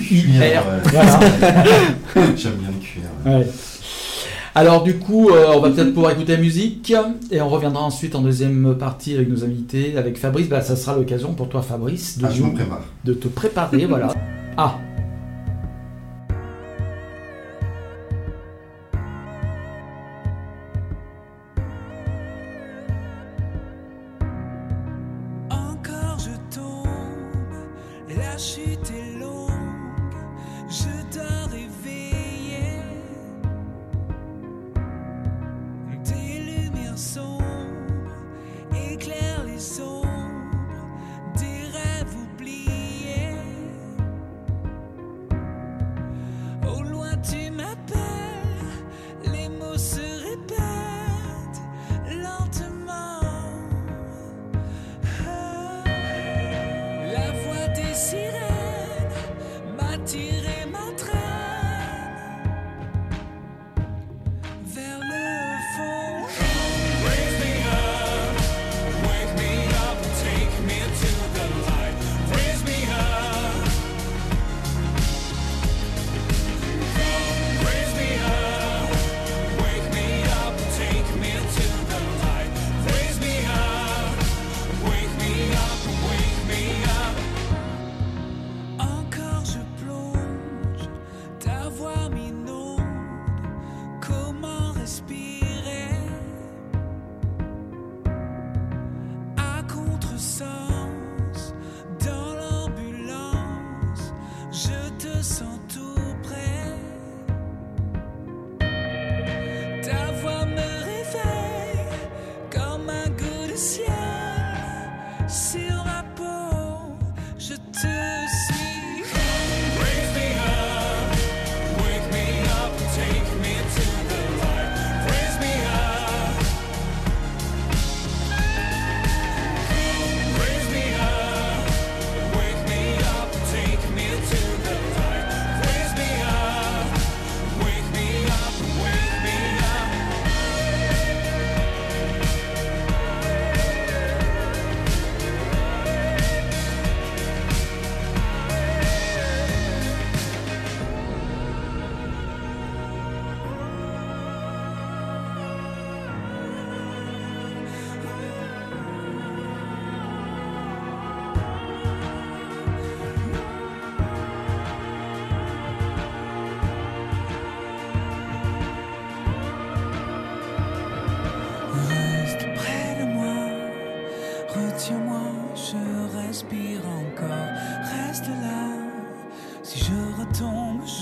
Voilà. 0.91 1.19
J'aime 2.35 2.55
bien 2.55 2.69
le 2.69 2.79
cuir. 2.85 3.43
Alors 4.55 4.83
du 4.83 4.97
coup, 4.99 5.29
euh, 5.29 5.47
on 5.55 5.59
va 5.61 5.71
peut-être 5.71 5.93
pouvoir 5.93 6.11
écouter 6.11 6.33
la 6.35 6.41
musique 6.41 6.93
et 7.31 7.41
on 7.41 7.49
reviendra 7.49 7.83
ensuite 7.83 8.13
en 8.15 8.21
deuxième 8.21 8.75
partie 8.77 9.15
avec 9.15 9.27
nos 9.29 9.43
invités, 9.43 9.97
avec 9.97 10.17
Fabrice. 10.17 10.47
Bah, 10.47 10.61
ça 10.61 10.75
sera 10.75 10.95
l'occasion 10.95 11.33
pour 11.33 11.49
toi, 11.49 11.63
Fabrice, 11.63 12.19
de, 12.19 12.25
Ah, 12.27 12.29
je 12.31 12.43
prépare. 12.43 12.81
de 13.03 13.13
te 13.13 13.27
préparer. 13.27 13.85
voilà. 13.87 14.13
Ah, 14.57 14.77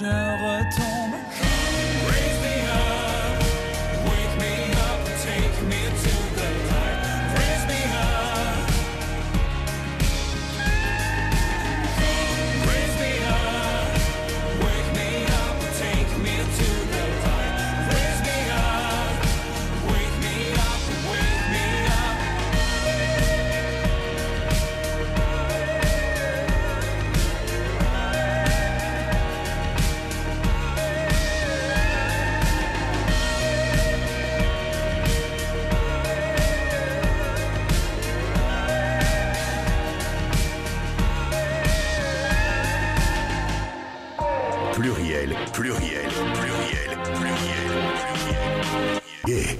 je 0.01 0.30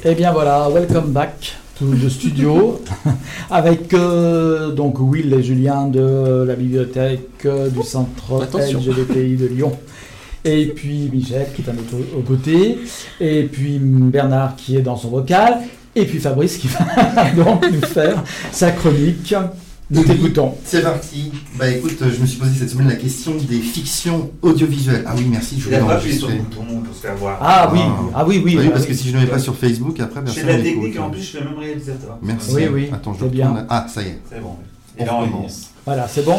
Eh 0.04 0.16
bien 0.16 0.32
voilà, 0.32 0.68
welcome 0.68 1.12
back 1.12 1.58
to 1.78 1.86
the 1.94 2.10
studio 2.10 2.82
avec 3.52 3.94
euh, 3.94 4.72
donc 4.72 5.00
Will 5.00 5.32
et 5.32 5.44
Julien 5.44 5.86
de 5.86 6.44
la 6.48 6.56
bibliothèque 6.56 7.46
euh, 7.46 7.70
du 7.70 7.84
centre. 7.84 8.48
LGBTI 8.52 9.36
de 9.36 9.46
Lyon. 9.46 9.78
Et 10.44 10.66
puis 10.66 11.08
Michel 11.14 11.46
qui 11.56 11.62
est 11.62 11.70
à 11.70 11.74
notre 11.74 11.98
aux 12.18 12.22
côtés. 12.22 12.80
Et 13.20 13.44
puis 13.44 13.78
Bernard 13.78 14.56
qui 14.56 14.76
est 14.76 14.82
dans 14.82 14.98
son 14.98 15.10
vocal. 15.10 15.60
Et 15.96 16.06
puis 16.06 16.18
Fabrice 16.18 16.58
qui 16.58 16.68
va 16.68 17.30
donc 17.44 17.64
nous 17.72 17.82
faire 17.82 18.24
sa 18.52 18.72
chronique. 18.72 19.36
Nous 19.92 20.04
t'écoutons. 20.04 20.56
C'est 20.64 20.82
parti. 20.84 21.32
Bah 21.60 21.70
écoute, 21.70 21.98
euh, 22.02 22.10
je 22.16 22.22
me 22.22 22.26
suis 22.26 22.38
posé 22.40 22.52
cette 22.58 22.70
semaine 22.70 22.88
la 22.88 22.96
question 22.96 23.34
des 23.36 23.60
fictions 23.60 24.32
audiovisuelles. 24.42 25.04
Ah 25.06 25.14
oui, 25.18 25.26
merci, 25.30 25.56
je 25.60 25.66
voulais 25.66 25.80
pas 25.80 25.96
appuyé 25.96 26.18
sur 26.18 26.30
le 26.30 26.36
bouton 26.36 26.64
pour 26.84 26.96
se 26.96 27.02
faire 27.02 27.16
voir. 27.18 27.38
Ah 27.42 27.70
oui, 27.74 27.80
Ah. 27.84 28.00
ah 28.16 28.26
oui, 28.26 28.42
oui. 28.44 28.56
Bah 28.56 28.62
oui, 28.62 28.68
ah 28.70 28.72
parce 28.74 28.86
que 28.86 28.94
si 28.94 29.10
je 29.10 29.16
ne 29.18 29.22
mets 29.22 29.28
pas 29.28 29.40
sur 29.40 29.56
Facebook, 29.56 30.00
après 30.00 30.24
personne 30.24 30.44
de 30.44 30.48
la 30.50 30.62
technique 30.62 30.96
et 30.96 31.00
en 31.00 31.10
plus 31.10 31.22
je 31.22 31.26
suis 31.26 31.40
le 31.40 31.46
même 31.46 31.58
réalisateur. 31.60 32.18
Merci. 32.22 32.52
Oui, 32.56 32.64
oui, 32.72 32.90
Attends, 32.94 33.14
je 33.14 33.20
c'est 33.20 33.26
retourne. 33.26 33.54
bien. 33.54 33.66
Ah, 33.70 33.86
ça 33.94 34.02
y 34.02 34.08
est. 34.08 34.20
C'est 34.32 34.40
bon. 34.42 34.56
On 34.98 35.04
Et 35.04 35.06
là 35.06 35.16
on 35.20 35.26
commence. 35.30 35.70
Voilà, 35.86 36.08
c'est 36.08 36.24
bon. 36.26 36.38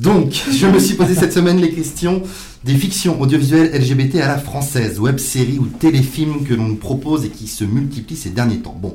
Donc, 0.00 0.32
je 0.52 0.66
me 0.66 0.78
suis 0.80 0.94
posé 0.96 1.14
cette 1.14 1.32
semaine 1.32 1.58
les 1.58 1.70
questions 1.70 2.20
des 2.64 2.74
fictions 2.74 3.20
audiovisuelles 3.20 3.70
LGBT 3.80 4.16
à 4.16 4.28
la 4.28 4.38
française, 4.38 4.98
web-séries 4.98 5.58
ou 5.60 5.66
téléfilms 5.66 6.44
que 6.44 6.52
l'on 6.52 6.64
nous 6.64 6.74
propose 6.76 7.24
et 7.24 7.28
qui 7.28 7.46
se 7.46 7.62
multiplient 7.64 8.16
ces 8.16 8.30
derniers 8.30 8.58
temps. 8.58 8.76
Bon, 8.78 8.92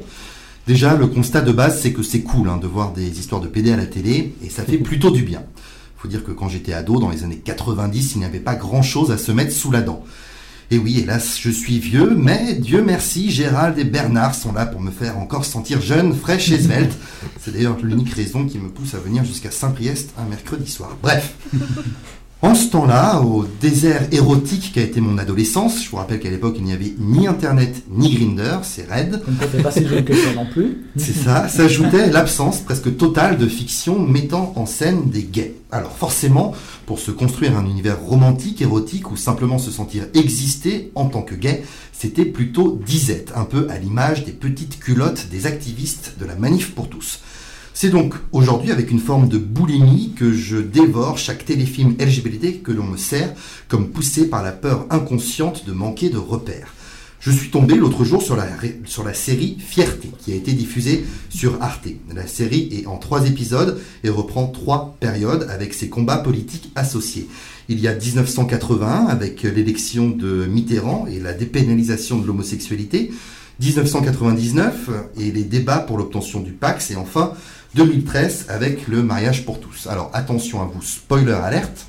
déjà, 0.70 0.96
le 0.96 1.08
constat 1.08 1.42
de 1.42 1.52
base, 1.52 1.82
c'est 1.82 1.94
que 1.94 2.04
c'est 2.04 2.22
cool 2.22 2.48
hein, 2.48 2.58
de 2.58 2.68
voir 2.68 2.94
des 2.94 3.20
histoires 3.20 3.42
de 3.42 3.48
PD 3.48 3.72
à 3.72 3.76
la 3.76 3.88
télé, 3.88 4.36
et 4.44 4.52
ça 4.52 4.64
fait 4.64 4.78
plutôt 4.78 5.10
du 5.10 5.24
bien. 5.24 5.42
Faut 5.98 6.08
dire 6.08 6.24
que 6.24 6.32
quand 6.32 6.48
j'étais 6.48 6.74
ado, 6.74 7.00
dans 7.00 7.10
les 7.10 7.24
années 7.24 7.42
90, 7.44 8.12
il 8.14 8.20
n'y 8.20 8.26
avait 8.26 8.40
pas 8.40 8.54
grand-chose 8.54 9.10
à 9.10 9.18
se 9.18 9.32
mettre 9.32 9.52
sous 9.52 9.72
la 9.72 9.82
dent. 9.82 10.04
Et 10.70 10.78
oui, 10.78 11.00
hélas, 11.00 11.40
je 11.42 11.50
suis 11.50 11.80
vieux, 11.80 12.14
mais 12.16 12.54
Dieu 12.54 12.84
merci, 12.84 13.32
Gérald 13.32 13.80
et 13.80 13.84
Bernard 13.84 14.36
sont 14.36 14.54
là 14.54 14.68
pour 14.68 14.80
me 14.80 14.92
faire 14.92 15.18
encore 15.18 15.44
sentir 15.44 15.82
jeune, 15.82 16.14
fraîche 16.14 16.52
et 16.52 16.62
svelte. 16.62 16.96
C'est 17.42 17.52
d'ailleurs 17.52 17.78
l'unique 17.82 18.14
raison 18.14 18.46
qui 18.46 18.60
me 18.60 18.70
pousse 18.70 18.94
à 18.94 19.00
venir 19.00 19.26
jusqu'à 19.26 19.50
Saint-Priest 19.50 20.12
un 20.20 20.26
mercredi 20.26 20.70
soir. 20.70 20.96
Bref. 21.02 21.34
En 22.42 22.56
ce 22.56 22.70
temps-là, 22.70 23.20
au 23.20 23.46
désert 23.60 24.08
érotique 24.14 24.72
qu'a 24.74 24.82
été 24.82 25.02
mon 25.02 25.18
adolescence, 25.18 25.84
je 25.84 25.90
vous 25.90 25.98
rappelle 25.98 26.22
qu'à 26.22 26.30
l'époque 26.30 26.56
il 26.58 26.64
n'y 26.64 26.72
avait 26.72 26.94
ni 26.98 27.28
internet 27.28 27.84
ni 27.92 28.16
Grinder, 28.16 28.60
c'est 28.64 28.90
raide. 28.90 29.22
Donc 29.28 29.52
t'es 29.52 29.62
pas 29.62 29.72
si 29.72 29.86
jeune 29.86 30.06
que 30.06 30.16
ça 30.16 30.34
non 30.34 30.46
plus. 30.46 30.86
C'est 30.96 31.12
ça, 31.14 31.50
s'ajoutait 31.50 32.10
l'absence 32.10 32.62
presque 32.62 32.96
totale 32.96 33.38
de 33.38 33.46
fiction 33.46 34.00
mettant 34.00 34.54
en 34.56 34.66
scène 34.66 35.10
des 35.10 35.24
gays. 35.24 35.56
Alors 35.70 35.92
forcément, 35.98 36.54
pour 36.86 37.00
se 37.00 37.12
construire 37.12 37.58
un 37.58 37.66
univers 37.66 38.00
romantique, 38.00 38.62
érotique 38.62 39.12
ou 39.12 39.18
simplement 39.18 39.58
se 39.58 39.70
sentir 39.70 40.06
exister 40.14 40.94
en 40.96 41.08
tant 41.08 41.24
que 41.24 41.36
gay, 41.36 41.66
c'était 41.92 42.24
plutôt 42.24 42.80
disette, 42.86 43.34
un 43.36 43.44
peu 43.44 43.68
à 43.70 43.78
l'image 43.78 44.24
des 44.24 44.32
petites 44.32 44.80
culottes 44.80 45.28
des 45.30 45.46
activistes 45.46 46.14
de 46.18 46.26
la 46.26 46.36
manif 46.36 46.74
pour 46.74 46.88
tous. 46.88 47.20
C'est 47.82 47.92
donc 47.92 48.14
aujourd'hui 48.34 48.74
avec 48.74 48.92
une 48.92 49.00
forme 49.00 49.30
de 49.30 49.38
boulimie 49.38 50.12
que 50.14 50.34
je 50.34 50.58
dévore 50.58 51.18
chaque 51.18 51.46
téléfilm 51.46 51.96
LGBT 51.98 52.62
que 52.62 52.74
l'on 52.74 52.84
me 52.84 52.98
sert, 52.98 53.34
comme 53.70 53.92
poussé 53.92 54.28
par 54.28 54.44
la 54.44 54.52
peur 54.52 54.86
inconsciente 54.90 55.66
de 55.66 55.72
manquer 55.72 56.10
de 56.10 56.18
repères. 56.18 56.74
Je 57.22 57.32
suis 57.32 57.52
tombé 57.52 57.76
l'autre 57.76 58.04
jour 58.04 58.22
sur 58.22 58.36
la, 58.36 59.14
série 59.14 59.56
Fierté, 59.66 60.10
qui 60.20 60.34
a 60.34 60.36
été 60.36 60.52
diffusée 60.52 61.06
sur 61.30 61.64
Arte. 61.64 61.88
La 62.14 62.28
série 62.28 62.68
est 62.74 62.86
en 62.86 62.98
trois 62.98 63.26
épisodes 63.26 63.80
et 64.04 64.10
reprend 64.10 64.48
trois 64.48 64.98
périodes 65.00 65.48
avec 65.50 65.74
ses 65.74 65.88
combats 65.88 66.18
politiques 66.18 66.74
associés. 66.76 67.30
Il 67.70 67.80
y 67.80 67.88
a 67.88 67.96
1981 67.96 69.06
avec 69.06 69.44
l'élection 69.44 70.10
de 70.10 70.46
Mitterrand 70.48 71.08
et 71.08 71.22
la 71.22 71.32
dépénalisation 71.32 72.18
de 72.18 72.28
l'homosexualité, 72.28 73.12
1999 73.62 74.90
et 75.18 75.32
les 75.32 75.44
débats 75.44 75.80
pour 75.80 75.98
l'obtention 75.98 76.42
du 76.42 76.52
Pax, 76.52 76.92
et 76.92 76.96
enfin 76.98 77.34
2013 77.76 78.46
avec 78.50 78.88
le 78.88 79.04
mariage 79.04 79.46
pour 79.46 79.60
tous. 79.60 79.88
Alors 79.88 80.10
attention 80.14 80.62
à 80.62 80.66
vous, 80.66 80.82
spoiler 80.82 81.32
alerte. 81.34 81.86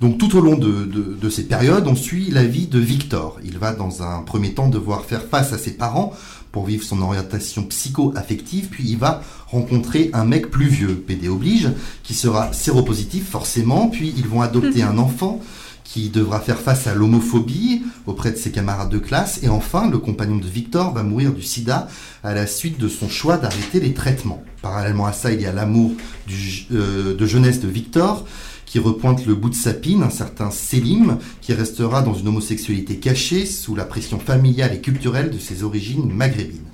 Donc 0.00 0.18
tout 0.18 0.36
au 0.36 0.40
long 0.40 0.56
de, 0.56 0.84
de- 0.84 1.16
de 1.20 1.30
ces 1.30 1.44
périodes, 1.44 1.86
on 1.88 1.96
suit 1.96 2.30
la 2.30 2.44
vie 2.44 2.66
de 2.68 2.78
Victor. 2.78 3.38
Il 3.44 3.58
va 3.58 3.72
dans 3.72 4.02
un 4.02 4.22
premier 4.22 4.54
temps 4.54 4.68
devoir 4.68 5.04
faire 5.04 5.24
face 5.24 5.52
à 5.52 5.58
ses 5.58 5.72
parents 5.72 6.12
pour 6.52 6.64
vivre 6.66 6.84
son 6.84 7.02
orientation 7.02 7.64
psycho-affective, 7.64 8.68
puis 8.70 8.84
il 8.88 8.96
va 8.96 9.22
rencontrer 9.48 10.10
un 10.14 10.24
mec 10.24 10.50
plus 10.50 10.66
vieux, 10.68 10.94
PD 10.94 11.28
oblige, 11.28 11.68
qui 12.04 12.14
sera 12.14 12.52
séropositif 12.52 13.28
forcément, 13.28 13.88
puis 13.88 14.14
ils 14.16 14.26
vont 14.26 14.40
adopter 14.40 14.82
un 14.82 14.98
enfant 14.98 15.40
qui 15.88 16.10
devra 16.10 16.38
faire 16.38 16.60
face 16.60 16.86
à 16.86 16.94
l'homophobie 16.94 17.82
auprès 18.06 18.30
de 18.30 18.36
ses 18.36 18.50
camarades 18.50 18.90
de 18.90 18.98
classe, 18.98 19.40
et 19.42 19.48
enfin 19.48 19.88
le 19.88 19.96
compagnon 19.98 20.36
de 20.36 20.46
Victor 20.46 20.92
va 20.92 21.02
mourir 21.02 21.32
du 21.32 21.42
sida 21.42 21.88
à 22.22 22.34
la 22.34 22.46
suite 22.46 22.78
de 22.78 22.88
son 22.88 23.08
choix 23.08 23.38
d'arrêter 23.38 23.80
les 23.80 23.94
traitements. 23.94 24.42
Parallèlement 24.60 25.06
à 25.06 25.14
ça, 25.14 25.32
il 25.32 25.40
y 25.40 25.46
a 25.46 25.52
l'amour 25.52 25.92
euh, 26.72 27.16
de 27.16 27.26
jeunesse 27.26 27.60
de 27.60 27.68
Victor, 27.68 28.26
qui 28.66 28.78
repointe 28.78 29.24
le 29.24 29.34
bout 29.34 29.48
de 29.48 29.54
sa 29.54 29.72
pine, 29.72 30.02
un 30.02 30.10
certain 30.10 30.50
Selim, 30.50 31.16
qui 31.40 31.54
restera 31.54 32.02
dans 32.02 32.12
une 32.12 32.28
homosexualité 32.28 32.96
cachée 32.98 33.46
sous 33.46 33.74
la 33.74 33.86
pression 33.86 34.18
familiale 34.18 34.74
et 34.74 34.82
culturelle 34.82 35.30
de 35.30 35.38
ses 35.38 35.62
origines 35.62 36.12
maghrébines. 36.12 36.66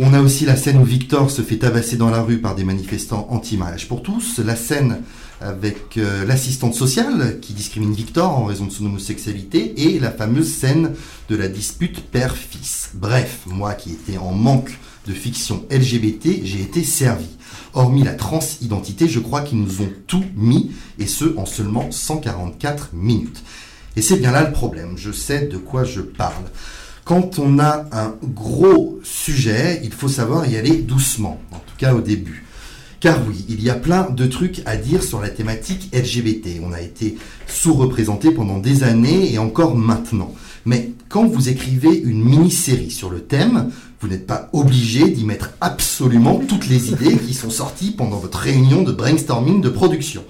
On 0.00 0.12
a 0.12 0.20
aussi 0.20 0.44
la 0.44 0.56
scène 0.56 0.78
où 0.78 0.84
Victor 0.84 1.30
se 1.30 1.40
fait 1.40 1.58
tabasser 1.58 1.96
dans 1.96 2.10
la 2.10 2.20
rue 2.20 2.38
par 2.38 2.56
des 2.56 2.64
manifestants 2.64 3.28
anti-mariage 3.30 3.86
pour 3.86 4.02
tous, 4.02 4.40
la 4.40 4.56
scène 4.56 5.02
avec 5.40 5.98
euh, 5.98 6.24
l'assistante 6.24 6.74
sociale 6.74 7.38
qui 7.40 7.52
discrimine 7.52 7.94
Victor 7.94 8.36
en 8.36 8.44
raison 8.44 8.66
de 8.66 8.72
son 8.72 8.86
homosexualité 8.86 9.84
et 9.84 10.00
la 10.00 10.10
fameuse 10.10 10.52
scène 10.52 10.94
de 11.28 11.36
la 11.36 11.46
dispute 11.46 12.00
père-fils. 12.10 12.90
Bref, 12.94 13.42
moi 13.46 13.74
qui 13.74 13.92
étais 13.92 14.18
en 14.18 14.32
manque 14.32 14.76
de 15.06 15.12
fiction 15.12 15.64
LGBT, 15.70 16.40
j'ai 16.42 16.62
été 16.62 16.82
servi. 16.82 17.28
Hormis 17.72 18.02
la 18.02 18.14
transidentité, 18.14 19.06
je 19.06 19.20
crois 19.20 19.42
qu'ils 19.42 19.62
nous 19.62 19.80
ont 19.80 19.92
tout 20.08 20.24
mis, 20.34 20.72
et 20.98 21.06
ce 21.06 21.36
en 21.36 21.46
seulement 21.46 21.92
144 21.92 22.94
minutes. 22.94 23.44
Et 23.94 24.02
c'est 24.02 24.16
bien 24.16 24.32
là 24.32 24.42
le 24.42 24.50
problème, 24.50 24.94
je 24.96 25.12
sais 25.12 25.46
de 25.46 25.56
quoi 25.56 25.84
je 25.84 26.00
parle. 26.00 26.46
Quand 27.04 27.38
on 27.38 27.58
a 27.58 27.84
un 27.92 28.14
gros 28.22 28.98
sujet, 29.02 29.80
il 29.84 29.92
faut 29.92 30.08
savoir 30.08 30.48
y 30.48 30.56
aller 30.56 30.76
doucement, 30.78 31.38
en 31.52 31.58
tout 31.58 31.76
cas 31.76 31.92
au 31.92 32.00
début. 32.00 32.46
Car 32.98 33.18
oui, 33.28 33.44
il 33.50 33.62
y 33.62 33.68
a 33.68 33.74
plein 33.74 34.08
de 34.08 34.26
trucs 34.26 34.62
à 34.64 34.78
dire 34.78 35.02
sur 35.02 35.20
la 35.20 35.28
thématique 35.28 35.90
LGBT. 35.92 36.62
On 36.62 36.72
a 36.72 36.80
été 36.80 37.18
sous-représenté 37.46 38.30
pendant 38.30 38.56
des 38.56 38.84
années 38.84 39.34
et 39.34 39.36
encore 39.36 39.76
maintenant. 39.76 40.34
Mais 40.64 40.92
quand 41.10 41.26
vous 41.26 41.50
écrivez 41.50 41.94
une 41.94 42.24
mini-série 42.24 42.90
sur 42.90 43.10
le 43.10 43.20
thème, 43.20 43.70
vous 44.00 44.08
n'êtes 44.08 44.26
pas 44.26 44.48
obligé 44.54 45.10
d'y 45.10 45.26
mettre 45.26 45.50
absolument 45.60 46.40
toutes 46.48 46.68
les 46.68 46.88
idées 46.88 47.18
qui 47.18 47.34
sont 47.34 47.50
sorties 47.50 47.90
pendant 47.90 48.16
votre 48.16 48.38
réunion 48.38 48.82
de 48.82 48.92
brainstorming 48.92 49.60
de 49.60 49.68
production. 49.68 50.24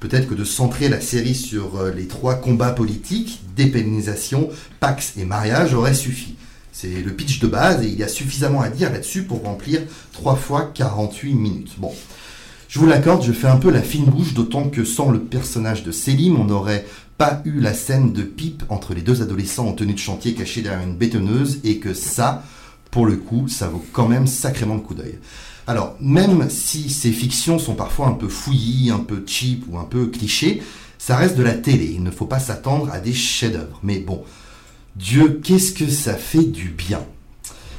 Peut-être 0.00 0.28
que 0.28 0.34
de 0.34 0.44
centrer 0.44 0.88
la 0.88 1.00
série 1.00 1.34
sur 1.34 1.76
euh, 1.76 1.92
les 1.92 2.08
trois 2.08 2.34
combats 2.34 2.72
politiques, 2.72 3.42
dépénalisation, 3.54 4.48
Pax 4.80 5.14
et 5.18 5.26
mariage 5.26 5.74
aurait 5.74 5.94
suffi. 5.94 6.36
C'est 6.72 7.02
le 7.02 7.12
pitch 7.12 7.40
de 7.40 7.46
base 7.46 7.84
et 7.84 7.88
il 7.88 7.98
y 7.98 8.02
a 8.02 8.08
suffisamment 8.08 8.62
à 8.62 8.70
dire 8.70 8.90
là-dessus 8.90 9.24
pour 9.24 9.42
remplir 9.42 9.82
3 10.12 10.36
fois 10.36 10.70
48 10.72 11.34
minutes. 11.34 11.72
Bon, 11.76 11.92
je 12.68 12.78
vous 12.78 12.86
l'accorde, 12.86 13.22
je 13.22 13.32
fais 13.32 13.48
un 13.48 13.58
peu 13.58 13.70
la 13.70 13.82
fine 13.82 14.06
bouche, 14.06 14.32
d'autant 14.32 14.70
que 14.70 14.84
sans 14.84 15.10
le 15.10 15.20
personnage 15.20 15.82
de 15.82 15.92
Selim, 15.92 16.40
on 16.40 16.44
n'aurait 16.44 16.86
pas 17.18 17.42
eu 17.44 17.60
la 17.60 17.74
scène 17.74 18.12
de 18.14 18.22
pipe 18.22 18.62
entre 18.70 18.94
les 18.94 19.02
deux 19.02 19.20
adolescents 19.20 19.66
en 19.66 19.72
tenue 19.72 19.92
de 19.92 19.98
chantier 19.98 20.32
cachés 20.32 20.62
derrière 20.62 20.82
une 20.82 20.96
bétonneuse 20.96 21.58
et 21.64 21.78
que 21.78 21.92
ça, 21.92 22.42
pour 22.90 23.04
le 23.04 23.16
coup, 23.16 23.48
ça 23.48 23.68
vaut 23.68 23.84
quand 23.92 24.08
même 24.08 24.26
sacrément 24.26 24.76
le 24.76 24.80
coup 24.80 24.94
d'œil. 24.94 25.18
Alors, 25.66 25.96
même 26.00 26.48
si 26.50 26.90
ces 26.90 27.12
fictions 27.12 27.58
sont 27.58 27.74
parfois 27.74 28.08
un 28.08 28.12
peu 28.12 28.28
fouillis, 28.28 28.90
un 28.90 28.98
peu 28.98 29.22
cheap 29.26 29.64
ou 29.68 29.78
un 29.78 29.84
peu 29.84 30.06
clichés, 30.06 30.62
Ça 31.00 31.16
reste 31.16 31.38
de 31.38 31.42
la 31.42 31.54
télé, 31.54 31.92
il 31.94 32.02
ne 32.02 32.10
faut 32.10 32.26
pas 32.26 32.38
s'attendre 32.38 32.90
à 32.92 33.00
des 33.00 33.14
chefs-d'œuvre. 33.14 33.80
Mais 33.82 34.00
bon, 34.00 34.22
Dieu, 34.96 35.40
qu'est-ce 35.42 35.72
que 35.72 35.88
ça 35.88 36.14
fait 36.14 36.44
du 36.44 36.68
bien? 36.68 37.00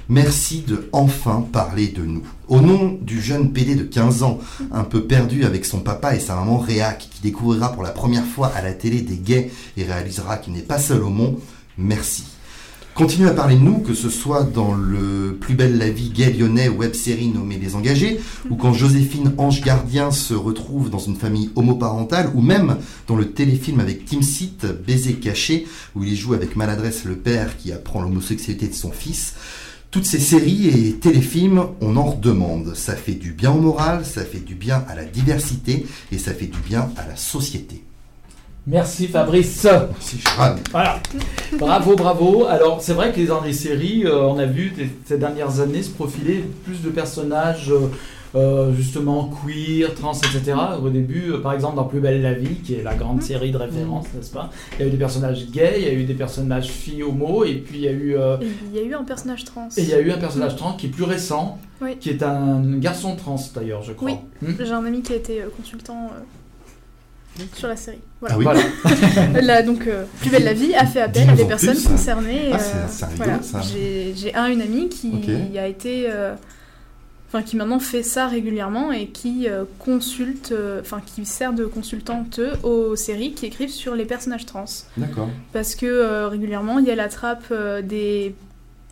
Merci 0.10 0.64
de 0.68 0.90
enfin 0.92 1.48
parler 1.54 1.90
de 1.90 2.02
nous. 2.02 2.24
Au 2.48 2.62
nom 2.62 2.98
du 3.00 3.22
jeune 3.22 3.54
PD 3.54 3.76
de 3.76 3.84
15 3.84 4.24
ans, 4.24 4.40
un 4.72 4.84
peu 4.84 5.04
perdu 5.04 5.46
avec 5.46 5.66
son 5.66 5.82
papa 5.82 6.16
et 6.16 6.20
sa 6.20 6.34
maman 6.34 6.58
réac, 6.58 7.10
qui 7.12 7.22
découvrira 7.22 7.72
pour 7.72 7.84
la 7.84 7.92
première 7.92 8.26
fois 8.26 8.48
à 8.56 8.64
la 8.64 8.74
télé 8.74 9.02
des 9.02 9.18
gays 9.18 9.52
et 9.78 9.84
réalisera 9.84 10.38
qu'il 10.38 10.54
n'est 10.54 10.62
pas 10.62 10.80
seul 10.80 11.04
au 11.04 11.10
monde, 11.10 11.38
merci. 11.78 12.24
Continuez 12.94 13.30
à 13.30 13.34
parler 13.34 13.56
de 13.56 13.62
nous, 13.62 13.80
que 13.80 13.94
ce 13.94 14.10
soit 14.10 14.44
dans 14.44 14.74
le 14.74 15.38
Plus 15.40 15.56
belle 15.56 15.78
la 15.78 15.90
vie 15.90 16.10
gay 16.10 16.34
lyonnais 16.34 16.68
web 16.68 16.94
série 16.94 17.30
nommée 17.30 17.58
Les 17.58 17.76
Engagés, 17.76 18.20
ou 18.50 18.56
quand 18.56 18.74
Joséphine 18.74 19.34
Ange 19.38 19.62
Gardien 19.62 20.12
se 20.12 20.34
retrouve 20.34 20.90
dans 20.90 21.00
une 21.00 21.16
famille 21.16 21.50
homoparentale, 21.56 22.32
ou 22.36 22.42
même 22.42 22.78
dans 23.08 23.16
le 23.16 23.32
téléfilm 23.32 23.80
avec 23.80 24.06
Tim 24.06 24.22
Seat, 24.22 24.66
Baiser 24.86 25.14
caché, 25.14 25.66
où 25.96 26.04
il 26.04 26.16
joue 26.16 26.34
avec 26.34 26.56
maladresse 26.58 27.06
le 27.06 27.16
père 27.16 27.58
qui 27.58 27.72
apprend 27.72 28.02
l'homosexualité 28.02 28.68
de 28.68 28.74
son 28.74 28.92
fils. 28.92 29.36
Toutes 29.90 30.06
ces 30.06 30.20
séries 30.20 30.68
et 30.68 30.94
téléfilms, 30.94 31.68
on 31.80 31.96
en 31.96 32.12
redemande. 32.12 32.76
Ça 32.76 32.96
fait 32.96 33.16
du 33.16 33.32
bien 33.32 33.52
au 33.52 33.60
moral, 33.60 34.06
ça 34.06 34.24
fait 34.24 34.46
du 34.46 34.56
bien 34.56 34.84
à 34.88 34.96
la 34.96 35.06
diversité 35.06 35.86
et 36.12 36.18
ça 36.18 36.34
fait 36.34 36.48
du 36.48 36.60
bien 36.60 36.92
à 36.98 37.08
la 37.08 37.16
société. 37.16 37.84
Merci 38.68 39.08
Fabrice. 39.08 39.64
Merci 39.66 40.20
Sharon. 40.20 40.56
Voilà. 40.72 41.00
Bravo, 41.58 41.96
bravo. 41.96 42.46
Alors, 42.46 42.82
c'est 42.82 42.94
vrai 42.94 43.12
que 43.12 43.22
dans 43.22 43.42
les 43.42 43.54
séries, 43.54 44.06
euh, 44.06 44.24
on 44.24 44.38
a 44.38 44.46
vu 44.46 44.74
ces 45.06 45.18
dernières 45.18 45.60
années 45.60 45.82
se 45.82 45.90
profiler 45.90 46.44
plus 46.64 46.82
de 46.82 46.90
personnages 46.90 47.72
euh, 47.72 47.88
euh, 48.36 48.72
justement 48.74 49.30
queer, 49.44 49.94
trans, 49.96 50.14
etc. 50.14 50.54
Au 50.82 50.90
début, 50.90 51.32
euh, 51.32 51.40
par 51.40 51.54
exemple, 51.54 51.76
dans 51.76 51.84
Plus 51.86 52.00
belle 52.00 52.22
la 52.22 52.34
vie, 52.34 52.56
qui 52.62 52.76
est 52.76 52.84
la 52.84 52.94
grande 52.94 53.22
série 53.24 53.52
de 53.52 53.58
référence, 53.58 54.06
n'est-ce 54.16 54.32
pas? 54.32 54.50
Il 54.80 54.82
y 54.82 54.84
a 54.84 54.88
eu 54.88 54.92
des 54.92 54.98
personnages 54.98 55.48
gays, 55.52 55.74
il 55.80 55.84
y 55.84 55.90
a 55.90 55.94
eu 55.94 56.04
des 56.04 56.14
personnages 56.14 56.68
filles 56.70 57.04
homo, 57.04 57.44
et 57.44 57.56
puis 57.56 57.80
il 57.80 57.82
y 57.84 57.88
a 57.88 57.92
eu 57.92 58.16
euh, 58.16 58.38
il 58.72 58.78
y 58.78 58.80
a 58.80 58.84
eu 58.84 58.94
un 58.94 59.04
personnage 59.04 59.44
trans. 59.44 59.68
et 59.76 59.82
il 59.82 59.90
y 59.90 59.94
a 59.94 60.00
eu 60.00 60.12
un 60.12 60.18
personnage 60.18 60.56
trans 60.56 60.74
qui 60.74 60.86
est 60.86 60.90
plus 60.90 61.04
récent, 61.04 61.58
Oui. 61.82 61.98
qui 62.00 62.10
est 62.12 62.24
un 62.24 62.62
garçon 62.78 63.16
trans 63.18 63.36
d'ailleurs, 63.56 63.82
je 63.82 63.92
crois. 63.94 64.12
Oui. 64.12 64.16
Hmm? 64.48 64.54
J'ai 64.64 64.72
un 64.72 64.86
ami 64.86 65.02
qui 65.02 65.12
a 65.14 65.16
été 65.18 65.42
consultant 65.58 66.10
euh, 67.40 67.44
sur 67.56 67.68
la 67.68 67.76
série. 67.76 68.00
Voilà. 68.22 68.36
Ah 68.36 68.38
oui 68.38 68.46
Voilà. 68.46 69.42
Là, 69.42 69.62
donc, 69.64 69.88
euh, 69.88 70.06
Plus 70.22 70.30
belle 70.30 70.44
la 70.46 70.54
vie 70.54 70.74
a 70.76 70.86
fait 70.86 71.02
appel 71.02 71.28
à 71.30 71.34
des 71.36 71.46
personnes 71.46 71.74
plus. 71.76 71.88
concernées. 71.88 72.52
Ah, 72.54 72.56
euh, 72.56 72.60
c'est- 72.88 72.94
c'est 73.00 73.06
rigolo, 73.06 73.24
voilà. 73.30 73.44
ça. 73.44 73.62
J'ai 73.62 74.14
j'ai 74.16 74.34
un, 74.36 74.46
une 74.48 74.62
amie 74.62 74.88
qui 74.90 75.12
a 75.58 75.68
été. 75.68 76.06
euh, 76.08 76.34
Enfin, 77.34 77.44
qui 77.44 77.56
maintenant 77.56 77.80
fait 77.80 78.04
ça 78.04 78.28
régulièrement 78.28 78.92
et 78.92 79.08
qui 79.08 79.48
euh, 79.48 79.64
consulte, 79.80 80.52
euh, 80.52 80.82
enfin, 80.82 81.00
qui 81.06 81.26
sert 81.26 81.54
de 81.54 81.64
consultante 81.64 82.42
aux 82.62 82.98
séries 82.98 83.32
qui 83.32 83.46
écrivent 83.46 83.70
sur 83.70 83.96
les 83.96 84.04
personnages 84.04 84.46
trans. 84.46 84.66
D'accord. 84.98 85.30
Parce 85.54 85.76
que 85.76 85.86
euh, 85.86 86.28
régulièrement, 86.28 86.80
il 86.80 86.86
y 86.88 86.92
a 86.92 86.96
la 86.96 87.08
trappe 87.08 87.46
euh, 87.52 87.82
des 87.82 88.36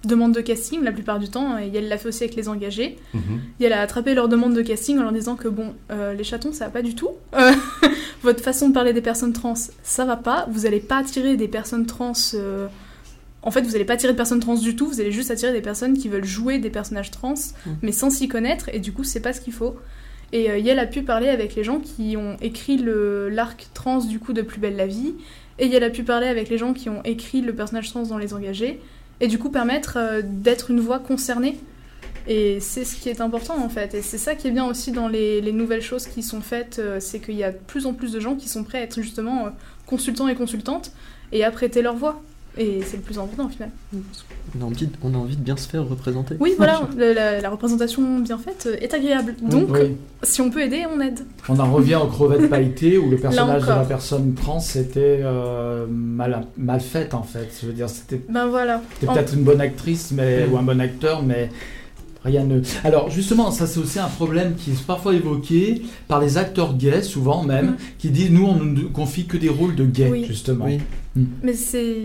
demandes 0.05 0.33
de 0.33 0.41
casting 0.41 0.81
la 0.83 0.91
plupart 0.91 1.19
du 1.19 1.29
temps, 1.29 1.57
et 1.57 1.69
elle 1.75 1.87
l'a 1.89 1.97
fait 1.97 2.07
aussi 2.07 2.23
avec 2.23 2.35
les 2.35 2.47
engagés. 2.49 2.97
Mhm. 3.13 3.41
Et 3.59 3.65
elle 3.65 3.73
a 3.73 3.81
attrapé 3.81 4.13
leur 4.13 4.29
demande 4.29 4.53
de 4.53 4.61
casting 4.61 4.97
en 4.97 5.03
leur 5.03 5.11
disant 5.11 5.35
que 5.35 5.47
bon, 5.47 5.73
euh, 5.91 6.13
les 6.13 6.23
chatons 6.23 6.53
ça 6.53 6.65
va 6.65 6.71
pas 6.71 6.81
du 6.81 6.95
tout. 6.95 7.09
Euh, 7.35 7.51
votre 8.23 8.41
façon 8.43 8.69
de 8.69 8.73
parler 8.73 8.93
des 8.93 9.01
personnes 9.01 9.33
trans, 9.33 9.55
ça 9.83 10.05
va 10.05 10.15
pas. 10.15 10.47
Vous 10.49 10.65
allez 10.65 10.79
pas 10.79 10.97
attirer 10.97 11.35
des 11.37 11.47
personnes 11.47 11.85
trans. 11.85 12.13
euh, 12.33 12.67
En 13.43 13.51
fait, 13.51 13.61
vous 13.61 13.75
allez 13.75 13.85
pas 13.85 13.93
attirer 13.93 14.13
de 14.13 14.17
personnes 14.17 14.39
trans 14.39 14.55
du 14.55 14.75
tout. 14.75 14.87
Vous 14.87 14.99
allez 15.01 15.11
juste 15.11 15.31
attirer 15.31 15.51
des 15.53 15.61
personnes 15.61 15.97
qui 15.97 16.09
veulent 16.09 16.25
jouer 16.25 16.59
des 16.59 16.69
personnages 16.69 17.11
trans, 17.11 17.35
mais 17.81 17.91
sans 17.91 18.09
s'y 18.09 18.27
connaître. 18.27 18.69
Et 18.73 18.79
du 18.79 18.91
coup, 18.93 19.03
c'est 19.03 19.21
pas 19.21 19.33
ce 19.33 19.41
qu'il 19.41 19.53
faut. 19.53 19.75
Et 20.31 20.43
Yael 20.45 20.77
a 20.79 20.85
pu 20.85 21.01
parler 21.01 21.27
avec 21.29 21.55
les 21.55 21.63
gens 21.63 21.79
qui 21.79 22.15
ont 22.17 22.37
écrit 22.41 22.77
le 22.77 23.29
l'arc 23.29 23.67
trans 23.73 23.99
du 24.05 24.19
coup 24.19 24.31
de 24.33 24.41
Plus 24.43 24.59
belle 24.59 24.75
la 24.75 24.85
vie. 24.87 25.15
Et 25.57 25.67
Yael 25.67 25.83
a 25.83 25.89
pu 25.89 26.03
parler 26.03 26.27
avec 26.27 26.49
les 26.49 26.57
gens 26.57 26.73
qui 26.73 26.87
ont 26.89 27.01
écrit 27.03 27.41
le 27.41 27.53
personnage 27.53 27.89
trans 27.89 28.03
dans 28.03 28.17
Les 28.17 28.33
Engagés. 28.33 28.79
Et 29.21 29.27
du 29.27 29.37
coup 29.37 29.49
permettre 29.49 29.97
euh, 29.97 30.21
d'être 30.23 30.71
une 30.71 30.79
voix 30.79 30.99
concernée. 30.99 31.59
Et 32.27 32.59
c'est 32.59 32.85
ce 32.85 32.95
qui 32.95 33.09
est 33.09 33.21
important 33.21 33.57
en 33.57 33.69
fait. 33.69 33.95
Et 33.95 34.01
c'est 34.01 34.17
ça 34.17 34.35
qui 34.35 34.47
est 34.47 34.51
bien 34.51 34.65
aussi 34.65 34.91
dans 34.91 35.07
les, 35.07 35.41
les 35.41 35.51
nouvelles 35.51 35.81
choses 35.81 36.05
qui 36.05 36.21
sont 36.21 36.41
faites. 36.41 36.79
euh, 36.79 36.99
c'est 36.99 37.19
qu'il 37.19 37.35
y 37.35 37.43
a 37.43 37.51
de 37.51 37.57
plus 37.57 37.85
en 37.85 37.93
plus 37.93 38.11
de 38.11 38.19
gens 38.19 38.35
qui 38.35 38.47
sont 38.47 38.63
prêts 38.63 38.79
à 38.79 38.81
être 38.83 39.01
justement 39.01 39.47
euh, 39.47 39.49
consultants 39.85 40.27
et 40.27 40.35
consultantes 40.35 40.91
et 41.31 41.43
à 41.43 41.51
prêter 41.51 41.81
leur 41.81 41.95
voix. 41.95 42.21
Et 42.59 42.81
c'est 42.85 42.97
le 42.97 43.03
plus 43.03 43.17
important 43.17 43.45
au 43.45 43.49
final. 43.49 43.69
On 43.93 44.61
a, 44.61 44.65
envie 44.65 44.85
de, 44.87 44.91
on 45.01 45.13
a 45.13 45.17
envie 45.17 45.37
de 45.37 45.41
bien 45.41 45.55
se 45.55 45.67
faire 45.67 45.87
représenter. 45.87 46.35
Oui, 46.41 46.55
voilà, 46.57 46.81
la, 46.97 47.39
la 47.39 47.49
représentation 47.49 48.19
bien 48.19 48.37
faite 48.37 48.65
euh, 48.69 48.75
est 48.81 48.93
agréable. 48.93 49.35
Donc, 49.41 49.69
Oui. 49.69 49.95
si 50.23 50.41
on 50.41 50.49
peut 50.49 50.61
aider, 50.61 50.83
on 50.93 50.99
aide. 50.99 51.19
On 51.47 51.57
en 51.59 51.71
revient 51.71 51.95
aux 52.03 52.07
crevettes 52.07 52.49
pailletées 52.49 52.97
où 52.97 53.09
le 53.09 53.15
personnage 53.17 53.61
de 53.63 53.67
la 53.69 53.85
personne 53.85 54.33
trans 54.33 54.59
était 54.75 55.21
euh, 55.23 55.85
mal, 55.89 56.47
mal 56.57 56.81
fait 56.81 57.13
en 57.13 57.23
fait. 57.23 57.49
Je 57.61 57.67
veux 57.67 57.73
dire, 57.73 57.89
c'était 57.89 58.21
Ben 58.29 58.47
voilà. 58.47 58.81
c'était 58.95 59.07
En- 59.07 59.13
peut-être 59.13 59.33
une 59.35 59.43
bonne 59.43 59.61
actrice 59.61 60.11
mais, 60.11 60.45
Mm. 60.45 60.53
ou 60.53 60.57
un 60.57 60.63
bon 60.63 60.81
acteur, 60.81 61.23
mais 61.23 61.49
rien 62.25 62.43
ne. 62.43 62.61
Alors 62.83 63.09
justement, 63.09 63.51
ça 63.51 63.67
c'est 63.67 63.79
aussi 63.79 63.99
un 63.99 64.07
problème 64.09 64.55
qui 64.55 64.71
est 64.71 64.85
parfois 64.85 65.13
évoqué 65.13 65.83
par 66.09 66.19
les 66.19 66.37
acteurs 66.37 66.75
gays, 66.75 67.03
souvent 67.03 67.43
même, 67.43 67.67
Mm. 67.71 67.75
qui 67.99 68.09
disent 68.09 68.31
nous 68.31 68.45
on 68.45 68.55
ne 68.61 68.81
confie 68.81 69.25
que 69.27 69.37
des 69.37 69.47
rôles 69.49 69.75
de 69.75 69.85
gays 69.85 70.09
Oui. 70.11 70.25
justement. 70.25 70.65
Oui. 70.65 70.79
Mais 71.15 71.53
c'est. 71.53 71.95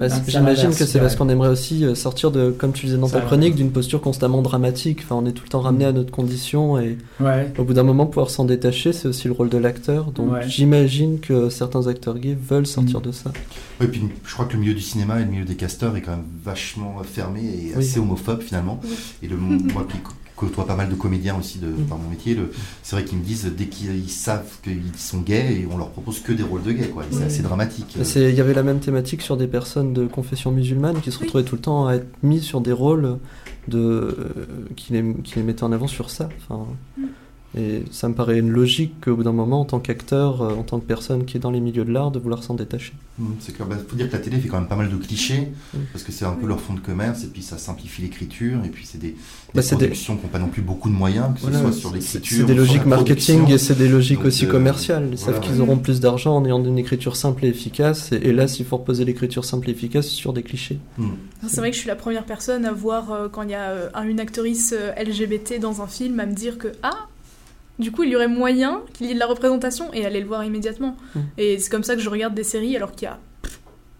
Bah, 0.00 0.06
Ah, 0.10 0.20
J'imagine 0.26 0.70
que 0.70 0.84
c'est 0.86 0.98
parce 0.98 1.14
qu'on 1.14 1.28
aimerait 1.28 1.50
aussi 1.50 1.84
euh, 1.84 1.94
sortir 1.94 2.30
de, 2.30 2.50
comme 2.50 2.72
tu 2.72 2.86
disais 2.86 2.98
dans 2.98 3.08
ta 3.08 3.20
chronique, 3.20 3.54
d'une 3.54 3.70
posture 3.70 4.00
constamment 4.00 4.40
dramatique. 4.42 5.00
Enfin, 5.04 5.14
on 5.16 5.26
est 5.26 5.32
tout 5.32 5.44
le 5.44 5.50
temps 5.50 5.60
ramené 5.60 5.84
à 5.84 5.92
notre 5.92 6.10
condition 6.10 6.78
et 6.78 6.96
Ouais. 7.20 7.52
au 7.58 7.64
bout 7.64 7.74
d'un 7.74 7.82
moment, 7.82 8.06
pouvoir 8.06 8.30
s'en 8.30 8.44
détacher, 8.46 8.92
c'est 8.92 9.08
aussi 9.08 9.28
le 9.28 9.34
rôle 9.34 9.50
de 9.50 9.58
l'acteur. 9.58 10.10
Donc 10.10 10.32
Ouais. 10.32 10.48
j'imagine 10.48 11.20
que 11.20 11.50
certains 11.50 11.86
acteurs 11.86 12.18
gays 12.18 12.36
veulent 12.40 12.66
sortir 12.66 13.00
Mm. 13.00 13.02
de 13.04 13.12
ça. 13.12 13.32
Oui, 13.80 13.88
puis 13.88 14.02
je 14.24 14.32
crois 14.32 14.46
que 14.46 14.54
le 14.54 14.60
milieu 14.60 14.74
du 14.74 14.80
cinéma 14.80 15.20
et 15.20 15.24
le 15.24 15.30
milieu 15.30 15.44
des 15.44 15.54
casteurs 15.56 15.94
est 15.96 16.00
quand 16.02 16.12
même 16.12 16.24
vachement 16.42 16.96
fermé 17.04 17.40
et 17.42 17.72
Oui. 17.76 17.84
assez 17.84 18.00
homophobe 18.00 18.40
finalement. 18.40 18.80
Oui. 18.84 18.90
Et 19.22 19.28
le, 19.28 19.36
moi 19.36 19.86
qui 19.90 19.98
côtoie 20.36 20.66
pas 20.66 20.76
mal 20.76 20.88
de 20.88 20.94
comédiens 20.94 21.36
aussi 21.38 21.58
de, 21.58 21.66
Mm. 21.68 21.86
par 21.88 21.98
mon 21.98 22.08
métier, 22.10 22.36
c'est 22.82 22.94
vrai 22.96 23.04
qu'ils 23.04 23.18
me 23.18 23.24
disent 23.24 23.50
dès 23.56 23.66
qu'ils 23.66 24.08
savent 24.10 24.60
qu'ils 24.62 24.82
sont 24.96 25.20
gays 25.20 25.60
et 25.60 25.68
on 25.70 25.76
leur 25.78 25.90
propose 25.90 26.20
que 26.20 26.32
des 26.32 26.42
rôles 26.42 26.62
de 26.62 26.72
gays. 26.72 26.92
C'est 27.10 27.16
Oui. 27.18 27.22
assez 27.24 27.42
dramatique. 27.42 27.96
C'est- 28.02 28.30
Il 28.30 28.34
y 28.36 28.40
avait 28.40 28.54
la 28.54 28.62
même 28.62 28.80
thématique 28.80 29.22
sur 29.22 29.36
des 29.36 29.46
personnes 29.46 29.92
de 29.92 30.06
confession 30.06 30.52
musulmane 30.52 31.00
qui 31.00 31.10
se 31.10 31.18
Oui. 31.18 31.24
retrouvaient 31.24 31.44
tout 31.44 31.56
le 31.56 31.60
temps 31.62 31.86
à 31.86 31.94
être 31.96 32.06
mis 32.22 32.40
sur 32.40 32.60
des 32.60 32.72
rôles 32.72 33.18
de, 33.68 33.78
euh, 33.78 34.14
qui, 34.76 34.92
les, 34.92 35.14
qui 35.24 35.36
les 35.36 35.42
mettaient 35.42 35.64
en 35.64 35.72
avant 35.72 35.86
sur 35.88 36.10
ça. 36.10 36.28
Enfin, 36.38 36.66
Mm. 36.98 37.02
Et 37.58 37.84
ça 37.90 38.08
me 38.08 38.14
paraît 38.14 38.38
une 38.38 38.50
logique 38.50 39.00
qu'au 39.02 39.16
bout 39.16 39.22
d'un 39.22 39.32
moment, 39.32 39.62
en 39.62 39.64
tant 39.64 39.78
qu'acteur, 39.80 40.42
euh, 40.42 40.54
en 40.54 40.62
tant 40.62 40.78
que 40.78 40.84
personne 40.84 41.24
qui 41.24 41.38
est 41.38 41.40
dans 41.40 41.50
les 41.50 41.60
milieux 41.60 41.86
de 41.86 41.90
l'art, 41.92 42.10
de 42.10 42.18
vouloir 42.18 42.42
s'en 42.42 42.52
détacher. 42.52 42.92
Mm, 43.18 43.24
C'est 43.40 43.52
clair. 43.54 43.66
Bah, 43.66 43.76
faut 43.88 43.96
dire 43.96 44.08
que 44.08 44.12
la 44.12 44.18
télé 44.18 44.38
fait 44.38 44.48
quand 44.48 44.58
même 44.58 44.68
pas 44.68 44.76
mal 44.76 44.90
de 44.90 44.96
clichés 44.96 45.48
parce 45.92 46.04
que 46.04 46.12
c'est 46.12 46.26
un 46.26 46.32
peu 46.32 46.46
leur 46.46 46.60
fond 46.60 46.74
de 46.74 46.80
commerce 46.80 47.24
et 47.24 47.28
puis 47.28 47.42
ça 47.42 47.56
simplifie 47.56 48.02
l'écriture 48.02 48.58
et 48.64 48.68
puis 48.68 48.84
c'est 48.84 48.98
des, 48.98 49.08
des 49.12 49.16
Bah, 49.54 49.62
c'est 49.62 49.76
des- 49.76 49.86
productions 49.86 50.16
qui 50.16 50.22
n'ont 50.24 50.28
pas 50.28 50.38
non 50.38 50.48
plus 50.48 50.60
beaucoup 50.60 50.90
de 50.90 50.94
moyens 50.94 51.28
que 51.34 51.40
ce 51.50 51.58
soit 51.58 51.72
sur 51.72 51.92
l'écriture. 51.94 52.36
C'est 52.38 52.44
des 52.44 52.54
logiques 52.54 52.84
marketing 52.84 53.50
et 53.50 53.56
c'est 53.56 53.78
des 53.78 53.88
logiques 53.88 54.18
Donc, 54.18 54.26
aussi 54.26 54.44
euh, 54.44 54.50
commerciales. 54.50 55.08
Ils 55.10 55.16
voilà, 55.16 55.32
savent 55.38 55.40
qu'ils 55.40 55.54
ouais. 55.56 55.60
auront 55.66 55.78
plus 55.78 56.00
d'argent 56.00 56.36
en 56.36 56.44
ayant 56.44 56.62
une 56.62 56.76
écriture 56.78 57.16
simple 57.16 57.46
et 57.46 57.48
efficace. 57.48 58.12
Et, 58.12 58.16
et 58.16 58.32
là, 58.34 58.48
s'il 58.48 58.66
faut 58.66 58.76
reposer 58.76 59.06
l'écriture 59.06 59.46
simple 59.46 59.70
et 59.70 59.72
efficace 59.72 60.08
sur 60.08 60.34
des 60.34 60.42
clichés. 60.42 60.78
Mm. 60.98 61.08
C'est 61.48 61.56
vrai 61.60 61.70
que 61.70 61.76
je 61.76 61.80
suis 61.80 61.88
la 61.88 61.96
première 61.96 62.26
personne 62.26 62.66
à 62.66 62.72
voir 62.72 63.12
euh, 63.12 63.28
quand 63.30 63.42
il 63.42 63.50
y 63.50 63.54
a 63.54 63.70
euh, 63.70 63.88
un- 63.94 64.06
une 64.06 64.20
actrice 64.20 64.74
euh, 64.76 64.92
LGBT 65.02 65.58
dans 65.58 65.80
un 65.80 65.86
film 65.86 66.20
à 66.20 66.26
me 66.26 66.34
dire 66.34 66.58
que 66.58 66.68
ah 66.82 67.06
du 67.78 67.92
coup 67.92 68.04
il 68.04 68.10
y 68.10 68.16
aurait 68.16 68.28
moyen 68.28 68.82
qu'il 68.92 69.06
y 69.06 69.10
ait 69.10 69.14
de 69.14 69.18
la 69.18 69.26
représentation 69.26 69.92
et 69.92 70.04
aller 70.06 70.20
le 70.20 70.26
voir 70.26 70.44
immédiatement. 70.44 70.96
Mm. 71.14 71.20
Et 71.38 71.58
c'est 71.58 71.70
comme 71.70 71.84
ça 71.84 71.94
que 71.94 72.00
je 72.00 72.10
regarde 72.10 72.34
des 72.34 72.44
séries 72.44 72.76
alors 72.76 72.92
qu'il 72.92 73.06
y 73.06 73.10
a 73.10 73.18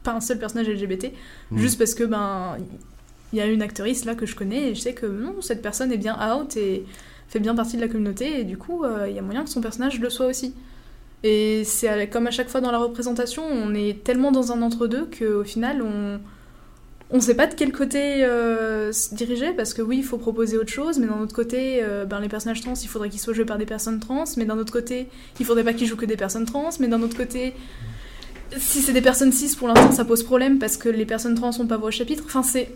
pas 0.02 0.12
un 0.12 0.20
seul 0.20 0.38
personnage 0.38 0.68
LGBT 0.68 1.12
Mm. 1.50 1.58
juste 1.58 1.78
parce 1.78 1.94
que 1.94 2.04
ben 2.04 2.56
il 3.32 3.38
y 3.38 3.42
a 3.42 3.46
une 3.46 3.62
actrice 3.62 4.04
là 4.04 4.14
que 4.14 4.26
je 4.26 4.34
connais 4.34 4.70
et 4.70 4.74
je 4.74 4.80
sais 4.80 4.94
que 4.94 5.06
non 5.06 5.36
cette 5.40 5.62
personne 5.62 5.92
est 5.92 5.98
bien 5.98 6.16
out 6.32 6.56
et 6.56 6.84
fait 7.28 7.40
bien 7.40 7.54
partie 7.54 7.76
de 7.76 7.82
la 7.82 7.88
communauté 7.88 8.40
et 8.40 8.44
du 8.44 8.56
coup 8.56 8.84
euh, 8.84 9.06
il 9.08 9.14
y 9.14 9.18
a 9.18 9.22
moyen 9.22 9.44
que 9.44 9.50
son 9.50 9.60
personnage 9.60 10.00
le 10.00 10.10
soit 10.10 10.26
aussi. 10.26 10.54
Et 11.22 11.64
c'est 11.64 12.08
comme 12.08 12.26
à 12.26 12.30
chaque 12.30 12.48
fois 12.48 12.60
dans 12.60 12.70
la 12.70 12.78
représentation, 12.78 13.42
on 13.44 13.74
est 13.74 14.04
tellement 14.04 14.30
dans 14.30 14.52
un 14.52 14.62
entre-deux 14.62 15.08
qu'au 15.18 15.42
final, 15.44 15.82
on 15.82 16.20
on 17.10 17.20
sait 17.20 17.34
pas 17.34 17.46
de 17.46 17.54
quel 17.54 17.72
côté 17.72 18.24
euh, 18.24 18.92
se 18.92 19.14
diriger 19.14 19.52
parce 19.52 19.74
que 19.74 19.82
oui, 19.82 19.98
il 19.98 20.04
faut 20.04 20.18
proposer 20.18 20.58
autre 20.58 20.72
chose, 20.72 20.98
mais 20.98 21.06
d'un 21.06 21.20
autre 21.20 21.34
côté, 21.34 21.80
euh, 21.82 22.04
ben, 22.04 22.20
les 22.20 22.28
personnages 22.28 22.60
trans, 22.60 22.74
il 22.74 22.88
faudrait 22.88 23.10
qu'ils 23.10 23.20
soient 23.20 23.34
joués 23.34 23.44
par 23.44 23.58
des 23.58 23.66
personnes 23.66 24.00
trans, 24.00 24.24
mais 24.36 24.44
d'un 24.44 24.58
autre 24.58 24.72
côté, 24.72 25.08
il 25.38 25.46
faudrait 25.46 25.62
pas 25.62 25.72
qu'ils 25.72 25.86
jouent 25.86 25.96
que 25.96 26.06
des 26.06 26.16
personnes 26.16 26.46
trans, 26.46 26.70
mais 26.80 26.88
d'un 26.88 27.00
autre 27.02 27.16
côté, 27.16 27.54
si 28.58 28.82
c'est 28.82 28.92
des 28.92 29.02
personnes 29.02 29.32
cis, 29.32 29.54
pour 29.56 29.68
l'instant, 29.68 29.92
ça 29.92 30.04
pose 30.04 30.24
problème 30.24 30.58
parce 30.58 30.76
que 30.76 30.88
les 30.88 31.06
personnes 31.06 31.36
trans 31.36 31.52
sont 31.52 31.66
pas 31.66 31.76
voix 31.76 31.88
au 31.88 31.92
chapitre. 31.92 32.24
Enfin, 32.26 32.42
c'est 32.42 32.70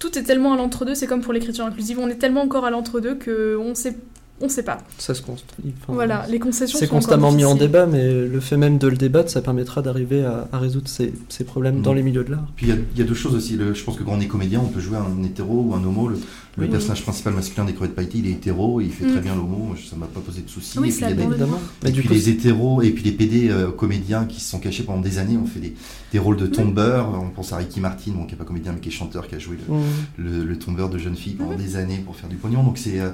tout 0.00 0.18
est 0.18 0.24
tellement 0.24 0.52
à 0.54 0.56
l'entre-deux, 0.56 0.96
c'est 0.96 1.06
comme 1.06 1.20
pour 1.20 1.32
l'écriture 1.32 1.64
inclusive, 1.64 2.00
on 2.00 2.08
est 2.08 2.16
tellement 2.16 2.42
encore 2.42 2.64
à 2.64 2.70
l'entre-deux 2.70 3.14
que 3.14 3.56
on 3.56 3.76
sait 3.76 3.96
On 4.44 4.48
sait 4.48 4.64
pas. 4.64 4.78
Ça 4.98 5.14
se 5.14 5.22
construit. 5.22 5.72
enfin, 5.82 5.92
Voilà, 5.92 6.26
les 6.28 6.38
concessions 6.40 6.78
C'est 6.78 6.88
constamment 6.88 7.30
mis 7.30 7.44
en 7.44 7.54
débat, 7.54 7.86
mais 7.86 8.12
le 8.26 8.40
fait 8.40 8.56
même 8.56 8.76
de 8.78 8.88
le 8.88 8.96
débattre, 8.96 9.30
ça 9.30 9.40
permettra 9.40 9.82
d'arriver 9.82 10.24
à, 10.24 10.48
à 10.52 10.58
résoudre 10.58 10.88
ces, 10.88 11.12
ces 11.28 11.44
problèmes 11.44 11.80
dans 11.80 11.92
les 11.94 12.02
milieux 12.02 12.24
de 12.24 12.32
l'art. 12.32 12.46
Puis 12.56 12.66
il 12.66 12.68
y 12.70 12.72
a- 12.72 12.80
il 12.94 12.98
y, 12.98 13.02
a 13.02 13.04
deux 13.06 13.14
choses 13.14 13.34
aussi. 13.36 13.56
Le- 13.56 13.72
je 13.72 13.84
pense 13.84 13.96
que 13.96 14.02
quand 14.02 14.12
on 14.12 14.20
est 14.20 14.26
comédien, 14.26 14.60
on 14.60 14.68
peut 14.68 14.80
jouer 14.80 14.96
un 14.98 15.22
hétéro 15.22 15.62
ou 15.68 15.74
un 15.74 15.84
homo. 15.84 16.08
Le, 16.08 16.16
le 16.58 16.64
Oui. 16.64 16.70
personnage 16.70 17.02
principal 17.02 17.32
masculin 17.32 17.64
des 17.64 17.72
Crevettes 17.72 17.94
Pailletés, 17.94 18.18
il 18.18 18.26
est 18.26 18.32
hétéro 18.32 18.80
et 18.80 18.84
il 18.84 18.90
fait 18.92 19.06
Mm. 19.06 19.12
très 19.12 19.20
bien 19.20 19.34
l'homo. 19.36 19.74
Ça 19.88 19.96
m'a 19.96 20.06
pas 20.06 20.20
posé 20.20 20.42
de 20.42 20.50
soucis. 20.50 20.78
Oui, 20.78 20.88
et 20.88 20.92
puis, 20.92 21.00
y 21.00 21.04
a 21.04 21.06
des- 21.08 21.14
aborde 21.22 21.30
Évidemment. 21.32 21.56
et 21.56 21.84
Mais 21.84 21.90
du 21.92 22.00
puis 22.00 22.08
coup, 22.08 22.14
les 22.14 22.28
hétéros 22.28 22.82
et 22.82 22.90
puis 22.90 23.04
les 23.04 23.12
PD 23.12 23.48
euh, 23.48 23.70
comédiens 23.70 24.24
qui 24.26 24.40
se 24.40 24.50
sont 24.50 24.58
cachés 24.58 24.82
pendant 24.82 25.00
des 25.00 25.18
années 25.18 25.36
ont 25.38 25.46
fait 25.46 25.60
des, 25.60 25.74
des 26.12 26.18
rôles 26.18 26.36
de 26.36 26.46
tombeurs. 26.46 27.08
On 27.22 27.30
pense 27.30 27.52
à 27.52 27.56
Ricky 27.58 27.80
Martin, 27.80 28.10
bon, 28.16 28.24
qui 28.26 28.32
n'est 28.32 28.38
pas 28.38 28.44
comédien 28.44 28.72
mais 28.72 28.80
qui 28.80 28.88
est 28.88 28.92
chanteur, 28.92 29.28
qui 29.28 29.34
a 29.34 29.38
joué 29.38 29.56
le, 30.18 30.24
le, 30.24 30.44
le 30.44 30.58
tombeur 30.58 30.90
de 30.90 30.98
jeunes 30.98 31.16
filles 31.16 31.36
Mhm. 31.38 31.46
pendant 31.46 31.58
des 31.58 31.76
années 31.76 32.02
pour 32.04 32.16
faire 32.16 32.28
du 32.28 32.36
pognon. 32.36 32.62
Donc 32.64 32.76
c'est, 32.76 33.00
euh, 33.00 33.10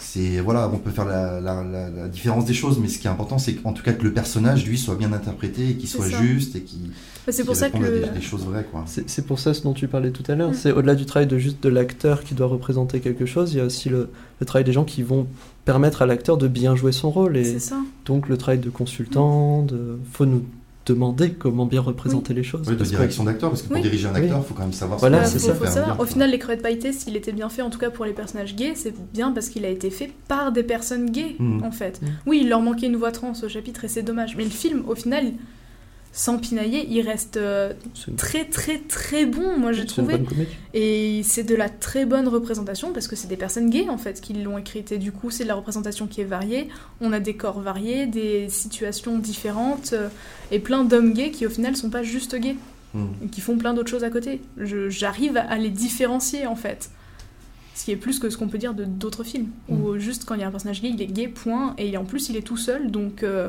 c'est 0.00 0.40
voilà, 0.40 0.68
on 0.72 0.78
peut 0.78 0.90
faire 0.90 1.04
la, 1.04 1.40
la- 1.40 1.62
la- 1.62 1.90
la 1.90 2.08
différence 2.08 2.44
des 2.46 2.54
choses, 2.54 2.78
mais 2.80 2.88
ce 2.88 2.98
qui 2.98 3.06
est 3.06 3.10
important, 3.10 3.38
c'est 3.38 3.54
qu'en 3.54 3.72
tout 3.72 3.82
cas 3.82 3.92
que 3.92 4.02
le 4.02 4.12
personnage 4.12 4.66
lui 4.66 4.78
soit 4.78 4.96
bien 4.96 5.12
interprété 5.12 5.68
et 5.70 5.74
qu'il 5.76 5.88
soit 5.88 6.08
ça. 6.10 6.20
juste 6.22 6.56
et 6.56 6.62
qu'il 6.62 6.88
Bah, 7.26 7.32
C'est 7.32 7.44
pour 7.44 7.54
ça 7.56 7.70
que 7.70 7.78
le- 7.78 8.00
des, 8.00 8.08
des 8.08 8.20
choses 8.20 8.44
vraies 8.44 8.66
quoi. 8.70 8.84
C'est 8.86 9.08
c'est 9.08 9.26
pour 9.26 9.38
ça 9.38 9.52
ce 9.54 9.62
dont 9.62 9.74
tu 9.74 9.86
parlais 9.88 10.10
tout 10.10 10.24
à 10.30 10.34
l'heure. 10.34 10.50
Mm. 10.50 10.54
C'est 10.54 10.72
au-delà 10.72 10.94
du 10.94 11.06
travail 11.06 11.26
de 11.28 11.38
juste 11.38 11.62
de 11.62 11.68
l'acteur 11.68 12.24
qui 12.24 12.34
doit 12.34 12.46
représenter 12.48 13.00
quelque 13.00 13.26
chose, 13.26 13.52
il 13.52 13.58
y 13.58 13.60
a 13.60 13.64
aussi 13.64 13.88
le, 13.88 14.08
le 14.40 14.46
travail 14.46 14.64
des 14.64 14.72
gens 14.72 14.84
qui 14.84 15.02
vont 15.02 15.26
permettre 15.64 16.02
à 16.02 16.06
l'acteur 16.06 16.36
de 16.38 16.48
bien 16.48 16.74
jouer 16.76 16.92
son 16.92 17.10
rôle. 17.10 17.36
Et 17.36 17.44
c'est 17.44 17.58
ça. 17.60 17.76
donc 18.06 18.28
le 18.28 18.36
travail 18.38 18.58
de 18.58 18.70
consultant, 18.70 19.62
de... 19.62 19.98
faut 20.12 20.24
nous 20.26 20.42
demander 20.86 21.32
comment 21.32 21.66
bien 21.66 21.80
représenter 21.80 22.34
les 22.34 22.42
choses. 22.42 22.66
Oui, 22.68 22.74
de 22.76 22.82
que- 22.82 22.88
direction 22.88 23.24
d'acteur, 23.24 23.50
parce 23.50 23.62
que 23.62 23.68
pour 23.68 23.76
Oui. 23.76 23.82
diriger 23.82 24.08
un 24.08 24.14
acteur, 24.14 24.38
il 24.38 24.48
faut 24.48 24.54
quand 24.54 24.62
même 24.62 24.72
savoir 24.72 24.98
Voilà, 24.98 25.24
ce 25.24 25.38
c'est 25.38 25.46
qu'il 25.46 25.54
faut, 25.56 25.66
ça. 25.66 25.96
Au 25.98 26.04
final, 26.06 26.30
les 26.30 26.38
crevettes 26.38 26.62
pailletées, 26.62 26.92
s'il 26.92 27.16
était 27.16 27.32
bien 27.32 27.48
fait, 27.48 27.62
en 27.62 27.70
tout 27.70 27.78
cas 27.78 27.90
pour 27.90 28.04
les 28.04 28.12
personnages 28.12 28.56
gays, 28.56 28.74
c'est 28.74 28.94
bien 29.12 29.30
parce 29.32 29.48
qu'il 29.50 29.64
a 29.64 29.68
été 29.68 29.90
fait 29.90 30.10
par 30.28 30.52
des 30.52 30.62
personnes 30.62 31.10
gays, 31.10 31.36
Mhm. 31.38 31.62
en 31.64 31.70
fait. 31.70 32.00
Mhm. 32.02 32.08
Oui, 32.26 32.40
il 32.42 32.48
leur 32.48 32.60
manquait 32.60 32.86
une 32.86 32.96
voix 32.96 33.12
trans 33.12 33.32
au 33.42 33.48
chapitre 33.48 33.84
et 33.84 33.88
c'est 33.88 34.02
dommage. 34.02 34.36
Mais 34.36 34.44
le 34.44 34.50
film, 34.50 34.82
au 34.88 34.94
final, 34.94 35.32
sans 36.12 36.38
pinailler, 36.38 36.86
il 36.90 37.02
reste 37.02 37.36
euh, 37.36 37.72
très 38.16 38.44
très 38.44 38.78
très 38.78 39.26
bon, 39.26 39.56
moi 39.58 39.72
j'ai 39.72 39.86
trouvé. 39.86 40.20
Et 40.74 41.22
c'est 41.24 41.44
de 41.44 41.54
la 41.54 41.68
très 41.68 42.04
bonne 42.04 42.26
représentation 42.26 42.92
parce 42.92 43.06
que 43.06 43.14
c'est 43.14 43.28
des 43.28 43.36
personnes 43.36 43.70
gays 43.70 43.88
en 43.88 43.98
fait 43.98 44.20
qui 44.20 44.32
l'ont 44.32 44.58
écrite. 44.58 44.92
Et 44.92 44.98
du 44.98 45.12
coup, 45.12 45.30
c'est 45.30 45.44
de 45.44 45.48
la 45.48 45.54
représentation 45.54 46.06
qui 46.06 46.20
est 46.20 46.24
variée. 46.24 46.68
On 47.00 47.12
a 47.12 47.20
des 47.20 47.34
corps 47.34 47.60
variés, 47.60 48.06
des 48.06 48.48
situations 48.48 49.18
différentes 49.18 49.92
euh, 49.92 50.08
et 50.50 50.58
plein 50.58 50.84
d'hommes 50.84 51.12
gays 51.12 51.30
qui 51.30 51.46
au 51.46 51.50
final 51.50 51.76
sont 51.76 51.90
pas 51.90 52.02
juste 52.02 52.34
gays 52.34 52.56
Mm. 52.94 53.04
et 53.24 53.28
qui 53.28 53.40
font 53.40 53.56
plein 53.56 53.74
d'autres 53.74 53.90
choses 53.90 54.04
à 54.04 54.10
côté. 54.10 54.40
J'arrive 54.58 55.36
à 55.36 55.56
les 55.56 55.70
différencier 55.70 56.46
en 56.46 56.56
fait. 56.56 56.90
Ce 57.74 57.84
qui 57.84 57.92
est 57.92 57.96
plus 57.96 58.18
que 58.18 58.28
ce 58.28 58.36
qu'on 58.36 58.48
peut 58.48 58.58
dire 58.58 58.74
de 58.74 58.84
d'autres 58.84 59.24
films. 59.24 59.48
Où 59.68 59.96
juste 59.96 60.24
quand 60.24 60.34
il 60.34 60.40
y 60.40 60.44
a 60.44 60.48
un 60.48 60.50
personnage 60.50 60.82
gay, 60.82 60.90
il 60.90 61.00
est 61.00 61.06
gay, 61.06 61.28
point. 61.28 61.74
Et 61.78 61.96
en 61.96 62.04
plus, 62.04 62.28
il 62.28 62.36
est 62.36 62.42
tout 62.42 62.58
seul, 62.58 62.90
donc 62.90 63.22
euh, 63.22 63.48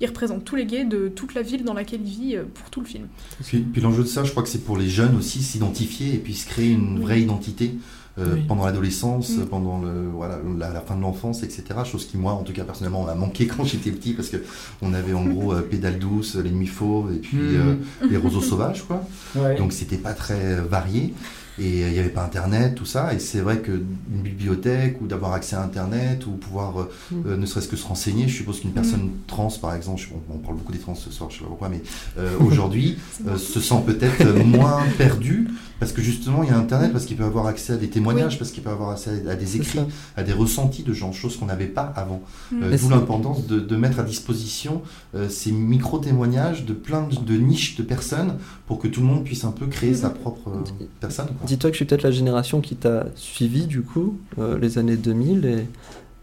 il 0.00 0.06
représente 0.06 0.44
tous 0.44 0.56
les 0.56 0.66
gays 0.66 0.84
de 0.84 1.08
toute 1.08 1.34
la 1.34 1.42
ville 1.42 1.64
dans 1.64 1.74
laquelle 1.74 2.00
il 2.04 2.10
vit 2.10 2.36
euh, 2.36 2.44
pour 2.54 2.70
tout 2.70 2.80
le 2.80 2.86
film. 2.86 3.06
Puis, 3.44 3.58
puis 3.60 3.80
l'enjeu 3.82 4.02
de 4.02 4.08
ça, 4.08 4.24
je 4.24 4.30
crois 4.30 4.42
que 4.42 4.48
c'est 4.48 4.64
pour 4.64 4.76
les 4.78 4.88
jeunes 4.88 5.16
aussi 5.16 5.42
s'identifier 5.42 6.14
et 6.14 6.18
puis 6.18 6.34
se 6.34 6.46
créer 6.48 6.70
une 6.72 6.96
Oui. 6.98 7.02
vraie 7.02 7.20
identité 7.22 7.74
euh, 8.18 8.34
Oui. 8.34 8.40
pendant 8.48 8.66
l'adolescence, 8.66 9.36
Mm. 9.36 9.46
pendant 9.46 9.80
le, 9.80 10.08
voilà, 10.12 10.40
la, 10.58 10.70
la 10.70 10.80
fin 10.80 10.96
de 10.96 11.00
l'enfance, 11.00 11.42
etc. 11.44 11.62
Chose 11.84 12.06
qui, 12.06 12.16
moi, 12.18 12.32
en 12.32 12.42
tout 12.42 12.52
cas, 12.52 12.64
personnellement, 12.64 13.04
m'a 13.04 13.14
manqué 13.14 13.46
quand 13.56 13.64
j'étais 13.64 13.90
petit 13.92 14.14
parce 14.14 14.28
que 14.28 14.38
on 14.82 14.92
avait 14.94 15.12
en 15.14 15.24
gros 15.24 15.52
euh, 15.52 15.60
Pédale 15.62 15.98
douce, 15.98 16.34
L'ennemi 16.34 16.66
faux 16.66 17.08
et 17.14 17.18
puis 17.18 17.38
euh, 17.38 17.76
Les 18.10 18.16
roseaux 18.16 18.40
sauvages, 18.42 18.82
quoi. 18.86 19.06
Ouais. 19.36 19.56
Donc 19.56 19.72
c'était 19.72 19.96
pas 19.98 20.12
très 20.12 20.56
varié. 20.60 21.14
Et 21.60 21.84
euh, 21.84 21.88
il 21.88 21.92
n'y 21.92 21.98
avait 21.98 22.08
pas 22.08 22.24
Internet, 22.24 22.74
tout 22.74 22.86
ça. 22.86 23.12
Et 23.14 23.18
c'est 23.18 23.40
vrai 23.40 23.58
qu'une 23.60 23.84
bibliothèque 24.08 24.98
ou 25.00 25.06
d'avoir 25.06 25.32
accès 25.34 25.56
à 25.56 25.62
Internet 25.62 26.26
ou 26.26 26.30
pouvoir 26.32 26.80
euh, 26.80 26.90
Mm. 27.12 27.22
euh, 27.26 27.36
ne 27.36 27.46
serait-ce 27.46 27.68
que 27.68 27.76
se 27.76 27.86
renseigner, 27.86 28.26
je 28.28 28.36
suppose 28.36 28.60
qu'une 28.60 28.72
personne 28.72 29.10
trans, 29.26 29.48
par 29.60 29.74
exemple, 29.74 30.00
je- 30.00 30.08
on, 30.14 30.34
on 30.34 30.38
parle 30.38 30.56
beaucoup 30.56 30.72
des 30.72 30.78
trans 30.78 30.94
ce 30.94 31.10
soir, 31.10 31.28
je 31.30 31.36
sais 31.36 31.42
pas 31.42 31.48
pourquoi, 31.48 31.68
mais 31.68 31.82
euh, 32.18 32.36
aujourd'hui 32.40 32.96
euh, 33.28 33.36
se 33.36 33.60
sent 33.60 33.82
peut-être 33.86 34.24
moins 34.44 34.80
perdu 34.98 35.48
parce 35.80 35.92
que 35.92 36.02
justement 36.02 36.42
il 36.42 36.50
y 36.50 36.52
a 36.52 36.58
Internet, 36.58 36.92
parce 36.92 37.06
qu'il 37.06 37.16
peut 37.16 37.24
avoir 37.24 37.46
accès 37.46 37.72
à 37.72 37.76
des 37.76 37.88
témoignages, 37.88 38.32
Oui. 38.34 38.38
parce 38.38 38.50
qu'il 38.50 38.62
peut 38.62 38.68
avoir 38.70 38.90
accès 38.90 39.22
à 39.28 39.34
des 39.34 39.56
écrits, 39.56 39.80
à 40.16 40.22
des 40.22 40.32
ressentis 40.34 40.82
de 40.82 40.92
gens, 40.92 41.12
choses 41.12 41.36
qu'on 41.38 41.46
n'avait 41.46 41.66
pas 41.66 41.92
avant. 41.96 42.20
Mm. 42.52 42.76
D'où 42.80 42.88
l'importance 42.90 43.46
de, 43.46 43.58
de 43.60 43.76
mettre 43.76 43.98
à 43.98 44.02
disposition 44.02 44.82
ces 45.28 45.52
micro-témoignages 45.52 46.64
de 46.66 46.72
plein 46.74 47.02
de, 47.08 47.16
de 47.16 47.38
niches 47.38 47.76
de 47.76 47.82
personnes 47.82 48.34
pour 48.70 48.78
que 48.78 48.86
tout 48.86 49.00
le 49.00 49.06
monde 49.06 49.24
puisse 49.24 49.42
un 49.42 49.50
peu 49.50 49.66
créer 49.66 49.90
Mhm. 49.90 49.96
sa 49.96 50.10
propre 50.10 50.48
euh, 50.48 50.84
personne. 51.00 51.26
Dis-toi 51.44 51.70
que 51.70 51.74
je 51.74 51.78
suis 51.78 51.84
peut-être 51.86 52.04
la 52.04 52.12
génération 52.12 52.60
qui 52.60 52.76
t'a 52.76 53.06
suivi 53.16 53.66
du 53.66 53.82
coup, 53.82 54.16
euh, 54.38 54.60
les 54.60 54.78
années 54.78 54.96
2000, 54.96 55.44
et 55.44 55.66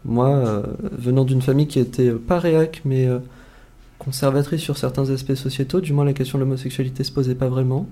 moi, 0.06 0.28
euh, 0.30 0.62
venant 0.92 1.24
d'une 1.24 1.42
famille 1.42 1.66
qui 1.66 1.78
était 1.78 2.10
pas 2.10 2.38
réac, 2.38 2.80
mais 2.86 3.06
conservatrice 3.98 4.62
sur 4.62 4.78
certains 4.78 5.10
aspects 5.10 5.34
sociétaux, 5.34 5.82
du 5.82 5.92
moins 5.92 6.06
la 6.06 6.14
question 6.14 6.38
de 6.38 6.44
l'homosexualité 6.44 7.04
se 7.04 7.12
posait 7.12 7.34
pas 7.34 7.48
vraiment. 7.48 7.86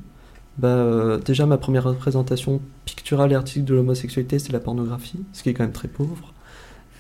Bah, 0.57 1.19
déjà, 1.23 1.45
ma 1.45 1.59
première 1.59 1.85
représentation 1.85 2.63
picturale 2.87 3.33
et 3.33 3.35
artistique 3.35 3.67
de 3.67 3.75
l'homosexualité, 3.75 4.39
c'est 4.39 4.53
la 4.53 4.61
pornographie, 4.61 5.19
ce 5.35 5.43
qui 5.43 5.51
est 5.51 5.53
quand 5.53 5.65
même 5.65 5.73
très 5.73 5.89
pauvre. 5.89 6.33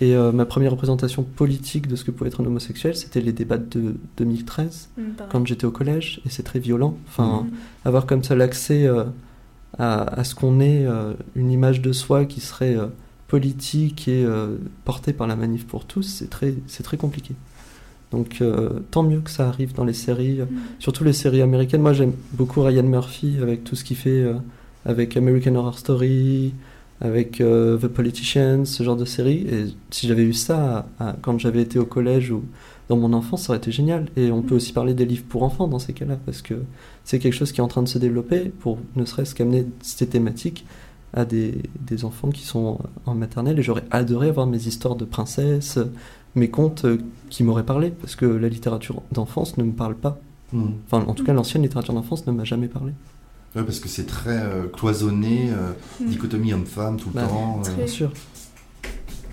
Et 0.02 0.14
euh, 0.14 0.30
ma 0.30 0.44
première 0.44 0.72
représentation 0.72 1.22
politique 1.22 1.86
de 1.88 1.96
ce 1.96 2.04
que 2.04 2.10
pouvait 2.10 2.28
être 2.28 2.42
un 2.42 2.46
homosexuel, 2.46 2.94
c'était 2.96 3.20
les 3.22 3.32
débats 3.32 3.56
de 3.58 3.94
2013, 4.18 4.90
Mm, 4.98 5.02
quand 5.30 5.46
j'étais 5.46 5.64
au 5.64 5.70
collège, 5.70 6.20
et 6.26 6.28
c'est 6.28 6.42
très 6.42 6.58
violent. 6.58 6.96
Enfin, 7.08 7.44
Mm. 7.44 7.88
avoir 7.88 8.04
comme 8.06 8.22
ça 8.22 8.34
l'accès 8.34 8.86
euh, 8.86 9.04
à, 9.78 10.02
à 10.20 10.24
ce 10.24 10.34
qu'on 10.34 10.60
est, 10.60 10.84
euh, 10.86 11.14
une 11.34 11.50
image 11.50 11.80
de 11.80 11.92
soi 11.92 12.26
qui 12.26 12.40
serait 12.40 12.76
politique 13.28 14.06
et 14.08 14.24
portée 14.84 15.12
par 15.12 15.26
la 15.26 15.34
manif 15.34 15.66
pour 15.66 15.84
tous, 15.84 16.02
c'est 16.02 16.30
très, 16.30 16.54
c'est 16.68 16.82
très 16.84 16.96
compliqué. 16.96 17.34
Donc 18.12 18.40
tant 18.92 19.02
mieux 19.02 19.18
que 19.20 19.30
ça 19.30 19.48
arrive 19.48 19.74
dans 19.74 19.84
les 19.84 19.92
séries, 19.94 20.40
Mm. 20.42 20.46
surtout 20.78 21.02
les 21.04 21.12
séries 21.12 21.42
américaines. 21.42 21.82
Moi 21.82 21.92
j'aime 21.92 22.12
beaucoup 22.34 22.62
Ryan 22.62 22.84
Murphy 22.84 23.36
avec 23.42 23.64
tout 23.64 23.74
ce 23.74 23.82
qu'il 23.82 23.96
fait 23.96 24.24
avec 24.84 25.16
American 25.16 25.56
Horror 25.56 25.76
Story, 25.78 26.52
avec 27.00 27.40
euh, 27.40 27.76
The 27.78 27.88
Politicians, 27.88 28.64
ce 28.64 28.82
genre 28.82 28.96
de 28.96 29.04
séries. 29.04 29.46
Et 29.50 29.64
si 29.90 30.06
j'avais 30.08 30.24
eu 30.24 30.32
ça 30.32 30.86
à- 30.98 31.08
à- 31.10 31.16
quand 31.20 31.38
j'avais 31.38 31.62
été 31.62 31.78
au 31.78 31.84
collège 31.86 32.30
ou 32.30 32.42
dans 32.88 32.96
mon 32.96 33.12
enfance, 33.12 33.42
ça 33.44 33.50
aurait 33.50 33.58
été 33.58 33.72
génial. 33.72 34.06
Et 34.16 34.30
on 34.30 34.42
peut 34.42 34.54
aussi 34.54 34.72
parler 34.72 34.94
des 34.94 35.04
livres 35.04 35.24
pour 35.28 35.42
enfants 35.42 35.68
dans 35.68 35.78
ces 35.78 35.92
cas-là, 35.92 36.18
parce 36.24 36.40
que 36.42 36.54
c'est 37.04 37.18
quelque 37.18 37.34
chose 37.34 37.52
qui 37.52 37.60
est 37.60 37.64
en 37.64 37.68
train 37.68 37.82
de 37.82 37.88
se 37.88 37.98
développer 37.98 38.50
pour 38.60 38.78
ne 38.94 39.04
serait-ce 39.04 39.34
qu'amener 39.34 39.66
ces 39.82 40.06
thématiques 40.06 40.64
à 41.12 41.24
des, 41.24 41.54
des 41.80 42.04
enfants 42.04 42.30
qui 42.30 42.42
sont 42.44 42.78
en 43.06 43.14
maternelle. 43.14 43.58
Et 43.58 43.62
j'aurais 43.62 43.84
adoré 43.90 44.28
avoir 44.28 44.46
mes 44.46 44.66
histoires 44.66 44.96
de 44.96 45.04
princesses, 45.04 45.78
mes 46.34 46.48
contes 46.50 46.84
euh, 46.84 46.98
qui 47.30 47.42
m'auraient 47.44 47.64
parlé, 47.64 47.90
parce 47.90 48.16
que 48.16 48.26
la 48.26 48.48
littérature 48.48 49.02
d'enfance 49.12 49.56
ne 49.58 49.64
me 49.64 49.72
parle 49.72 49.96
pas. 49.96 50.18
Mm. 50.52 50.64
Enfin, 50.90 51.04
en 51.06 51.14
tout 51.14 51.24
cas, 51.24 51.32
l'ancienne 51.32 51.62
littérature 51.62 51.94
d'enfance 51.94 52.26
ne 52.26 52.32
m'a 52.32 52.44
jamais 52.44 52.68
parlé. 52.68 52.92
Ouais, 53.54 53.62
parce 53.62 53.78
que 53.80 53.88
c'est 53.88 54.06
très 54.06 54.36
euh, 54.38 54.66
cloisonné, 54.72 55.50
euh, 55.50 55.72
Mm. 56.00 56.08
dichotomie 56.10 56.52
homme-femme 56.52 56.96
tout 56.98 57.08
le 57.14 57.20
Bah, 57.20 57.26
temps, 57.26 57.62
euh, 57.66 57.70
Bien 57.76 57.86
sûr, 57.86 58.12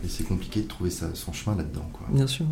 et 0.04 0.08
c'est 0.08 0.24
compliqué 0.26 0.62
de 0.62 0.68
trouver 0.68 0.90
sa- 0.90 1.14
son 1.14 1.34
chemin 1.34 1.56
là-dedans. 1.58 1.90
Quoi. 1.92 2.08
bien 2.10 2.28
sûr. 2.28 2.46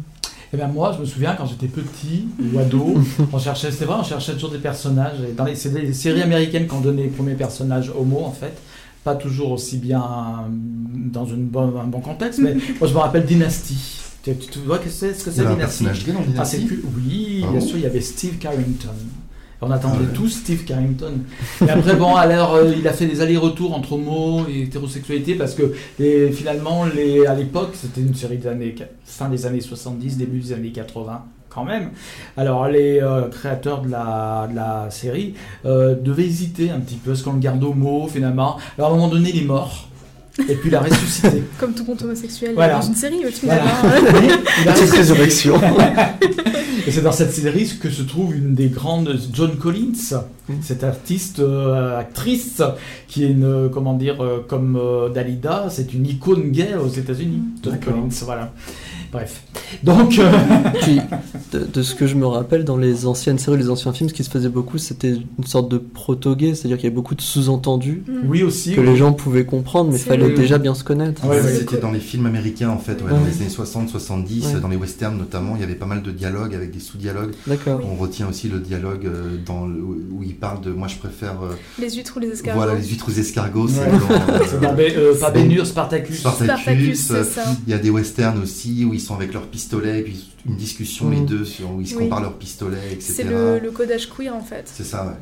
Eh 0.54 0.58
ben 0.58 0.68
moi, 0.68 0.92
je 0.94 1.00
me 1.00 1.06
souviens 1.06 1.34
quand 1.36 1.46
j'étais 1.46 1.68
petit 1.68 2.28
ou 2.54 2.60
ado, 2.60 2.96
on 3.32 3.40
cherchait, 3.40 3.72
c'était 3.72 3.86
vrai, 3.86 3.96
on 4.00 4.04
cherchait 4.04 4.34
toujours 4.34 4.50
des 4.52 4.58
personnages. 4.58 5.22
Et 5.22 5.32
dans 5.32 5.46
les, 5.46 5.56
c'est 5.56 5.70
les 5.70 5.94
séries 5.94 6.22
américaines 6.22 6.68
qui 6.68 6.74
ont 6.74 6.82
donné 6.82 7.04
les 7.04 7.10
premiers 7.10 7.36
personnages 7.36 7.90
homo 7.98 8.20
en 8.26 8.32
fait. 8.34 8.54
Pas 9.06 9.16
toujours 9.16 9.52
aussi 9.52 9.78
bien 9.78 10.02
euh, 10.02 10.48
dans 10.50 11.26
une 11.26 11.46
bonne, 11.46 11.72
un 11.78 11.88
bon 11.88 12.02
contexte, 12.02 12.40
mais 12.40 12.54
moi 12.80 12.88
je 12.90 12.94
me 12.94 13.00
rappelle 13.00 13.26
Dynasty. 13.26 13.78
Tu, 14.24 14.36
tu- 14.36 14.48
tu 14.50 14.60
vois 14.60 14.78
que 14.80 14.90
c'est, 14.90 15.14
ce 15.14 15.24
que 15.24 15.32
c'est 15.32 15.42
Dynasty? 15.42 15.58
personnage 15.86 16.06
gay 16.06 16.12
dans 16.12 16.20
Ah, 16.38 16.44
c'est 16.46 16.58
Dynasty 16.60 16.68
que- 16.68 16.86
Oui, 16.98 17.44
Ah 17.48 17.52
bien 17.52 17.60
bon? 17.62 17.66
sûr, 17.66 17.78
il 17.78 17.84
y 17.84 17.86
avait 17.86 18.02
Steve 18.02 18.38
Carrington. 18.38 18.90
On 19.64 19.70
attendait 19.70 20.06
tous 20.14 20.30
Steve 20.30 20.64
Carrington. 20.66 21.14
Et 21.66 21.70
après, 21.70 21.96
bon, 21.96 22.16
alors, 22.16 22.56
euh, 22.56 22.74
il 22.76 22.88
a 22.88 22.94
fait 22.94 23.06
des 23.06 23.22
allers-retours 23.22 23.76
entre 23.76 23.94
homo 23.94 24.42
et 24.50 24.64
hétérosexualité 24.64 25.36
parce 25.36 25.54
que 25.54 25.74
les- 26.00 26.32
finalement, 26.32 26.86
les, 26.86 27.28
à 27.28 27.36
l'époque, 27.36 27.72
c'était 27.74 28.02
une 28.02 28.16
série 28.16 28.38
des 28.38 28.48
années, 28.48 28.74
fin 29.06 29.30
des 29.30 29.46
années 29.46 29.62
70, 29.62 30.18
début 30.18 30.40
des 30.40 30.54
années 30.54 30.72
80 30.72 31.26
quand 31.50 31.64
même. 31.66 31.90
Alors 32.38 32.68
les 32.70 33.02
euh, 33.02 33.28
créateurs 33.28 33.82
de 33.82 33.90
la, 33.92 34.48
de 34.50 34.56
la 34.56 34.88
série 34.90 35.34
euh, 35.66 35.96
devaient 35.96 36.26
hésiter 36.26 36.70
un 36.72 36.80
petit 36.80 36.96
peu, 36.96 37.12
est-ce 37.12 37.24
qu'on 37.26 37.34
le 37.34 37.40
garde 37.40 37.62
homo 37.64 38.08
finalement 38.08 38.58
Alors 38.78 38.90
à 38.90 38.94
un 38.94 38.96
moment 38.96 39.10
donné, 39.10 39.32
il 39.34 39.42
est 39.44 39.46
mort. 39.46 39.90
Et 40.40 40.56
puis 40.56 40.70
il 40.70 40.76
a 40.76 40.80
ressuscité. 40.82 41.44
Comme 41.60 41.74
tout 41.74 41.84
compte 41.86 42.02
homosexuel 42.04 42.54
Voilà. 42.56 42.76
dans 42.76 42.82
une 42.82 42.96
série 42.96 43.26
au 43.26 43.30
final. 43.30 43.62
Voilà. 43.82 43.98
hein. 44.34 44.40
Il 44.64 44.70
a 44.70 44.74
Petite 44.74 44.92
résurrection. 44.92 45.60
Et 46.88 46.92
c'est 46.92 47.02
dans 47.02 47.12
cette 47.12 47.32
série 47.32 47.70
que 47.80 47.90
se 47.92 48.02
trouve 48.02 48.36
une 48.36 48.56
des 48.56 48.70
grandes 48.70 49.16
John 49.34 49.56
Collins, 49.58 49.94
Mm. 50.50 50.54
cette 50.62 50.84
artiste, 50.84 51.40
euh, 51.40 52.00
actrice, 52.00 52.62
qui 53.08 53.24
est 53.24 53.30
une, 53.30 53.44
euh, 53.46 53.70
comment 53.70 53.94
dire, 53.94 54.24
euh, 54.24 54.44
comme 54.48 54.76
euh, 54.76 55.10
Dalida, 55.10 55.68
c'est 55.70 55.94
une 55.94 56.06
icône 56.08 56.50
gay 56.52 56.74
aux 56.76 56.88
États-Unis. 56.90 57.42
John. 57.64 57.80
Collins, 57.80 58.10
voilà. 58.24 58.52
Bref. 59.12 59.42
Donc, 59.84 60.18
euh, 60.20 60.32
Puis, 60.82 61.00
de, 61.52 61.60
de 61.72 61.82
ce 61.82 61.96
que 61.96 62.08
je 62.08 62.16
me 62.16 62.26
rappelle, 62.26 62.64
dans 62.64 62.78
les 62.78 63.06
anciennes 63.06 63.38
séries, 63.40 63.58
les 63.58 63.70
anciens 63.70 63.92
films, 63.94 64.10
ce 64.10 64.14
qui 64.14 64.24
se 64.24 64.30
faisait 64.30 64.50
beaucoup, 64.50 64.78
c'était 64.78 65.12
une 65.38 65.46
sorte 65.46 65.70
de 65.70 65.78
proto-gay, 65.78 66.56
c'est-à-dire 66.56 66.78
qu'il 66.78 66.86
y 66.86 66.88
avait 66.88 66.96
beaucoup 66.96 67.16
de 67.16 67.22
sous-entendus 67.22 68.04
Mm. 68.08 68.14
oui 68.28 68.44
aussi. 68.44 68.74
que 68.76 68.82
les 68.82 68.96
gens 68.96 69.12
pouvaient 69.14 69.46
comprendre, 69.46 69.92
mais 69.92 69.98
il 69.98 70.02
fallait 70.04 70.30
le- 70.30 70.36
déjà 70.36 70.58
bien 70.58 70.74
se 70.76 70.84
connaître. 70.84 71.26
Ouais, 71.28 71.42
ouais. 71.42 71.54
C'était 71.60 71.78
dans 71.78 71.92
les 71.92 72.00
films 72.00 72.26
américains 72.26 72.70
en 72.70 72.78
fait, 72.78 73.02
ouais, 73.02 73.12
Ouais. 73.12 73.20
dans 73.20 73.26
les 73.26 73.42
années 73.42 73.50
60-70, 73.50 74.54
Ouais. 74.56 74.60
dans 74.62 74.68
les 74.68 74.76
westerns 74.78 75.18
notamment, 75.18 75.56
il 75.56 75.62
y 75.62 75.64
avait 75.64 75.76
pas 75.76 75.86
mal 75.86 76.02
de 76.02 76.12
dialogues 76.12 76.56
avec 76.56 76.72
des 76.72 76.80
sous-dialogues. 76.80 77.32
D'accord. 77.48 77.82
On 77.84 77.96
retient 77.96 78.30
aussi 78.30 78.48
le 78.48 78.60
dialogue 78.60 79.06
euh, 79.06 79.38
dans 79.46 79.66
le- 79.68 79.82
où 79.82 80.24
il 80.24 80.36
parle 80.36 80.62
de 80.62 80.72
moi 80.72 80.88
je 80.88 80.96
préfère 80.98 81.36
euh, 81.44 81.56
Les 81.80 81.90
huîtres 81.92 82.14
ou 82.18 82.20
les 82.20 82.30
escargots. 82.30 82.60
voilà 82.62 82.76
les 82.80 82.86
huîtres 82.88 83.10
aux 83.10 83.20
escargots, 83.20 83.68
c'est 83.68 83.80
Ouais. 83.82 83.88
dans, 84.62 84.70
euh, 84.70 84.78
euh, 84.80 85.20
pas 85.20 85.28
c'est- 85.28 85.34
Bénur, 85.34 85.66
Spartacus. 85.66 86.20
Spartacus, 86.20 86.46
Spartacus, 86.62 87.00
c'est 87.02 87.24
ça. 87.24 87.44
Il 87.68 87.72
y 87.72 87.74
a 87.74 87.80
des 87.80 87.90
westerns 87.90 88.42
aussi 88.42 88.86
où 88.86 88.94
ils 88.94 89.01
sont 89.02 89.16
avec 89.16 89.34
leurs 89.34 89.48
pistolets 89.48 90.00
et 90.00 90.04
puis 90.04 90.30
une 90.46 90.56
discussion 90.56 91.10
les 91.10 91.20
deux 91.22 91.46
sur 91.46 91.72
où 91.72 91.82
ils 91.82 91.88
se 91.88 91.96
Oui. 91.96 92.04
comparent 92.04 92.22
leurs 92.22 92.38
pistolets, 92.38 92.92
etc. 92.94 93.14
C'est 93.18 93.24
le, 93.24 93.60
le 93.60 93.72
codage 93.72 94.10
queer 94.10 94.36
en 94.36 94.42
fait. 94.42 94.64
C'est 94.66 94.84
ça, 94.86 95.06
ouais. 95.06 95.14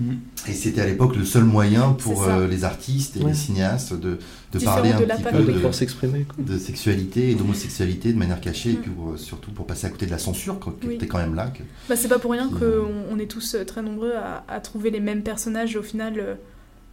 Mhm. 0.00 0.18
Et 0.48 0.52
c'était 0.52 0.80
à 0.80 0.86
l'époque 0.86 1.16
le 1.16 1.24
seul 1.24 1.42
moyen 1.42 1.90
pour 1.90 2.22
euh, 2.22 2.46
les 2.46 2.62
artistes 2.62 3.16
et 3.16 3.20
Ouais. 3.20 3.30
les 3.30 3.34
cinéastes 3.36 3.94
de, 3.94 4.18
de 4.52 4.58
parler 4.60 4.92
un 4.92 5.00
de 5.00 5.04
petit 5.04 5.22
peu 5.24 5.42
de 5.42 5.72
s'exprimer. 5.72 6.24
de 6.38 6.56
sexualité 6.56 7.30
et 7.32 7.34
d'homosexualité 7.34 8.12
de 8.12 8.18
manière 8.18 8.40
cachée, 8.40 8.70
et 8.70 8.72
Mm. 8.74 8.80
puis 8.80 8.90
pour, 8.92 9.10
euh, 9.10 9.16
surtout 9.16 9.50
pour 9.50 9.66
passer 9.66 9.88
à 9.88 9.90
côté 9.90 10.06
de 10.06 10.12
la 10.12 10.18
censure, 10.18 10.60
qui 10.60 10.86
Oui. 10.86 10.94
était 10.94 11.08
quand 11.08 11.18
même 11.18 11.34
là. 11.34 11.48
que- 11.48 11.64
Bah, 11.88 11.96
c'est 11.96 12.06
pas 12.06 12.20
pour 12.20 12.30
rien 12.30 12.48
qu'on 12.48 12.86
on 13.10 13.18
est 13.18 13.26
tous 13.26 13.56
euh, 13.56 13.64
très 13.64 13.82
nombreux 13.82 14.12
à, 14.14 14.44
à 14.46 14.60
trouver 14.60 14.90
les 14.90 15.00
mêmes 15.00 15.22
personnages 15.22 15.74
au 15.74 15.82
final. 15.82 16.14
euh, 16.18 16.34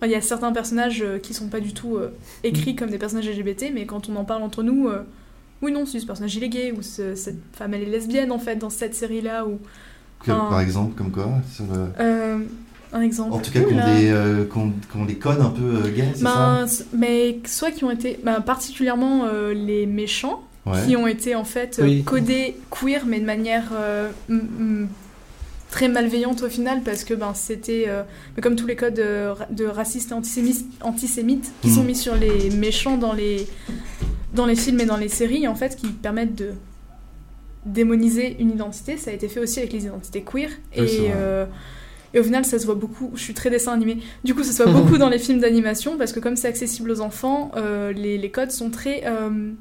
Il 0.03 0.09
y 0.11 0.15
a 0.15 0.21
certains 0.21 0.51
personnages 0.51 1.03
qui 1.23 1.33
sont 1.35 1.47
pas 1.47 1.59
du 1.61 1.73
tout 1.73 1.97
euh, 1.97 2.09
écrits 2.43 2.73
Mm. 2.73 2.75
comme 2.75 2.89
des 2.89 2.97
personnages 2.97 3.27
LGBT, 3.29 3.71
mais 3.71 3.85
quand 3.85 4.09
on 4.09 4.15
en 4.15 4.25
parle 4.25 4.41
entre 4.41 4.63
nous, 4.63 4.87
euh, 4.87 5.03
oui, 5.61 5.71
non, 5.71 5.85
si 5.85 5.99
ce 6.01 6.05
personnage 6.05 6.35
il 6.35 6.43
est 6.43 6.49
gay, 6.49 6.71
ou 6.77 6.81
ce- 6.81 7.15
cette 7.15 7.37
femme 7.53 7.73
elle 7.73 7.83
est 7.83 7.89
lesbienne 7.89 8.31
en 8.31 8.39
fait 8.39 8.55
dans 8.55 8.69
cette 8.69 8.95
série-là, 8.95 9.45
ou 9.45 9.59
que, 10.23 10.31
Ah. 10.31 10.47
Par 10.49 10.59
exemple, 10.61 10.95
comme 10.95 11.11
quoi 11.11 11.29
sur 11.53 11.65
le- 11.65 11.87
euh, 11.99 12.37
un 12.93 13.01
exemple. 13.01 13.33
En 13.33 13.39
tout 13.39 13.51
cas, 13.51 13.59
Ouh 13.61 13.65
qu'on 13.69 13.75
là. 13.77 13.93
les, 13.99 14.09
euh, 14.09 14.45
qu'on- 14.45 14.71
les 15.07 15.15
code 15.15 15.39
un 15.41 15.49
peu 15.49 15.63
euh, 15.85 15.89
gays, 15.95 16.11
c'est 16.15 16.23
Ben, 16.23 16.65
mais 16.93 17.39
soit 17.45 17.71
qui 17.71 17.83
ont 17.83 17.91
été, 17.91 18.19
ben, 18.23 18.41
particulièrement 18.41 19.25
euh, 19.25 19.53
les 19.53 19.85
méchants, 19.85 20.41
Ouais. 20.65 20.79
qui 20.87 20.95
ont 20.95 21.05
été 21.05 21.35
en 21.35 21.43
fait 21.43 21.77
euh, 21.79 21.83
Oui. 21.83 22.03
codés 22.03 22.55
queer, 22.71 23.05
mais 23.05 23.19
de 23.19 23.25
manière 23.25 23.65
euh, 23.73 24.09
très 25.69 25.87
malveillante 25.89 26.41
au 26.43 26.47
final, 26.49 26.81
parce 26.83 27.03
que 27.03 27.13
ben, 27.13 27.33
c'était 27.35 27.85
euh, 27.87 28.03
mais 28.35 28.41
comme 28.41 28.55
tous 28.55 28.65
les 28.67 28.75
codes 28.75 28.97
euh, 28.99 29.33
ra- 29.33 29.47
de 29.51 29.65
racistes 29.65 30.11
et 30.11 30.13
antisémites, 30.13 30.65
antisémites 30.81 31.51
qui 31.61 31.67
Mhm. 31.69 31.75
sont 31.75 31.83
mis 31.83 31.95
sur 31.95 32.15
les 32.15 32.49
méchants 32.51 32.97
dans 32.97 33.13
les, 33.13 33.45
dans 34.35 34.45
les 34.45 34.55
films 34.55 34.79
et 34.81 34.85
dans 34.85 34.97
les 34.97 35.09
séries, 35.09 35.47
en 35.47 35.55
fait, 35.55 35.75
qui 35.75 35.87
permettent 35.87 36.35
de 36.35 36.51
démoniser 37.65 38.37
une 38.39 38.51
identité. 38.51 38.97
Ça 38.97 39.11
a 39.11 39.13
été 39.13 39.27
fait 39.27 39.39
aussi 39.39 39.59
avec 39.59 39.73
les 39.73 39.85
identités 39.85 40.21
queer. 40.21 40.49
Oui, 40.77 40.83
et, 40.83 41.11
euh, 41.15 41.45
et 42.13 42.19
au 42.19 42.23
final, 42.23 42.45
ça 42.45 42.59
se 42.59 42.65
voit 42.65 42.75
beaucoup. 42.75 43.11
Je 43.15 43.21
suis 43.21 43.33
très 43.33 43.49
dessin 43.49 43.73
animé. 43.73 43.97
Du 44.23 44.35
coup, 44.35 44.43
ça 44.43 44.51
se 44.51 44.63
voit 44.63 44.81
beaucoup 44.81 44.97
dans 44.97 45.09
les 45.09 45.19
films 45.19 45.39
d'animation 45.39 45.97
parce 45.97 46.13
que 46.13 46.19
comme 46.19 46.35
c'est 46.35 46.47
accessible 46.47 46.91
aux 46.91 47.01
enfants, 47.01 47.51
euh, 47.55 47.91
les, 47.91 48.17
les 48.17 48.31
codes 48.31 48.51
sont 48.51 48.69
très 48.69 49.03
euh, 49.05 49.51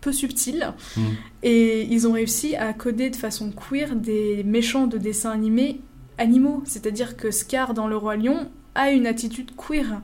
peu 0.00 0.12
subtils. 0.12 0.72
Mm. 0.96 1.00
Et 1.42 1.82
ils 1.84 2.06
ont 2.06 2.12
réussi 2.12 2.54
à 2.56 2.72
coder 2.72 3.10
de 3.10 3.16
façon 3.16 3.50
queer 3.50 3.96
des 3.96 4.42
méchants 4.44 4.86
de 4.86 4.98
dessins 4.98 5.30
animés 5.30 5.80
animaux. 6.18 6.62
C'est-à-dire 6.66 7.16
que 7.16 7.30
Scar 7.30 7.74
dans 7.74 7.88
Le 7.88 7.96
Roi 7.96 8.16
Lion 8.16 8.48
a 8.74 8.90
une 8.90 9.06
attitude 9.06 9.52
queer. 9.56 10.02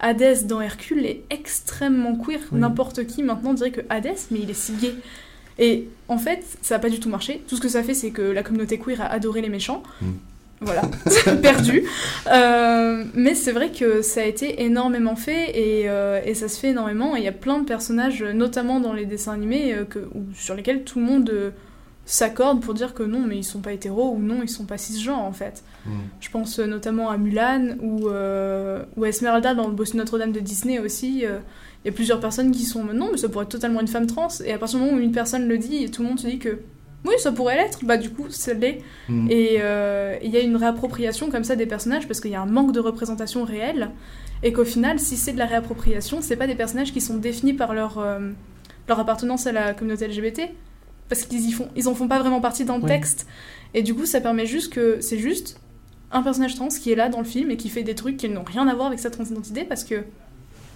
Hadès 0.00 0.44
dans 0.44 0.60
Hercule 0.60 1.04
est 1.06 1.22
extrêmement 1.30 2.16
queer. 2.16 2.40
Oui. 2.52 2.60
N'importe 2.60 3.06
qui 3.06 3.22
maintenant 3.22 3.54
dirait 3.54 3.70
que 3.70 3.82
Hadès, 3.88 4.28
mais 4.30 4.40
il 4.40 4.50
est 4.50 4.54
si 4.54 4.72
gay. 4.74 4.94
Et 5.58 5.88
en 6.08 6.18
fait, 6.18 6.44
ça 6.62 6.76
n'a 6.76 6.78
pas 6.78 6.90
du 6.90 7.00
tout 7.00 7.08
marché. 7.08 7.42
Tout 7.48 7.56
ce 7.56 7.60
que 7.60 7.68
ça 7.68 7.82
fait, 7.82 7.94
c'est 7.94 8.10
que 8.10 8.22
la 8.22 8.42
communauté 8.42 8.78
queer 8.78 9.00
a 9.00 9.06
adoré 9.06 9.40
les 9.40 9.48
méchants. 9.48 9.82
Mm. 10.00 10.06
Voilà, 10.60 10.82
perdu. 11.42 11.84
Euh, 12.28 13.04
mais 13.14 13.34
c'est 13.34 13.52
vrai 13.52 13.70
que 13.70 14.00
ça 14.00 14.22
a 14.22 14.24
été 14.24 14.62
énormément 14.62 15.14
fait 15.14 15.50
et, 15.50 15.88
euh, 15.88 16.20
et 16.24 16.34
ça 16.34 16.48
se 16.48 16.58
fait 16.58 16.68
énormément. 16.68 17.14
Et 17.14 17.20
il 17.20 17.24
y 17.24 17.28
a 17.28 17.32
plein 17.32 17.58
de 17.58 17.64
personnages, 17.64 18.22
notamment 18.22 18.80
dans 18.80 18.94
les 18.94 19.04
dessins 19.04 19.32
animés, 19.32 19.74
euh, 19.74 19.84
que, 19.84 20.08
sur 20.34 20.54
lesquels 20.54 20.84
tout 20.84 20.98
le 20.98 21.04
monde 21.04 21.52
euh, 22.06 22.08
s'accorde 22.08 22.60
pour 22.60 22.72
dire 22.72 22.94
que 22.94 23.02
non, 23.02 23.20
mais 23.20 23.36
ils 23.36 23.44
sont 23.44 23.60
pas 23.60 23.72
hétéros 23.72 24.14
ou 24.14 24.18
non, 24.18 24.40
ils 24.42 24.48
sont 24.48 24.64
pas 24.64 24.78
cisgenres 24.78 25.18
en 25.22 25.32
fait. 25.32 25.64
Mm. 25.84 25.90
Je 26.20 26.30
pense 26.30 26.58
euh, 26.58 26.66
notamment 26.66 27.10
à 27.10 27.18
Mulan 27.18 27.76
ou, 27.82 28.08
euh, 28.08 28.84
ou 28.96 29.04
à 29.04 29.08
Esmeralda 29.08 29.54
dans 29.54 29.66
le 29.68 29.74
Bossu 29.74 29.96
Notre-Dame 29.96 30.32
de 30.32 30.40
Disney 30.40 30.78
aussi. 30.78 31.24
euh, 31.24 31.38
Il 31.84 31.88
y 31.88 31.90
a 31.90 31.92
plusieurs 31.92 32.20
personnes 32.20 32.52
qui 32.52 32.64
sont 32.64 32.84
non, 32.84 33.08
mais 33.12 33.18
ça 33.18 33.28
pourrait 33.28 33.44
être 33.44 33.50
totalement 33.50 33.80
une 33.80 33.88
femme 33.88 34.06
trans. 34.06 34.28
Et 34.44 34.52
à 34.52 34.58
partir 34.58 34.78
du 34.78 34.84
moment 34.84 34.96
où 34.96 35.00
une 35.00 35.12
personne 35.12 35.46
le 35.48 35.58
dit, 35.58 35.90
tout 35.90 36.02
le 36.02 36.08
monde 36.08 36.20
se 36.20 36.26
dit 36.26 36.38
que 36.38 36.60
oui, 37.04 37.14
ça 37.18 37.30
pourrait 37.30 37.56
l'être, 37.56 37.84
bah 37.84 37.96
du 37.98 38.10
coup, 38.10 38.26
ça 38.30 38.52
l'est. 38.54 38.82
Mm. 39.08 39.30
Et 39.30 39.56
euh, 39.60 40.16
il 40.22 40.30
y 40.30 40.36
a 40.36 40.40
une 40.40 40.56
réappropriation 40.56 41.30
comme 41.30 41.44
ça 41.44 41.54
des 41.54 41.66
personnages 41.66 42.08
parce 42.08 42.20
qu'il 42.20 42.30
y 42.32 42.34
a 42.34 42.40
un 42.40 42.46
manque 42.46 42.72
de 42.72 42.80
représentation 42.80 43.44
réelle. 43.44 43.90
Et 44.42 44.52
qu'au 44.52 44.64
final, 44.64 44.98
si 44.98 45.16
c'est 45.16 45.32
de 45.32 45.38
la 45.38 45.46
réappropriation, 45.46 46.18
c'est 46.20 46.36
pas 46.36 46.46
des 46.46 46.54
personnages 46.54 46.92
qui 46.92 47.00
sont 47.00 47.16
définis 47.16 47.54
par 47.54 47.74
leur, 47.74 47.98
euh, 47.98 48.18
leur 48.88 49.00
appartenance 49.00 49.46
à 49.46 49.52
la 49.52 49.72
communauté 49.72 50.08
LGBT. 50.08 50.50
Parce 51.08 51.22
qu'ils 51.24 51.48
y 51.48 51.52
font, 51.52 51.68
ils 51.76 51.88
en 51.88 51.94
font 51.94 52.08
pas 52.08 52.18
vraiment 52.18 52.40
partie 52.40 52.64
dans 52.64 52.76
le 52.78 52.82
Oui. 52.82 52.88
texte. 52.88 53.26
Et 53.74 53.82
du 53.82 53.94
coup, 53.94 54.06
ça 54.06 54.20
permet 54.20 54.46
juste 54.46 54.72
que 54.72 55.00
c'est 55.00 55.18
juste 55.18 55.60
un 56.12 56.22
personnage 56.22 56.54
trans 56.56 56.68
qui 56.68 56.90
est 56.92 56.96
là 56.96 57.08
dans 57.08 57.18
le 57.18 57.24
film 57.24 57.50
et 57.50 57.56
qui 57.56 57.68
fait 57.68 57.82
des 57.82 57.94
trucs 57.94 58.16
qui 58.16 58.28
n'ont 58.28 58.44
rien 58.44 58.66
à 58.68 58.74
voir 58.74 58.86
avec 58.88 58.98
sa 58.98 59.10
transidentité 59.10 59.64
parce 59.64 59.84
que 59.84 60.04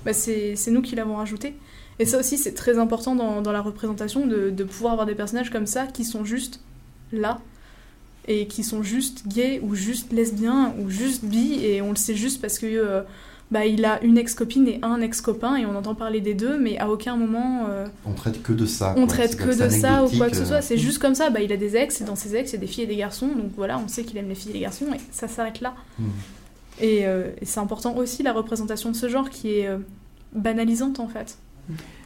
bah, 0.04 0.12
c'est 0.12 0.56
c'est 0.56 0.70
nous 0.70 0.82
qui 0.82 0.94
l'avons 0.96 1.16
rajouté. 1.16 1.54
Et 1.98 2.04
ça 2.04 2.18
aussi, 2.18 2.38
c'est 2.38 2.54
très 2.54 2.78
important 2.78 3.14
dans, 3.14 3.42
dans 3.42 3.52
la 3.52 3.60
représentation 3.60 4.26
de, 4.26 4.50
de 4.50 4.64
pouvoir 4.64 4.92
avoir 4.92 5.06
des 5.06 5.14
personnages 5.14 5.50
comme 5.50 5.66
ça 5.66 5.86
qui 5.86 6.04
sont 6.04 6.24
juste 6.24 6.60
là 7.12 7.40
et 8.28 8.46
qui 8.46 8.62
sont 8.64 8.82
juste 8.82 9.26
gays 9.28 9.60
ou 9.62 9.74
juste 9.74 10.12
lesbiens 10.12 10.74
ou 10.78 10.88
juste 10.90 11.24
bi 11.24 11.64
et 11.64 11.82
on 11.82 11.90
le 11.90 11.96
sait 11.96 12.14
juste 12.14 12.40
parce 12.40 12.58
que 12.58 12.66
euh, 12.66 13.02
bah, 13.50 13.66
il 13.66 13.84
a 13.84 14.02
une 14.04 14.16
ex-copine 14.16 14.68
et 14.68 14.78
un 14.82 15.00
ex-copain 15.00 15.56
et 15.56 15.66
on 15.66 15.74
entend 15.74 15.94
parler 15.94 16.20
des 16.20 16.34
deux 16.34 16.58
mais 16.58 16.78
à 16.78 16.88
aucun 16.88 17.16
moment 17.16 17.66
euh, 17.68 17.86
On 18.06 18.12
traite 18.12 18.42
que 18.42 18.52
de 18.52 18.64
ça. 18.64 18.92
on 18.96 19.06
quoi. 19.06 19.06
traite 19.08 19.36
que 19.36 19.64
de 19.64 19.68
ça 19.68 20.04
ou 20.04 20.08
quoi 20.16 20.30
que 20.30 20.36
ce 20.36 20.44
soit 20.44 20.58
euh, 20.58 20.62
c'est 20.62 20.76
juste 20.78 20.98
comme 20.98 21.14
ça 21.16 21.30
bah, 21.30 21.40
il 21.40 21.52
a 21.52 21.56
des 21.56 21.76
ex 21.76 22.00
et 22.00 22.04
dans 22.04 22.14
ses 22.14 22.36
ex 22.36 22.50
il 22.50 22.54
y 22.54 22.58
a 22.58 22.60
des 22.60 22.66
filles 22.68 22.84
et 22.84 22.88
des 22.88 22.96
garçons 22.96 23.26
donc 23.26 23.50
voilà 23.56 23.80
on 23.84 23.88
sait 23.88 24.04
qu'il 24.04 24.16
aime 24.18 24.28
les 24.28 24.34
filles 24.36 24.52
et 24.52 24.54
les 24.54 24.60
garçons 24.60 24.86
et 24.94 25.00
ça 25.10 25.26
s'arrête 25.26 25.60
là 25.60 25.74
mm. 25.98 26.04
et, 26.80 27.06
euh, 27.06 27.30
et 27.40 27.44
c'est 27.44 27.60
important 27.60 27.96
aussi 27.96 28.22
la 28.22 28.32
représentation 28.32 28.90
de 28.90 28.96
ce 28.96 29.08
genre 29.08 29.30
qui 29.30 29.58
est 29.58 29.66
euh, 29.66 29.78
banalisante 30.32 31.00
en 31.00 31.08
fait 31.08 31.36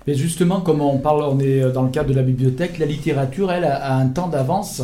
Mais 0.07 0.15
justement, 0.15 0.61
comme 0.61 0.81
on 0.83 0.99
parle, 0.99 1.23
on 1.23 1.39
est 1.41 1.73
dans 1.73 1.83
le 1.83 1.91
cadre 1.91 2.11
de 2.11 2.15
la 2.15 2.23
bibliothèque, 2.23 2.79
la 2.79 2.85
littérature, 2.87 3.51
elle, 3.51 3.65
a 3.65 3.77
a 3.77 3.95
un 3.95 4.09
temps 4.09 4.29
d'avance 4.29 4.83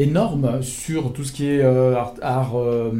énorme 0.00 0.62
sur 0.62 1.12
tout 1.12 1.24
ce 1.24 1.32
qui 1.32 1.46
est 1.46 1.60
euh, 1.62 1.94
art, 1.96 2.14
art, 2.22 2.58
euh, 2.58 2.92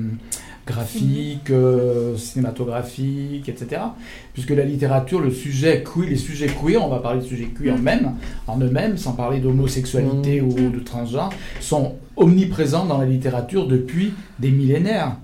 graphique, 0.67 1.51
euh, 1.51 2.17
cinématographique, 2.17 3.49
etc. 3.49 3.83
Puisque 4.33 4.51
la 4.51 4.65
littérature, 4.65 5.21
le 5.21 5.31
sujet 5.31 5.83
queer, 5.83 6.09
les 6.09 6.17
sujets 6.17 6.47
queer, 6.49 6.85
on 6.85 6.89
va 6.89 6.99
parler 6.99 7.21
de 7.21 7.25
sujets 7.27 7.47
queer 7.49 7.77
Mm. 7.77 7.83
même, 7.83 8.13
en 8.47 8.59
eux-mêmes, 8.59 8.97
sans 8.97 9.13
parler 9.13 9.41
d'homosexualité 9.41 10.41
Mm. 10.41 10.45
ou 10.49 10.71
de 10.71 10.81
transgenre, 10.81 11.31
sont 11.61 11.95
omniprésents 12.17 12.87
dans 12.87 12.99
la 12.99 13.07
littérature 13.07 13.67
depuis 13.67 14.13
des 14.39 14.51
millénaires. 14.51 15.17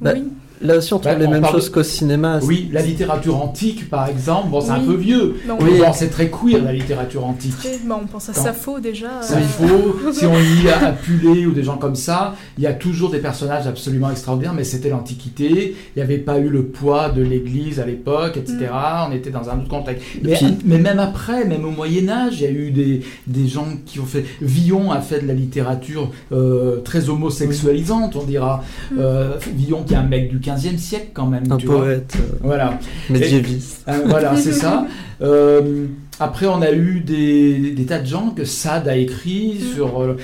Bah, 0.00 0.12
oui 0.14 0.24
Là 0.62 0.76
aussi, 0.78 0.94
on 0.94 0.98
trouve 0.98 1.18
les 1.18 1.26
on 1.26 1.30
mêmes 1.30 1.42
parle- 1.42 1.54
choses 1.54 1.68
qu'au 1.70 1.82
cinéma. 1.82 2.40
Oui, 2.42 2.70
la 2.72 2.82
littérature 2.82 3.36
antique, 3.42 3.90
par 3.90 4.08
exemple, 4.08 4.48
bon, 4.48 4.60
c'est 4.60 4.70
un 4.70 4.80
peu 4.80 4.94
vieux. 4.94 5.36
Non, 5.46 5.58
Oui. 5.60 5.78
bon, 5.78 5.92
c'est 5.94 6.08
très 6.08 6.30
queer, 6.30 6.62
la 6.64 6.72
littérature 6.72 7.24
antique. 7.26 7.52
Bah, 7.84 7.98
on 8.02 8.06
pense 8.06 8.28
à 8.30 8.32
Quand- 8.32 8.42
Sappho 8.44 8.80
déjà 8.80 9.20
euh, 9.22 9.40
faut, 9.42 10.12
si 10.12 10.24
on 10.24 10.36
lit 10.38 10.68
à 10.70 10.86
Apulé 10.88 11.46
ou 11.46 11.52
des 11.52 11.62
gens 11.62 11.76
comme 11.76 11.94
ça, 11.94 12.34
il 12.56 12.64
y 12.64 12.66
a 12.66 12.72
toujours 12.72 13.10
des 13.10 13.18
personnages 13.18 13.66
absolument 13.66 14.10
extraordinaires, 14.10 14.54
mais 14.54 14.64
c'était 14.64 14.88
l'Antiquité, 14.88 15.74
il 15.94 15.98
n'y 15.98 16.02
avait 16.02 16.18
pas 16.18 16.38
eu 16.38 16.48
le 16.48 16.64
poids 16.64 17.10
de 17.10 17.22
l'Église 17.22 17.78
à 17.80 17.86
l'époque, 17.86 18.36
etc. 18.36 18.68
On 19.08 19.12
était 19.12 19.30
dans 19.30 19.50
un 19.50 19.58
autre 19.58 19.68
contexte. 19.68 20.04
Mais, 20.22 20.34
puis- 20.34 20.56
mais 20.64 20.78
même 20.78 20.98
après, 20.98 21.44
même 21.44 21.64
au 21.64 21.70
Moyen-Âge, 21.70 22.40
il 22.40 22.42
y 22.42 22.46
a 22.46 22.50
eu 22.50 22.70
des, 22.70 23.02
des 23.26 23.46
gens 23.46 23.66
qui 23.84 24.00
ont 24.00 24.06
fait. 24.06 24.24
Villon 24.40 24.90
a 24.90 25.00
fait 25.00 25.20
de 25.20 25.26
la 25.28 25.34
littérature 25.34 26.10
euh, 26.32 26.80
très 26.80 27.08
homosexualisante, 27.10 28.16
on 28.16 28.24
dira. 28.24 28.62
Mm. 28.92 28.96
Euh, 28.98 29.32
Villon 29.54 29.82
qui 29.82 29.94
est 29.94 29.98
un 29.98 30.02
mec 30.02 30.30
du 30.30 30.38
15e 30.46 30.78
siècle 30.78 31.08
quand 31.14 31.26
même. 31.26 31.50
Un 31.50 31.56
tu 31.56 31.66
vois. 31.66 31.80
poète 31.82 32.14
euh, 32.20 32.36
Voilà. 32.42 32.78
médiéviste. 33.10 33.82
Euh, 33.88 33.92
voilà, 34.06 34.36
c'est 34.36 34.52
ça. 34.52 34.86
Euh, 35.22 35.86
après, 36.20 36.44
on 36.44 36.60
a 36.60 36.70
eu 36.72 37.00
des, 37.00 37.70
des 37.70 37.86
tas 37.86 38.00
de 38.00 38.06
gens 38.06 38.34
que 38.36 38.44
Sade 38.44 38.86
a 38.86 38.96
écrit 38.96 39.54
Mm. 39.62 39.74
sur. 39.74 40.02
euh, 40.02 40.16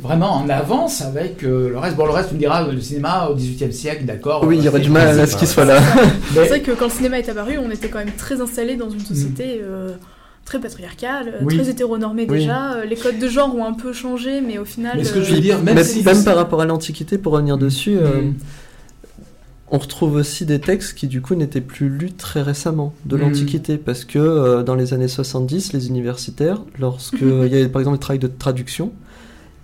vraiment 0.00 0.30
en 0.32 0.48
avance 0.48 1.02
avec 1.02 1.44
euh, 1.44 1.68
le 1.68 1.78
reste. 1.78 1.96
Bon, 1.96 2.06
le 2.06 2.10
reste, 2.12 2.28
tu 2.30 2.34
me 2.36 2.38
diras, 2.38 2.66
le 2.66 2.80
cinéma 2.80 3.28
au 3.30 3.34
XVIIIe 3.34 3.70
siècle, 3.72 4.04
d'accord. 4.06 4.44
Oui, 4.46 4.56
il 4.56 4.64
y 4.64 4.68
aurait 4.68 4.80
du 4.80 4.88
mal 4.88 5.20
à 5.20 5.26
ce 5.26 5.36
qu'il 5.36 5.46
soit 5.46 5.66
là. 5.66 5.78
C'est 6.32 6.40
Mais- 6.40 6.46
vrai 6.48 6.60
que 6.60 6.72
quand 6.72 6.86
le 6.86 6.90
cinéma 6.90 7.18
est 7.18 7.28
apparu, 7.28 7.58
on 7.58 7.70
était 7.70 7.88
quand 7.88 7.98
même 7.98 8.14
très 8.16 8.40
installé 8.40 8.76
dans 8.76 8.88
une 8.88 9.00
société 9.00 9.60
euh, 9.62 9.90
très 10.46 10.58
patriarcale, 10.58 11.34
Mm. 11.42 11.44
Oui. 11.44 11.58
très 11.58 11.68
hétéronormée 11.68 12.26
Oui. 12.30 12.38
déjà. 12.38 12.82
Les 12.88 12.96
codes 12.96 13.18
de 13.18 13.28
genre 13.28 13.54
ont 13.54 13.66
un 13.66 13.74
peu 13.74 13.92
changé, 13.92 14.40
mais 14.40 14.56
au 14.56 14.64
final. 14.64 14.94
Mais 14.96 15.04
ce 15.04 15.12
que 15.12 15.18
euh, 15.18 15.24
je 15.24 15.34
veux 15.34 15.40
dire, 15.40 15.60
même 15.62 15.74
Même, 15.74 15.84
si. 15.84 16.02
même 16.02 16.24
par 16.24 16.36
rapport 16.36 16.62
à 16.62 16.64
l'Antiquité, 16.64 17.18
pour 17.18 17.34
revenir 17.34 17.58
dessus, 17.58 17.98
euh, 18.00 18.22
Mm. 18.22 18.34
On 19.74 19.78
retrouve 19.78 20.14
aussi 20.16 20.44
des 20.44 20.60
textes 20.60 20.92
qui 20.98 21.06
du 21.06 21.22
coup 21.22 21.34
n'étaient 21.34 21.62
plus 21.62 21.88
lus 21.88 22.12
très 22.12 22.42
récemment 22.42 22.92
de 23.06 23.16
Mhm. 23.16 23.22
l'Antiquité 23.22 23.78
parce 23.78 24.04
que 24.04 24.18
euh, 24.18 24.62
dans 24.62 24.74
les 24.74 24.92
années 24.92 25.08
70, 25.08 25.72
les 25.72 25.88
universitaires, 25.88 26.60
lorsque 26.78 27.14
il 27.22 27.48
y 27.48 27.54
avait 27.56 27.68
par 27.68 27.80
exemple 27.80 27.96
des 27.96 28.00
travail 28.02 28.18
de 28.18 28.26
traduction, 28.26 28.92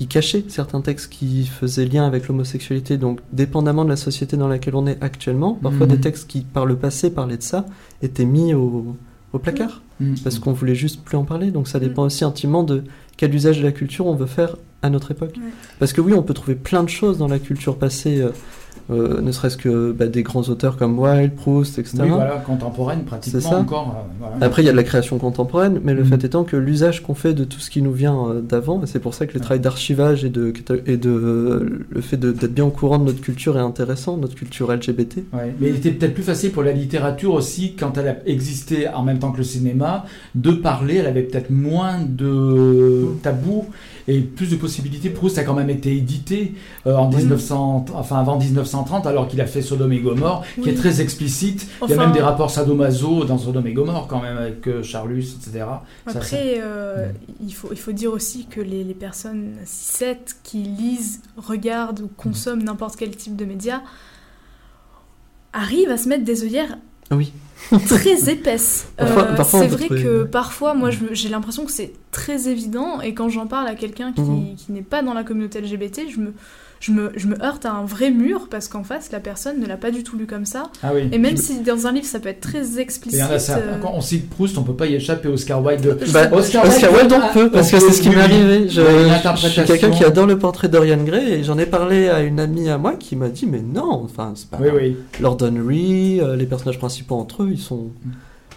ils 0.01 0.09
cachaient 0.09 0.45
certains 0.49 0.81
textes 0.81 1.13
qui 1.13 1.45
faisaient 1.47 1.85
lien 1.85 2.07
avec 2.07 2.27
l'homosexualité. 2.29 2.97
Donc 2.97 3.21
dépendamment 3.33 3.85
de 3.85 3.91
la 3.91 3.97
société 3.97 4.37
dans 4.39 4.49
laquelle 4.49 4.77
on 4.77 4.87
est 4.87 4.97
actuellement, 5.03 5.55
parfois 5.55 5.87
Mhm. 5.87 5.93
des 5.93 6.01
textes 6.01 6.27
qui 6.29 6.41
par 6.41 6.65
le 6.65 6.77
passé 6.77 7.11
parlaient 7.11 7.37
de 7.37 7.43
ça 7.43 7.67
étaient 8.01 8.25
mis 8.25 8.55
au, 8.55 8.97
au 9.35 9.39
placard 9.39 9.83
Mm. 10.01 10.15
parce 10.25 10.39
qu'on 10.39 10.53
voulait 10.53 10.77
juste 10.77 11.03
plus 11.05 11.17
en 11.19 11.25
parler. 11.25 11.51
Donc 11.51 11.67
ça 11.69 11.81
dépend 11.81 12.05
aussi 12.05 12.25
intimement 12.25 12.63
de 12.63 12.85
quel 13.17 13.35
usage 13.35 13.59
de 13.59 13.65
la 13.65 13.73
culture 13.73 14.07
on 14.07 14.15
veut 14.15 14.27
faire 14.27 14.57
à 14.81 14.89
notre 14.91 15.11
époque. 15.11 15.35
Ouais. 15.37 15.51
Parce 15.81 15.93
que 15.93 16.01
oui, 16.01 16.13
on 16.15 16.23
peut 16.23 16.35
trouver 16.35 16.55
plein 16.55 16.85
de 16.85 16.89
choses 16.89 17.19
dans 17.19 17.27
la 17.27 17.41
culture 17.41 17.77
passée, 17.77 18.21
euh, 18.21 18.31
euh, 18.91 19.21
ne 19.21 19.33
serait-ce 19.33 19.57
que 19.57 19.93
bah, 19.93 20.07
des 20.07 20.23
grands 20.23 20.43
auteurs 20.43 20.77
comme 20.77 20.99
Wilde, 20.99 21.35
Proust, 21.35 21.79
etc. 21.79 21.99
Oui, 22.03 22.09
voilà, 22.09 22.37
contemporaine, 22.37 23.05
pratiquement 23.05 23.41
C'est 23.41 23.47
ça. 23.49 23.59
encore. 23.59 23.95
euh, 23.99 24.03
voilà. 24.19 24.47
Après, 24.47 24.63
il 24.63 24.67
y 24.67 24.69
a 24.69 24.73
de 24.73 24.77
la 24.77 24.83
création 24.83 25.19
contemporaine, 25.19 25.81
mais 25.85 25.93
le 25.95 26.03
Mhm. 26.05 26.09
fait 26.09 26.25
étant 26.25 26.45
que 26.45 26.57
l'usage 26.57 27.03
qu'on 27.03 27.15
fait 27.15 27.35
de 27.35 27.45
tout 27.45 27.61
ce 27.61 27.71
qui 27.71 27.83
nous 27.83 27.93
vient 27.93 28.17
euh, 28.29 28.41
d'avant, 28.41 28.83
et 28.83 28.87
c'est 28.87 28.99
pour 29.01 29.15
ça 29.15 29.27
que 29.27 29.35
le 29.35 29.41
travail 29.41 29.61
d'archivage 29.61 30.25
et 30.25 30.31
de, 30.31 30.51
cata- 30.51 30.81
et 30.87 30.97
de 30.97 31.85
le 31.91 32.01
fait 32.01 32.17
d'être 32.17 32.53
bien 32.55 32.65
au 32.65 32.71
courant 32.71 32.99
de 32.99 33.05
notre 33.05 33.21
culture 33.21 33.57
est 33.59 33.61
intéressant, 33.63 34.17
notre 34.17 34.35
culture 34.35 34.73
LGBT. 34.73 35.19
Ouais, 35.35 35.55
mais 35.61 35.69
il 35.69 35.77
était 35.77 35.91
peut-être 35.91 36.15
plus 36.15 36.23
facile 36.23 36.53
pour 36.53 36.63
la 36.63 36.73
littérature 36.73 37.35
aussi, 37.35 37.75
quand 37.79 37.97
elle 37.99 38.09
a 38.09 38.17
existé 38.27 38.89
en 38.89 39.03
même 39.03 39.19
temps 39.19 39.33
que 39.33 39.39
le 39.39 39.45
cinéma, 39.45 40.05
de 40.35 40.53
parler. 40.53 40.97
Elle 40.97 41.07
avait 41.07 41.23
peut-être 41.23 41.51
moins 41.51 41.97
de 42.09 43.07
tabous 43.23 43.67
et 44.07 44.21
plus 44.21 44.51
de 44.51 44.57
possibilités. 44.57 45.11
Proust 45.11 45.37
a 45.39 45.45
quand 45.45 45.55
même 45.55 45.69
été 45.71 45.95
édité 45.97 46.55
euh, 46.87 46.95
en 46.97 47.09
1900, 47.11 47.87
enfin 47.95 48.17
avant 48.19 48.37
1930, 48.79 49.07
alors 49.07 49.29
qu'il 49.29 49.41
a 49.41 49.47
fait 49.47 49.63
Sodome 49.63 49.93
et 49.93 49.99
Gomorre, 50.01 50.45
qui 50.63 50.71
est 50.71 50.75
très 50.75 51.01
explicite. 51.01 51.67
Il 51.85 51.91
y 51.91 51.93
a 51.95 51.97
même 51.97 52.13
des 52.13 52.21
rapports 52.21 52.51
sadomaso 52.51 53.25
dans 53.25 53.39
Sodome 53.39 53.67
et 53.67 53.73
Gomorre 53.73 54.07
quand 54.09 54.21
même 54.23 54.37
avec 54.37 54.67
euh, 54.67 54.83
Charlus, 54.83 55.35
etc. 55.37 55.65
Ça, 56.07 56.13
ça- 56.13 56.19
Après, 56.19 56.59
euh, 56.63 57.09
il, 57.45 57.53
faut, 57.55 57.69
il 57.73 57.79
faut 57.79 57.93
dire 57.93 58.13
aussi 58.13 58.47
que 58.47 58.61
les, 58.61 58.85
les 58.85 58.95
personnes 58.95 59.55
cis 59.65 60.05
qui 60.43 60.59
lisent, 60.63 61.23
regardent 61.37 62.01
ou 62.01 62.09
consomment 62.17 62.63
n'importe 62.63 62.97
quel 62.97 63.17
type 63.17 63.37
de 63.37 63.45
média 63.45 63.83
arrivent 65.53 65.91
à 65.91 65.97
se 65.97 66.09
mettre 66.09 66.25
des 66.25 66.43
œillères 66.45 66.79
oui. 67.11 67.33
très 67.89 68.29
épaisses. 68.31 68.89
Parfois- 68.97 69.61
Euh, 69.61 69.63
c'est 69.63 69.69
vrai 69.69 69.89
que 69.89 70.25
parfois, 70.25 70.75
moi, 70.75 70.91
je- 70.91 71.13
j'ai 71.13 71.29
l'impression 71.31 71.65
que 71.65 71.73
c'est 71.73 71.93
très 72.11 72.49
évident 72.49 73.01
et 73.01 73.15
quand 73.15 73.29
j'en 73.31 73.47
parle 73.47 73.67
à 73.67 73.75
quelqu'un 73.75 74.13
qui, 74.13 74.57
qui 74.57 74.73
n'est 74.73 74.83
pas 74.83 75.03
dans 75.03 75.15
la 75.15 75.25
communauté 75.25 75.61
LGBT, 75.61 76.03
je 76.11 76.21
me, 76.21 76.35
je 76.81 76.93
me, 76.93 77.11
je 77.17 77.27
me 77.27 77.43
heurte 77.45 77.67
à 77.67 77.73
un 77.73 77.85
vrai 77.85 78.11
mur 78.11 78.49
parce 78.51 78.69
qu'en 78.69 78.85
face, 78.85 79.11
la 79.11 79.21
personne 79.21 79.59
ne 79.61 79.67
l'a 79.67 79.77
pas 79.77 79.91
du 79.91 80.03
tout 80.05 80.17
lu 80.17 80.27
comme 80.27 80.45
ça. 80.45 80.71
Ah 80.83 80.91
oui. 80.95 81.09
Et 81.13 81.19
même 81.19 81.37
si 81.37 81.61
dans 81.61 81.87
un 81.87 81.93
livre, 81.93 82.07
ça 82.07 82.21
peut 82.21 82.29
être 82.29 82.41
très 82.41 82.79
explicite. 82.79 83.21
A 83.21 83.39
ça. 83.39 83.57
euh, 83.57 83.79
Quand 83.83 83.93
on 83.95 84.01
cite 84.01 84.31
Proust, 84.31 84.57
on 84.59 84.63
peut 84.63 84.75
pas 84.75 84.87
y 84.87 84.95
échapper. 84.95 85.29
Oscar 85.29 85.63
Wilde. 85.65 85.99
Bah, 86.13 86.29
Oscar 86.33 86.65
Oscar 86.67 86.93
Wilde, 86.93 87.13
on 87.13 87.33
peut, 87.33 87.51
parce 87.51 87.71
que 87.71 87.81
c'est 87.81 87.93
ce 87.93 88.01
qui 88.03 88.11
m'est 88.11 88.21
arrivé. 88.21 88.69
Je, 88.69 88.81
je 89.37 89.49
suis 89.49 89.65
quelqu'un 89.65 89.91
qui 89.91 90.05
adore 90.05 90.27
le 90.27 90.39
portrait 90.39 90.69
d'Orian 90.69 91.03
Gray 91.03 91.33
et 91.33 91.45
j'en 91.45 91.59
ai 91.59 91.67
parlé 91.67 92.09
à 92.09 92.21
une 92.21 92.39
amie 92.41 92.69
à 92.69 92.79
moi 92.79 92.95
qui 92.95 93.17
m'a 93.17 93.29
dit 93.29 93.47
mais 93.47 93.61
non, 93.63 94.03
enfin 94.05 94.33
c'est 94.37 94.49
pas 94.49 94.59
Oui, 94.61 94.69
oui. 94.75 94.97
Lord 95.21 95.39
Henry, 95.43 96.21
euh, 96.21 96.37
les 96.37 96.47
personnages 96.47 96.79
principaux 96.79 97.17
entre 97.17 97.43
eux, 97.43 97.49
ils 97.51 97.59
sont 97.59 97.89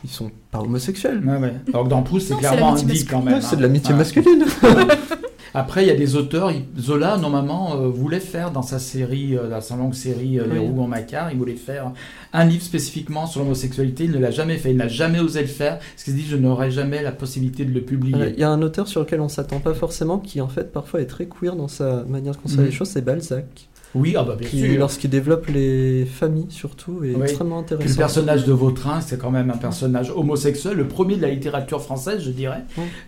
ils 0.03 0.09
sont 0.09 0.31
pas 0.51 0.59
homosexuels. 0.59 1.21
Ouais, 1.25 1.37
ouais. 1.37 1.53
Alors 1.73 1.83
que 1.85 1.89
dans 1.89 2.01
Proust, 2.01 2.27
c'est 2.29 2.35
clairement 2.37 2.73
l'amitié 2.75 2.89
indiqué 2.91 3.07
quand 3.11 3.21
même. 3.21 3.41
C'est 3.41 3.55
de 3.55 3.59
hein. 3.61 3.63
l'amitié 3.63 3.91
Ouais. 3.93 3.97
masculine. 3.99 4.45
Après, 5.53 5.83
il 5.83 5.87
y 5.87 5.91
a 5.91 5.95
des 5.95 6.15
auteurs. 6.15 6.51
Zola, 6.79 7.17
normalement, 7.17 7.75
euh, 7.75 7.87
voulait 7.89 8.19
faire 8.21 8.51
dans 8.51 8.61
sa 8.61 8.79
série, 8.79 9.35
euh, 9.37 9.49
dans 9.49 9.59
sa 9.61 9.75
longue 9.75 9.93
série 9.93 10.39
euh, 10.39 10.45
Les 10.45 10.59
Oui. 10.59 10.65
Rougon-Macquart, 10.67 11.31
il 11.31 11.37
voulait 11.37 11.55
faire 11.55 11.91
un 12.33 12.45
livre 12.45 12.63
spécifiquement 12.63 13.25
sur 13.27 13.41
l'homosexualité. 13.41 14.05
Il 14.05 14.11
ne 14.11 14.19
l'a 14.19 14.31
jamais 14.31 14.57
fait. 14.57 14.71
Il 14.71 14.77
n'a 14.77 14.87
jamais 14.87 15.19
osé 15.19 15.41
le 15.41 15.47
faire. 15.47 15.79
Parce 15.79 16.03
qu'il 16.03 16.13
se 16.13 16.17
dit, 16.19 16.25
je 16.25 16.37
n'aurai 16.37 16.71
jamais 16.71 17.03
la 17.03 17.11
possibilité 17.11 17.65
de 17.65 17.73
le 17.73 17.81
publier. 17.81 18.29
Il 18.33 18.39
y 18.39 18.43
a 18.43 18.49
un 18.49 18.61
auteur 18.61 18.87
sur 18.87 19.01
lequel 19.01 19.19
on 19.21 19.27
s'attend 19.29 19.59
pas 19.59 19.73
forcément, 19.73 20.19
qui 20.19 20.39
en 20.41 20.47
fait 20.47 20.71
parfois 20.71 21.01
est 21.01 21.05
très 21.05 21.25
queer 21.25 21.55
dans 21.55 21.67
sa 21.67 22.03
manière 22.05 22.33
de 22.33 22.37
concevoir 22.37 22.63
Mhm. 22.65 22.71
les 22.71 22.75
choses, 22.75 22.89
c'est 22.89 23.01
Balzac, 23.03 23.45
Oui, 23.93 24.15
ah 24.17 24.23
bah 24.23 24.35
bien 24.39 24.47
qui 24.47 24.59
sûr. 24.61 24.79
lorsqu'il 24.79 25.09
développe 25.09 25.47
les 25.47 26.05
familles 26.05 26.45
surtout 26.49 27.03
est 27.03 27.13
Oui. 27.13 27.23
extrêmement 27.23 27.61
Puis 27.61 27.71
le 27.71 27.77
intéressant. 27.81 27.97
personnage 27.97 28.45
de 28.45 28.53
Vautrin, 28.53 29.01
c'est 29.01 29.17
quand 29.19 29.31
même 29.31 29.49
un 29.49 29.57
personnage 29.57 30.11
homosexuel, 30.15 30.77
le 30.77 30.87
premier 30.87 31.17
de 31.17 31.21
la 31.21 31.29
littérature 31.29 31.81
française, 31.81 32.21
je 32.23 32.31
dirais. 32.31 32.61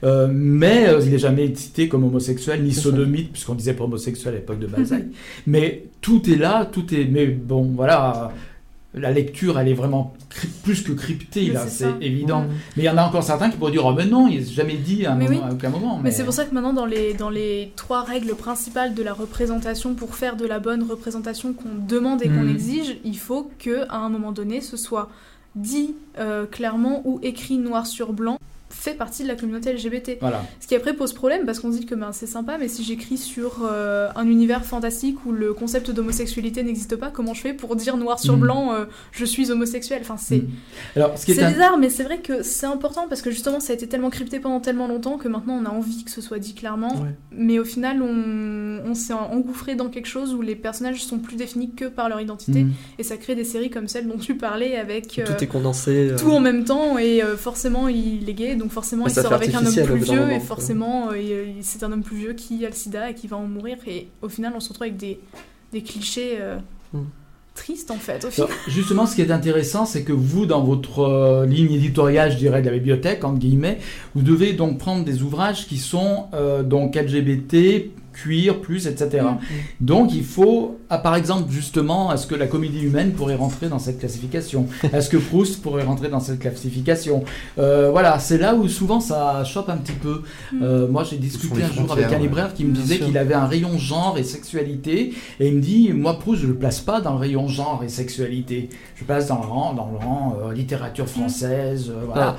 Euh, 0.03 0.27
mais 0.31 0.89
euh, 0.89 0.99
il 1.03 1.11
n'est 1.11 1.17
jamais 1.19 1.53
cité 1.55 1.87
comme 1.87 2.03
homosexuel, 2.03 2.63
ni 2.63 2.73
sodomite, 2.73 3.31
puisqu'on 3.31 3.55
disait 3.55 3.73
pas 3.73 3.85
homosexuel 3.85 4.33
à 4.33 4.37
l'époque 4.37 4.59
de 4.59 4.67
Balzac. 4.67 5.03
mais 5.47 5.85
tout 6.01 6.21
est 6.29 6.35
là, 6.35 6.65
tout 6.69 6.93
est. 6.93 7.05
Mais 7.05 7.27
bon, 7.27 7.71
voilà. 7.75 8.31
La 8.95 9.11
lecture, 9.11 9.57
elle 9.59 9.67
est 9.69 9.73
vraiment 9.73 10.13
plus 10.63 10.83
que 10.83 10.91
cryptée, 10.91 11.47
Mais 11.47 11.53
là, 11.53 11.67
c'est 11.67 11.93
évident. 12.01 12.45
Mais 12.77 12.83
il 12.83 12.85
y 12.85 12.89
en 12.89 12.97
a 12.97 13.03
encore 13.03 13.23
certains 13.23 13.49
qui 13.49 13.57
pourraient 13.57 13.71
dire 13.71 13.85
Oh, 13.85 13.93
mais 13.93 14.05
non, 14.05 14.27
il 14.27 14.37
n'est 14.39 14.45
jamais 14.45 14.75
dit 14.77 15.05
à, 15.07 15.13
un 15.13 15.15
Mais 15.15 15.25
moment- 15.27 15.39
oui. 15.45 15.49
à 15.49 15.53
aucun 15.53 15.69
moment. 15.69 15.99
Mais 16.03 16.11
c'est 16.11 16.23
pour 16.23 16.33
ça 16.33 16.45
que 16.45 16.53
maintenant, 16.53 16.73
dans 16.73 16.85
les, 16.85 17.15
dans 17.15 17.31
les 17.31 17.71
trois 17.75 18.03
règles 18.03 18.35
principales 18.35 18.93
de 18.93 19.01
la 19.01 19.13
représentation, 19.13 19.95
pour 19.95 20.15
faire 20.15 20.35
de 20.35 20.45
la 20.45 20.59
bonne 20.59 20.83
représentation 20.83 21.53
qu'on 21.53 21.69
demande 21.87 22.21
et 22.21 22.27
qu'on 22.27 22.43
Mhm. 22.43 22.49
exige, 22.51 22.97
il 23.03 23.17
faut 23.17 23.49
que 23.57 23.87
à 23.89 23.97
un 23.97 24.09
moment 24.09 24.31
donné, 24.31 24.61
ce 24.61 24.77
soit 24.77 25.09
dit 25.55 25.95
euh, 26.19 26.45
clairement 26.45 27.01
ou 27.05 27.19
écrit 27.23 27.57
noir 27.57 27.87
sur 27.87 28.13
blanc, 28.13 28.37
fait 28.75 28.93
partie 28.95 29.23
de 29.23 29.27
la 29.27 29.35
communauté 29.35 29.71
LGBT. 29.71 30.17
Voilà. 30.19 30.43
Ce 30.59 30.67
qui 30.67 30.75
après 30.75 30.93
pose 30.93 31.13
problème 31.13 31.45
parce 31.45 31.59
qu'on 31.59 31.71
se 31.71 31.77
dit 31.77 31.85
que 31.85 31.95
ben, 31.95 32.11
c'est 32.11 32.25
sympa, 32.27 32.57
mais 32.59 32.67
si 32.67 32.83
j'écris 32.83 33.17
sur 33.17 33.61
euh, 33.63 34.09
un 34.15 34.27
univers 34.27 34.65
fantastique 34.65 35.25
où 35.25 35.31
le 35.31 35.53
concept 35.53 35.91
d'homosexualité 35.91 36.63
n'existe 36.63 36.95
pas, 36.95 37.09
comment 37.09 37.33
je 37.33 37.41
fais 37.41 37.53
pour 37.53 37.75
dire 37.75 37.95
noir 37.97 38.19
sur 38.19 38.33
Mhm. 38.33 38.39
blanc 38.41 38.73
euh, 38.73 38.85
je 39.11 39.25
suis 39.25 39.51
homosexuel? 39.51 39.99
Enfin, 40.01 40.17
c'est. 40.17 40.37
Mhm. 40.37 40.49
Ce 41.15 41.31
un- 41.41 41.51
bizarre, 41.51 41.77
mais 41.77 41.89
c'est 41.89 42.03
vrai 42.03 42.19
que 42.19 42.43
c'est 42.43 42.65
important 42.65 43.05
parce 43.07 43.21
que 43.21 43.31
justement 43.31 43.59
ça 43.59 43.71
a 43.71 43.75
été 43.75 43.87
tellement 43.87 44.09
crypté 44.09 44.39
pendant 44.39 44.59
tellement 44.59 44.87
longtemps 44.87 45.17
que 45.17 45.27
maintenant 45.27 45.59
on 45.61 45.65
a 45.65 45.69
envie 45.69 46.03
que 46.03 46.11
ce 46.11 46.21
soit 46.21 46.39
dit 46.39 46.53
clairement. 46.55 46.93
Ouais. 47.01 47.09
Mais 47.31 47.59
au 47.59 47.65
final, 47.65 48.01
on, 48.01 48.79
on 48.85 48.95
s'est 48.95 49.13
engouffré 49.13 49.75
dans 49.75 49.89
quelque 49.89 50.07
chose 50.07 50.33
où 50.33 50.41
les 50.41 50.55
personnages 50.55 51.03
sont 51.03 51.19
plus 51.19 51.35
définis 51.35 51.71
que 51.73 51.85
par 51.85 52.09
leur 52.09 52.19
identité. 52.21 52.63
Mhm. 52.63 52.73
Et 52.99 53.03
ça 53.03 53.17
crée 53.17 53.35
des 53.35 53.43
séries 53.43 53.69
comme 53.69 53.87
celle 53.87 54.07
dont 54.07 54.17
tu 54.17 54.35
parlais 54.35 54.75
avec 54.77 55.19
euh, 55.19 55.25
Tout 55.25 55.43
est 55.43 55.47
condensé. 55.47 56.09
euh, 56.11 56.17
tout 56.17 56.31
en 56.31 56.39
même 56.39 56.63
temps 56.63 56.97
et 56.97 57.21
euh, 57.23 57.37
forcément 57.37 57.87
il 57.87 58.27
est 58.29 58.33
gay, 58.33 58.55
donc 58.55 58.62
forcément 58.69 59.05
Mais 59.05 59.11
il 59.11 59.21
sort 59.21 59.33
avec 59.33 59.53
un 59.53 59.65
homme 59.65 59.73
plus 59.73 59.97
vieux 59.99 60.31
et 60.31 60.37
quoi. 60.37 60.39
forcément 60.39 61.09
euh, 61.13 61.45
c'est 61.61 61.83
un 61.83 61.91
homme 61.91 62.03
plus 62.03 62.17
vieux 62.17 62.33
qui 62.33 62.65
a 62.65 62.69
le 62.69 62.75
sida 62.75 63.09
et 63.09 63.15
qui 63.15 63.27
va 63.27 63.37
en 63.37 63.47
mourir. 63.47 63.77
Et 63.87 64.07
au 64.21 64.29
final, 64.29 64.53
on 64.55 64.59
se 64.59 64.69
retrouve 64.69 64.83
avec 64.87 64.97
des, 64.97 65.19
des 65.71 65.81
clichés 65.81 66.37
euh, 66.39 66.57
Mm. 66.93 67.05
tristes 67.55 67.91
en 67.91 67.97
fait. 67.97 68.23
Au 68.25 68.29
final. 68.29 68.49
Alors, 68.49 68.59
justement, 68.67 69.05
ce 69.05 69.15
qui 69.15 69.21
est 69.21 69.31
intéressant, 69.31 69.85
c'est 69.85 70.03
que 70.03 70.13
vous, 70.13 70.45
dans 70.45 70.63
votre 70.63 70.99
euh, 70.99 71.45
ligne 71.45 71.71
éditoriale, 71.73 72.31
je 72.31 72.37
dirais, 72.37 72.61
de 72.61 72.67
la 72.67 72.73
bibliothèque, 72.73 73.23
entre 73.23 73.39
guillemets, 73.39 73.79
vous 74.15 74.21
devez 74.21 74.53
donc 74.53 74.77
prendre 74.77 75.03
des 75.03 75.21
ouvrages 75.23 75.67
qui 75.67 75.77
sont 75.77 76.27
euh, 76.33 76.63
donc 76.63 76.95
LGBT, 76.95 77.91
cuir, 78.13 78.61
plus, 78.61 78.87
etc. 78.87 79.25
Mm. 79.25 79.37
Donc, 79.81 80.13
il 80.13 80.23
faut, 80.23 80.77
ah, 80.89 80.97
par 80.97 81.15
exemple, 81.15 81.51
justement, 81.51 82.13
est-ce 82.13 82.27
que 82.27 82.35
la 82.35 82.47
comédie 82.47 82.81
humaine 82.83 83.11
pourrait 83.11 83.35
rentrer 83.35 83.67
dans 83.67 83.79
cette 83.79 83.99
classification? 83.99 84.67
Est-ce 84.93 85.09
que 85.09 85.17
Proust 85.17 85.61
pourrait 85.61 85.83
rentrer 85.83 86.09
dans 86.09 86.19
cette 86.19 86.39
classification? 86.39 87.23
Euh, 87.57 87.89
Voilà, 87.91 88.19
c'est 88.19 88.37
là 88.37 88.55
où 88.55 88.67
souvent 88.67 88.99
ça 88.99 89.43
chope 89.43 89.69
un 89.69 89.77
petit 89.77 89.93
peu. 89.93 90.21
Mm. 90.51 90.63
Euh, 90.63 90.87
moi, 90.87 91.03
j'ai 91.03 91.17
discuté 91.17 91.63
un 91.63 91.71
jour 91.71 91.91
avec 91.91 92.05
un 92.05 92.11
ouais. 92.11 92.19
libraire 92.19 92.53
qui 92.53 92.63
me 92.65 92.71
Bien 92.71 92.81
disait 92.81 92.99
qu'il 92.99 93.17
avait 93.17 93.33
un 93.33 93.47
rayon 93.47 93.77
genre 93.77 94.15
et 94.17 94.23
sexualité, 94.23 95.13
et 95.39 95.47
il 95.47 95.55
me 95.55 95.61
dit, 95.61 95.91
moi, 95.93 96.19
Proust, 96.19 96.41
je 96.43 96.47
le 96.47 96.55
place 96.55 96.79
pas 96.79 97.01
dans 97.01 97.13
le 97.13 97.19
rayon 97.19 97.47
genre 97.47 97.81
et 97.83 97.89
sexualité. 97.89 98.69
Je 98.95 99.03
place 99.03 99.27
dans 99.27 99.39
le 99.41 99.47
rang, 99.47 99.73
dans 99.73 99.89
le 99.91 99.97
rang 99.97 100.37
euh, 100.45 100.53
littérature 100.53 101.07
française, 101.07 101.89
euh, 101.89 102.05
voilà. 102.05 102.37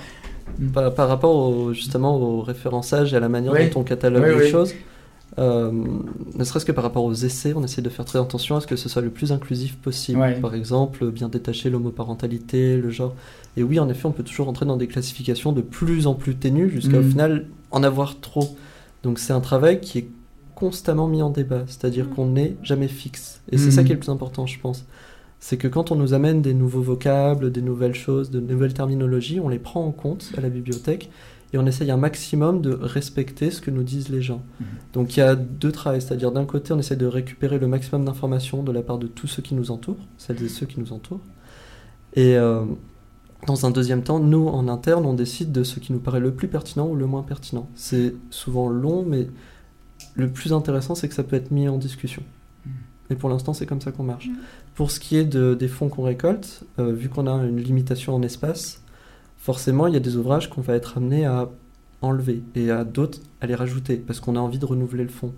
Par, 0.72 0.94
par 0.94 1.08
rapport 1.08 1.34
au, 1.34 1.72
justement 1.72 2.16
au 2.16 2.40
référençage 2.40 3.12
et 3.12 3.16
à 3.16 3.20
la 3.20 3.28
manière 3.28 3.52
Oui. 3.52 3.70
dont 3.70 3.80
on 3.80 3.82
catalogue 3.82 4.22
Oui, 4.24 4.34
les 4.38 4.44
oui. 4.44 4.50
choses, 4.50 4.74
euh, 5.38 5.72
ne 6.34 6.44
serait-ce 6.44 6.64
que 6.64 6.72
par 6.72 6.84
rapport 6.84 7.04
aux 7.04 7.12
essais, 7.14 7.52
on 7.56 7.64
essaie 7.64 7.82
de 7.82 7.88
faire 7.88 8.04
très 8.04 8.18
attention 8.20 8.56
à 8.56 8.60
ce 8.60 8.66
que 8.66 8.76
ce 8.76 8.88
soit 8.88 9.02
le 9.02 9.10
plus 9.10 9.32
inclusif 9.32 9.76
possible. 9.76 10.20
Ouais. 10.20 10.40
Par 10.40 10.54
exemple, 10.54 11.10
bien 11.10 11.28
détacher 11.28 11.70
l'homoparentalité, 11.70 12.76
le 12.76 12.90
genre. 12.90 13.14
Et 13.56 13.62
oui, 13.62 13.78
en 13.80 13.88
effet, 13.88 14.06
on 14.06 14.12
peut 14.12 14.22
toujours 14.22 14.48
entrer 14.48 14.66
dans 14.66 14.76
des 14.76 14.86
classifications 14.86 15.52
de 15.52 15.60
plus 15.60 16.06
en 16.06 16.14
plus 16.14 16.34
ténues 16.36 16.70
jusqu'à 16.70 16.98
au 16.98 17.02
Mhm. 17.02 17.10
final 17.10 17.46
en 17.70 17.82
avoir 17.82 18.20
trop. 18.20 18.56
Donc 19.02 19.18
c'est 19.18 19.32
un 19.32 19.40
travail 19.40 19.80
qui 19.80 19.98
est 19.98 20.08
constamment 20.54 21.08
mis 21.08 21.20
en 21.22 21.30
débat, 21.30 21.64
c'est-à-dire 21.66 22.06
Mhm. 22.06 22.14
qu'on 22.14 22.26
n'est 22.26 22.56
jamais 22.62 22.88
fixe. 22.88 23.40
Et 23.50 23.58
c'est 23.58 23.70
ça 23.72 23.82
qui 23.82 23.90
est 23.90 23.94
le 23.94 24.00
plus 24.00 24.10
important, 24.10 24.46
je 24.46 24.58
pense. 24.60 24.84
C'est 25.40 25.56
que 25.58 25.68
quand 25.68 25.90
on 25.92 25.96
nous 25.96 26.14
amène 26.14 26.40
des 26.42 26.54
nouveaux 26.54 26.80
vocables, 26.80 27.52
des 27.52 27.60
nouvelles 27.60 27.94
choses, 27.94 28.30
de 28.30 28.40
nouvelles 28.40 28.72
terminologies, 28.72 29.40
on 29.40 29.48
les 29.48 29.58
prend 29.58 29.84
en 29.84 29.90
compte 29.90 30.32
à 30.38 30.40
la 30.40 30.48
bibliothèque 30.48 31.10
et 31.54 31.58
on 31.58 31.66
essaye 31.66 31.92
un 31.92 31.96
maximum 31.96 32.60
de 32.60 32.72
respecter 32.72 33.52
ce 33.52 33.60
que 33.60 33.70
nous 33.70 33.84
disent 33.84 34.08
les 34.08 34.20
gens. 34.20 34.42
Mhm. 34.58 34.66
Donc 34.92 35.16
il 35.16 35.20
y 35.20 35.22
a 35.22 35.36
deux 35.36 35.70
travails, 35.70 36.02
c'est-à-dire 36.02 36.32
d'un 36.32 36.46
côté 36.46 36.72
on 36.72 36.78
essaie 36.80 36.96
de 36.96 37.06
récupérer 37.06 37.60
le 37.60 37.68
maximum 37.68 38.04
d'informations 38.04 38.64
de 38.64 38.72
la 38.72 38.82
part 38.82 38.98
de 38.98 39.06
tous 39.06 39.28
ceux 39.28 39.40
qui 39.40 39.54
nous 39.54 39.70
entourent, 39.70 40.04
celles 40.18 40.42
et 40.42 40.48
ceux 40.48 40.66
qui 40.66 40.80
nous 40.80 40.92
entourent, 40.92 41.20
et 42.14 42.36
euh, 42.36 42.64
dans 43.46 43.66
un 43.66 43.70
deuxième 43.70 44.02
temps, 44.02 44.18
nous 44.18 44.48
en 44.48 44.66
interne 44.66 45.06
on 45.06 45.14
décide 45.14 45.52
de 45.52 45.62
ce 45.62 45.78
qui 45.78 45.92
nous 45.92 46.00
paraît 46.00 46.18
le 46.18 46.34
plus 46.34 46.48
pertinent 46.48 46.88
ou 46.88 46.96
le 46.96 47.06
moins 47.06 47.22
pertinent. 47.22 47.68
C'est 47.76 48.16
souvent 48.30 48.68
long, 48.68 49.04
mais 49.06 49.28
le 50.16 50.28
plus 50.28 50.52
intéressant 50.52 50.96
c'est 50.96 51.08
que 51.08 51.14
ça 51.14 51.22
peut 51.22 51.36
être 51.36 51.52
mis 51.52 51.68
en 51.68 51.78
discussion. 51.78 52.24
Et 53.10 53.16
pour 53.16 53.28
l'instant, 53.28 53.52
c'est 53.52 53.66
comme 53.66 53.82
ça 53.82 53.92
qu'on 53.92 54.02
marche. 54.02 54.28
Mhm. 54.28 54.36
Pour 54.74 54.90
ce 54.90 54.98
qui 54.98 55.16
est 55.16 55.24
de, 55.24 55.54
des 55.54 55.68
fonds 55.68 55.90
qu'on 55.90 56.02
récolte, 56.02 56.64
euh, 56.78 56.90
vu 56.92 57.10
qu'on 57.10 57.26
a 57.26 57.44
une 57.44 57.60
limitation 57.60 58.14
en 58.14 58.22
espace, 58.22 58.82
forcément, 59.44 59.86
il 59.86 59.92
y 59.92 59.96
a 59.98 60.00
des 60.00 60.16
ouvrages 60.16 60.48
qu'on 60.48 60.62
va 60.62 60.74
être 60.74 60.96
amené 60.96 61.26
à 61.26 61.50
enlever 62.00 62.42
et 62.54 62.70
à 62.70 62.82
d'autres 62.82 63.20
à 63.42 63.46
les 63.46 63.54
rajouter 63.54 63.96
parce 63.96 64.18
qu'on 64.18 64.36
a 64.36 64.40
envie 64.40 64.58
de 64.58 64.64
renouveler 64.64 65.02
le 65.02 65.10
fonds. 65.10 65.34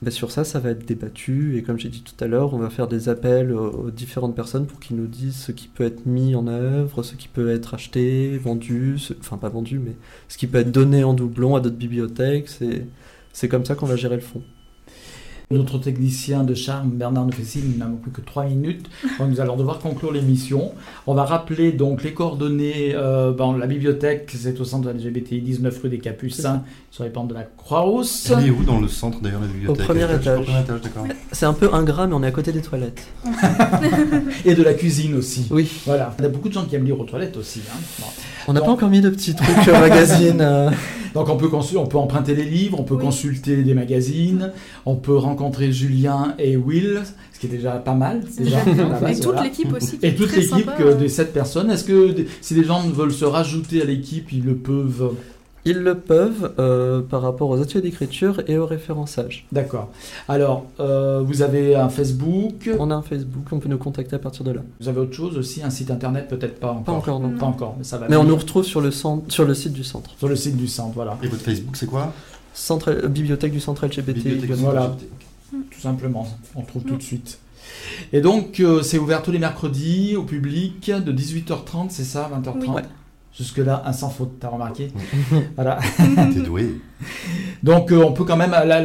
Ben, 0.00 0.12
sur 0.12 0.30
ça, 0.30 0.44
ça 0.44 0.60
va 0.60 0.70
être 0.70 0.86
débattu 0.86 1.58
et 1.58 1.64
comme 1.64 1.76
j'ai 1.76 1.88
dit 1.88 2.02
tout 2.02 2.14
à 2.22 2.28
l'heure, 2.28 2.54
on 2.54 2.58
va 2.58 2.70
faire 2.70 2.86
des 2.86 3.08
appels 3.08 3.52
aux, 3.52 3.90
différentes 3.90 4.36
personnes 4.36 4.64
pour 4.64 4.78
qu'ils 4.78 4.96
nous 4.96 5.08
disent 5.08 5.34
ce 5.34 5.50
qui 5.50 5.66
peut 5.66 5.82
être 5.82 6.06
mis 6.06 6.36
en 6.36 6.46
œuvre, 6.46 7.02
ce 7.02 7.16
qui 7.16 7.26
peut 7.26 7.50
être 7.50 7.74
acheté, 7.74 8.38
vendu, 8.38 8.96
enfin 9.18 9.38
pas 9.38 9.48
vendu, 9.48 9.80
mais 9.80 9.96
ce 10.28 10.38
qui 10.38 10.46
peut 10.46 10.58
être 10.58 10.70
donné 10.70 11.02
en 11.02 11.12
doublon 11.12 11.56
à 11.56 11.60
d'autres 11.60 11.76
bibliothèques. 11.76 12.48
C'est 13.32 13.48
comme 13.48 13.64
ça 13.64 13.74
qu'on 13.74 13.86
va 13.86 13.96
gérer 13.96 14.14
le 14.14 14.22
fonds. 14.22 14.44
Notre 15.52 15.78
technicien 15.78 16.44
de 16.44 16.54
charme, 16.54 16.90
Bernard 16.90 17.26
Nefessil, 17.26 17.64
il 17.72 17.76
n'a 17.78 17.86
plus 18.00 18.12
que 18.12 18.20
3 18.20 18.44
minutes. 18.44 18.86
Donc 19.18 19.30
nous 19.30 19.40
allons 19.40 19.56
devoir 19.56 19.80
conclure 19.80 20.12
l'émission. 20.12 20.70
On 21.08 21.14
va 21.14 21.24
rappeler 21.24 21.72
donc 21.72 22.04
les 22.04 22.14
coordonnées. 22.14 22.92
Euh, 22.94 23.32
bon, 23.32 23.54
la 23.54 23.66
bibliothèque, 23.66 24.30
c'est 24.32 24.60
au 24.60 24.64
centre 24.64 24.88
LGBTI 24.92 25.40
19 25.40 25.76
rue 25.82 25.88
des 25.88 25.98
Capucins, 25.98 26.62
sur 26.92 27.02
les 27.02 27.10
pentes 27.10 27.26
de 27.26 27.34
la 27.34 27.42
Croix-Rousse. 27.42 28.30
Elle 28.38 28.46
est 28.46 28.50
où 28.50 28.62
dans 28.62 28.78
le 28.78 28.86
centre 28.86 29.20
d'ailleurs 29.20 29.40
la 29.40 29.48
bibliothèque. 29.48 29.82
Au 29.82 29.92
premier 29.92 30.04
étage. 30.14 30.46
C'est 31.32 31.46
un 31.46 31.52
peu 31.52 31.68
ingrat, 31.74 32.06
mais 32.06 32.14
on 32.14 32.22
est 32.22 32.28
à 32.28 32.30
côté 32.30 32.52
des 32.52 32.62
toilettes. 32.62 33.08
Et 34.44 34.54
de 34.54 34.62
la 34.62 34.74
cuisine 34.74 35.16
aussi. 35.16 35.48
Oui, 35.50 35.68
Voilà. 35.84 36.14
Il 36.20 36.22
y 36.22 36.26
a 36.26 36.28
beaucoup 36.28 36.48
de 36.48 36.54
gens 36.54 36.64
qui 36.64 36.76
aiment 36.76 36.84
lire 36.84 37.00
aux 37.00 37.04
toilettes 37.04 37.36
aussi. 37.36 37.60
hein. 37.68 37.76
Bon. 37.98 38.06
on 38.46 38.52
n'a 38.52 38.60
Bon. 38.60 38.66
pas 38.66 38.72
encore 38.72 38.88
mis 38.88 39.00
de 39.00 39.10
petits 39.10 39.34
trucs 39.34 39.66
au 39.66 39.72
magazine. 39.72 40.40
euh. 40.42 40.70
Donc 41.14 41.28
on 41.28 41.36
peut, 41.36 41.48
consul- 41.48 41.78
on 41.78 41.86
peut 41.86 41.98
emprunter 41.98 42.34
les 42.34 42.44
livres, 42.44 42.78
on 42.78 42.84
peut 42.84 42.94
Oui. 42.94 43.04
consulter 43.04 43.62
des 43.62 43.74
magazines, 43.74 44.52
on 44.86 44.96
peut 44.96 45.16
rencontrer 45.16 45.72
Julien 45.72 46.34
et 46.38 46.56
Will, 46.56 47.02
ce 47.32 47.40
qui 47.40 47.46
est 47.46 47.50
déjà 47.56 47.72
pas 47.72 47.94
mal. 47.94 48.22
Déjà, 48.38 48.58
Et 49.08 49.14
toute 49.14 49.24
voilà. 49.24 49.42
l'équipe 49.44 49.72
aussi. 49.74 49.98
qui 49.98 50.06
Et 50.06 50.14
toute 50.14 50.34
l'équipe 50.36 50.70
des 50.98 51.08
sept 51.08 51.32
personnes. 51.32 51.70
Est-ce 51.70 51.84
que 51.84 52.14
si 52.40 52.54
des 52.54 52.64
gens 52.64 52.80
veulent 52.88 53.12
se 53.12 53.24
rajouter 53.24 53.82
à 53.82 53.84
l'équipe, 53.84 54.32
ils 54.32 54.44
le 54.44 54.54
peuvent 54.54 55.10
Ils 55.66 55.78
le 55.78 55.94
peuvent 55.94 56.54
euh, 56.58 57.02
par 57.02 57.20
rapport 57.22 57.50
aux 57.50 57.60
ateliers 57.60 57.82
d'écriture 57.82 58.40
et 58.46 58.56
au 58.56 58.64
référençage. 58.66 59.46
D'accord. 59.52 59.90
Alors, 60.28 60.64
euh, 60.80 61.20
vous 61.24 61.42
avez 61.42 61.74
un 61.76 61.88
Facebook, 61.90 62.70
On 62.78 62.90
a 62.90 62.94
un 62.94 63.02
Facebook, 63.02 63.44
on 63.52 63.58
peut 63.58 63.68
nous 63.68 63.76
contacter 63.78 64.16
à 64.16 64.18
partir 64.18 64.44
de 64.44 64.52
là. 64.52 64.62
vous 64.80 64.88
avez 64.88 65.00
autre 65.00 65.12
chose 65.14 65.36
aussi, 65.36 65.62
un 65.62 65.68
site 65.70 65.90
internet, 65.90 66.28
peut-être 66.28 66.58
pas 66.58 66.70
encore? 66.72 66.84
Pas 66.84 66.92
encore, 66.92 67.20
non. 67.20 67.36
Pas 67.36 67.46
encore, 67.46 67.74
mais 67.76 67.84
ça 67.84 67.98
va 67.98 68.08
Mais 68.08 68.16
on 68.16 68.24
nous 68.24 68.36
retrouve 68.36 68.64
sur 68.64 68.80
le, 68.80 68.90
centre, 68.90 69.30
sur 69.30 69.44
le 69.44 69.52
site 69.54 69.72
du 69.74 69.84
centre. 69.84 70.10
sur 70.18 70.28
le 70.28 70.36
site 70.36 70.56
du 70.56 70.66
centre, 70.66 70.94
voilà, 70.94 71.18
Et 71.22 71.28
votre 71.28 71.42
Facebook, 71.42 71.76
c'est 71.76 71.86
quoi? 71.86 72.12
Centre 72.54 72.90
euh, 72.90 73.08
bibliothèque 73.08 73.52
du 73.52 73.60
centre 73.60 73.86
LGBT. 73.86 74.14
Bibliothèque. 74.14 74.50
Voilà. 74.56 74.86
LGBT. 74.86 75.06
tout 75.70 75.80
simplement. 75.80 76.26
On 76.56 76.62
trouve 76.62 76.84
tout 76.84 76.94
Mm. 76.94 76.98
de 76.98 77.02
suite. 77.02 77.38
Et 78.12 78.20
donc, 78.20 78.60
euh, 78.60 78.82
c'est 78.82 78.98
ouvert 78.98 79.22
tous 79.22 79.30
les 79.30 79.38
mercredis 79.38 80.16
au 80.16 80.22
public 80.24 80.90
de 80.90 81.12
18h30, 81.12 81.90
c'est 81.90 82.04
ça, 82.04 82.28
20h30 82.32 82.54
Oui. 82.62 82.68
Ouais. 82.68 82.82
Jusque-là, 83.36 83.82
un 83.86 83.92
sans 83.92 84.10
faute, 84.10 84.38
t'as 84.40 84.48
remarqué 84.48 84.92
Voilà. 85.54 85.78
T'es 86.34 86.40
doué. 86.40 86.80
Donc, 87.62 87.92
euh, 87.92 88.02
on 88.02 88.12
peut 88.12 88.24
quand 88.24 88.36
même, 88.36 88.50
la, 88.52 88.64
la, 88.64 88.80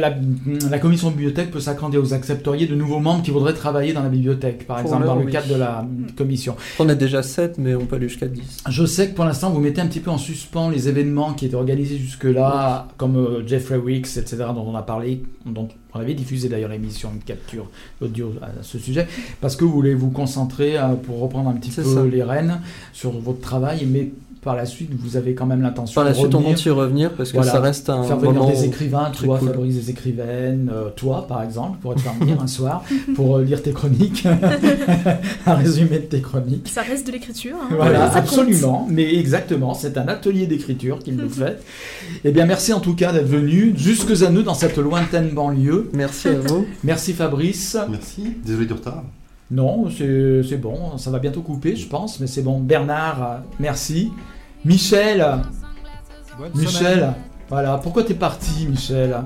la 0.70 0.78
commission 0.78 1.10
de 1.10 1.16
bibliothèque 1.16 1.50
peut 1.50 1.60
s'accrocher 1.60 1.98
aux 1.98 2.12
accepteriez 2.12 2.66
de 2.66 2.74
nouveaux 2.74 2.98
membres 2.98 3.22
qui 3.22 3.30
voudraient 3.30 3.54
travailler 3.54 3.92
dans 3.92 4.02
la 4.02 4.08
bibliothèque, 4.08 4.66
par 4.66 4.76
Pour 4.76 4.86
exemple, 4.86 5.04
l'heure, 5.04 5.14
dans 5.16 5.22
le 5.22 5.30
cadre 5.30 5.48
de 5.48 5.54
la 5.58 5.86
commission. 6.16 6.56
On 6.78 6.88
est 6.88 6.96
déjà 6.96 7.22
7, 7.22 7.58
mais 7.58 7.74
on 7.74 7.86
peut 7.86 7.96
aller 7.96 8.08
jusqu'à 8.08 8.26
10. 8.26 8.64
Je 8.68 8.84
sais 8.86 9.08
que 9.08 9.14
pour 9.14 9.24
l'instant, 9.24 9.50
vous 9.50 9.60
mettez 9.60 9.80
un 9.80 9.86
petit 9.86 10.00
peu 10.00 10.10
en 10.10 10.18
suspens 10.18 10.68
les 10.70 10.88
événements 10.88 11.32
qui 11.32 11.46
étaient 11.46 11.54
organisés 11.56 11.96
jusque-là, 11.96 12.88
comme 12.96 13.16
euh, 13.16 13.46
Jeffrey 13.46 13.76
Wicks, 13.76 14.16
etc., 14.16 14.36
dont 14.54 14.66
on 14.66 14.74
a 14.76 14.82
parlé, 14.82 15.22
dont 15.46 15.68
on 15.94 15.98
avait 16.00 16.14
diffusé 16.14 16.48
d'ailleurs 16.48 16.70
l'émission, 16.70 17.10
une 17.14 17.22
capture 17.22 17.70
audio 18.02 18.32
à 18.42 18.48
ce 18.62 18.78
sujet, 18.78 19.06
parce 19.40 19.56
que 19.56 19.64
vous 19.64 19.72
voulez 19.72 19.94
vous 19.94 20.10
concentrer, 20.10 20.76
euh, 20.76 20.94
pour 21.02 21.20
reprendre 21.20 21.48
un 21.48 21.54
petit 21.54 21.70
peu 21.70 21.82
ça. 21.82 22.04
les 22.04 22.22
rênes, 22.22 22.60
sur 22.92 23.12
votre 23.12 23.40
travail, 23.40 23.86
mais 23.90 24.10
par 24.42 24.54
la 24.54 24.64
suite, 24.64 24.90
vous 24.96 25.16
avez 25.16 25.34
quand 25.34 25.44
même 25.46 25.60
l'intention 25.60 25.96
Par 25.96 26.04
la 26.04 26.12
de 26.12 26.16
suite, 26.18 26.32
on 26.36 26.40
compte 26.40 26.64
y 26.64 26.70
revenir 26.70 27.10
parce 27.14 27.30
que 27.32 27.36
Voilà. 27.38 27.50
ça 27.50 27.60
reste 27.60 27.90
un 27.90 28.04
faire 28.06 28.16
venir 28.18 28.34
moment. 28.34 28.50
des 28.50 28.64
écrivains, 28.64 29.10
toi, 29.10 29.38
cool. 29.38 29.48
Fabrice, 29.48 29.74
des 29.74 29.90
écrivaines, 29.90 30.70
euh, 30.72 30.90
toi, 30.96 31.26
par 31.26 31.42
exemple, 31.42 31.78
pour 31.80 31.94
te 31.94 32.00
faire 32.00 32.14
venir 32.14 32.40
un 32.40 32.46
soir, 32.46 32.84
pour 33.14 33.36
euh, 33.38 33.44
lire 33.44 33.62
tes 33.62 33.72
chroniques, 33.72 34.26
un 35.46 35.54
résumé 35.54 35.98
de 35.98 36.04
tes 36.04 36.20
chroniques. 36.20 36.68
Ça 36.68 36.82
reste 36.82 37.06
de 37.06 37.12
l'écriture. 37.12 37.56
hein. 37.62 37.68
Voilà, 37.70 38.10
Ça 38.10 38.20
compte. 38.20 38.30
absolument. 38.30 38.86
Mais 38.90 39.14
exactement, 39.16 39.74
c'est 39.74 39.98
un 39.98 40.08
atelier 40.08 40.46
d'écriture 40.46 40.98
qu'il 41.00 41.16
nous 41.16 41.28
fait. 41.28 41.60
Eh 42.24 42.30
bien, 42.32 42.46
merci 42.46 42.72
en 42.72 42.80
tout 42.80 42.94
cas 42.94 43.12
d'être 43.12 43.26
venu 43.26 43.74
jusque 43.76 44.10
à 44.22 44.30
nous 44.30 44.42
dans 44.42 44.54
cette 44.54 44.78
lointaine 44.78 45.30
banlieue. 45.30 45.90
Merci 45.92 46.28
à 46.28 46.38
vous. 46.40 46.66
Merci 46.84 47.12
Fabrice. 47.12 47.76
Merci. 47.90 48.34
Désolé 48.44 48.66
du 48.66 48.72
retard. 48.72 49.02
Non, 49.50 49.88
c'est 49.96 50.42
c'est 50.48 50.56
bon, 50.56 50.98
ça 50.98 51.10
va 51.10 51.18
bientôt 51.20 51.40
couper, 51.40 51.76
je 51.76 51.86
pense, 51.86 52.18
mais 52.18 52.26
c'est 52.26 52.42
bon. 52.42 52.58
Bernard, 52.58 53.22
euh, 53.22 53.36
merci. 53.60 54.10
Michel, 54.64 55.24
Michel, 56.54 57.12
voilà. 57.48 57.78
Pourquoi 57.82 58.04
t'es 58.04 58.14
parti, 58.14 58.66
Michel? 58.68 59.16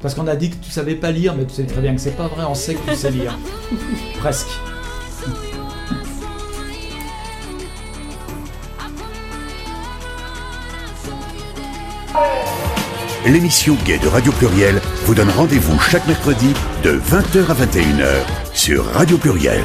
Parce 0.00 0.14
qu'on 0.14 0.26
a 0.26 0.36
dit 0.36 0.50
que 0.50 0.56
tu 0.56 0.70
savais 0.70 0.94
pas 0.96 1.10
lire, 1.10 1.34
mais 1.36 1.44
tu 1.46 1.54
sais 1.54 1.64
très 1.64 1.80
bien 1.80 1.94
que 1.94 2.00
c'est 2.00 2.16
pas 2.16 2.28
vrai. 2.28 2.44
On 2.46 2.54
sait 2.54 2.74
que 2.74 2.90
tu 2.90 2.96
sais 2.96 3.10
lire, 3.10 3.38
presque. 4.18 4.50
L'émission 13.26 13.74
Gay 13.86 13.98
de 13.98 14.06
Radio 14.06 14.32
Pluriel 14.32 14.80
vous 15.06 15.14
donne 15.14 15.30
rendez-vous 15.30 15.78
chaque 15.80 16.06
mercredi 16.06 16.52
de 16.82 16.98
20h 16.98 17.46
à 17.48 17.54
21h 17.54 18.22
sur 18.52 18.84
Radio 18.92 19.16
Pluriel. 19.16 19.64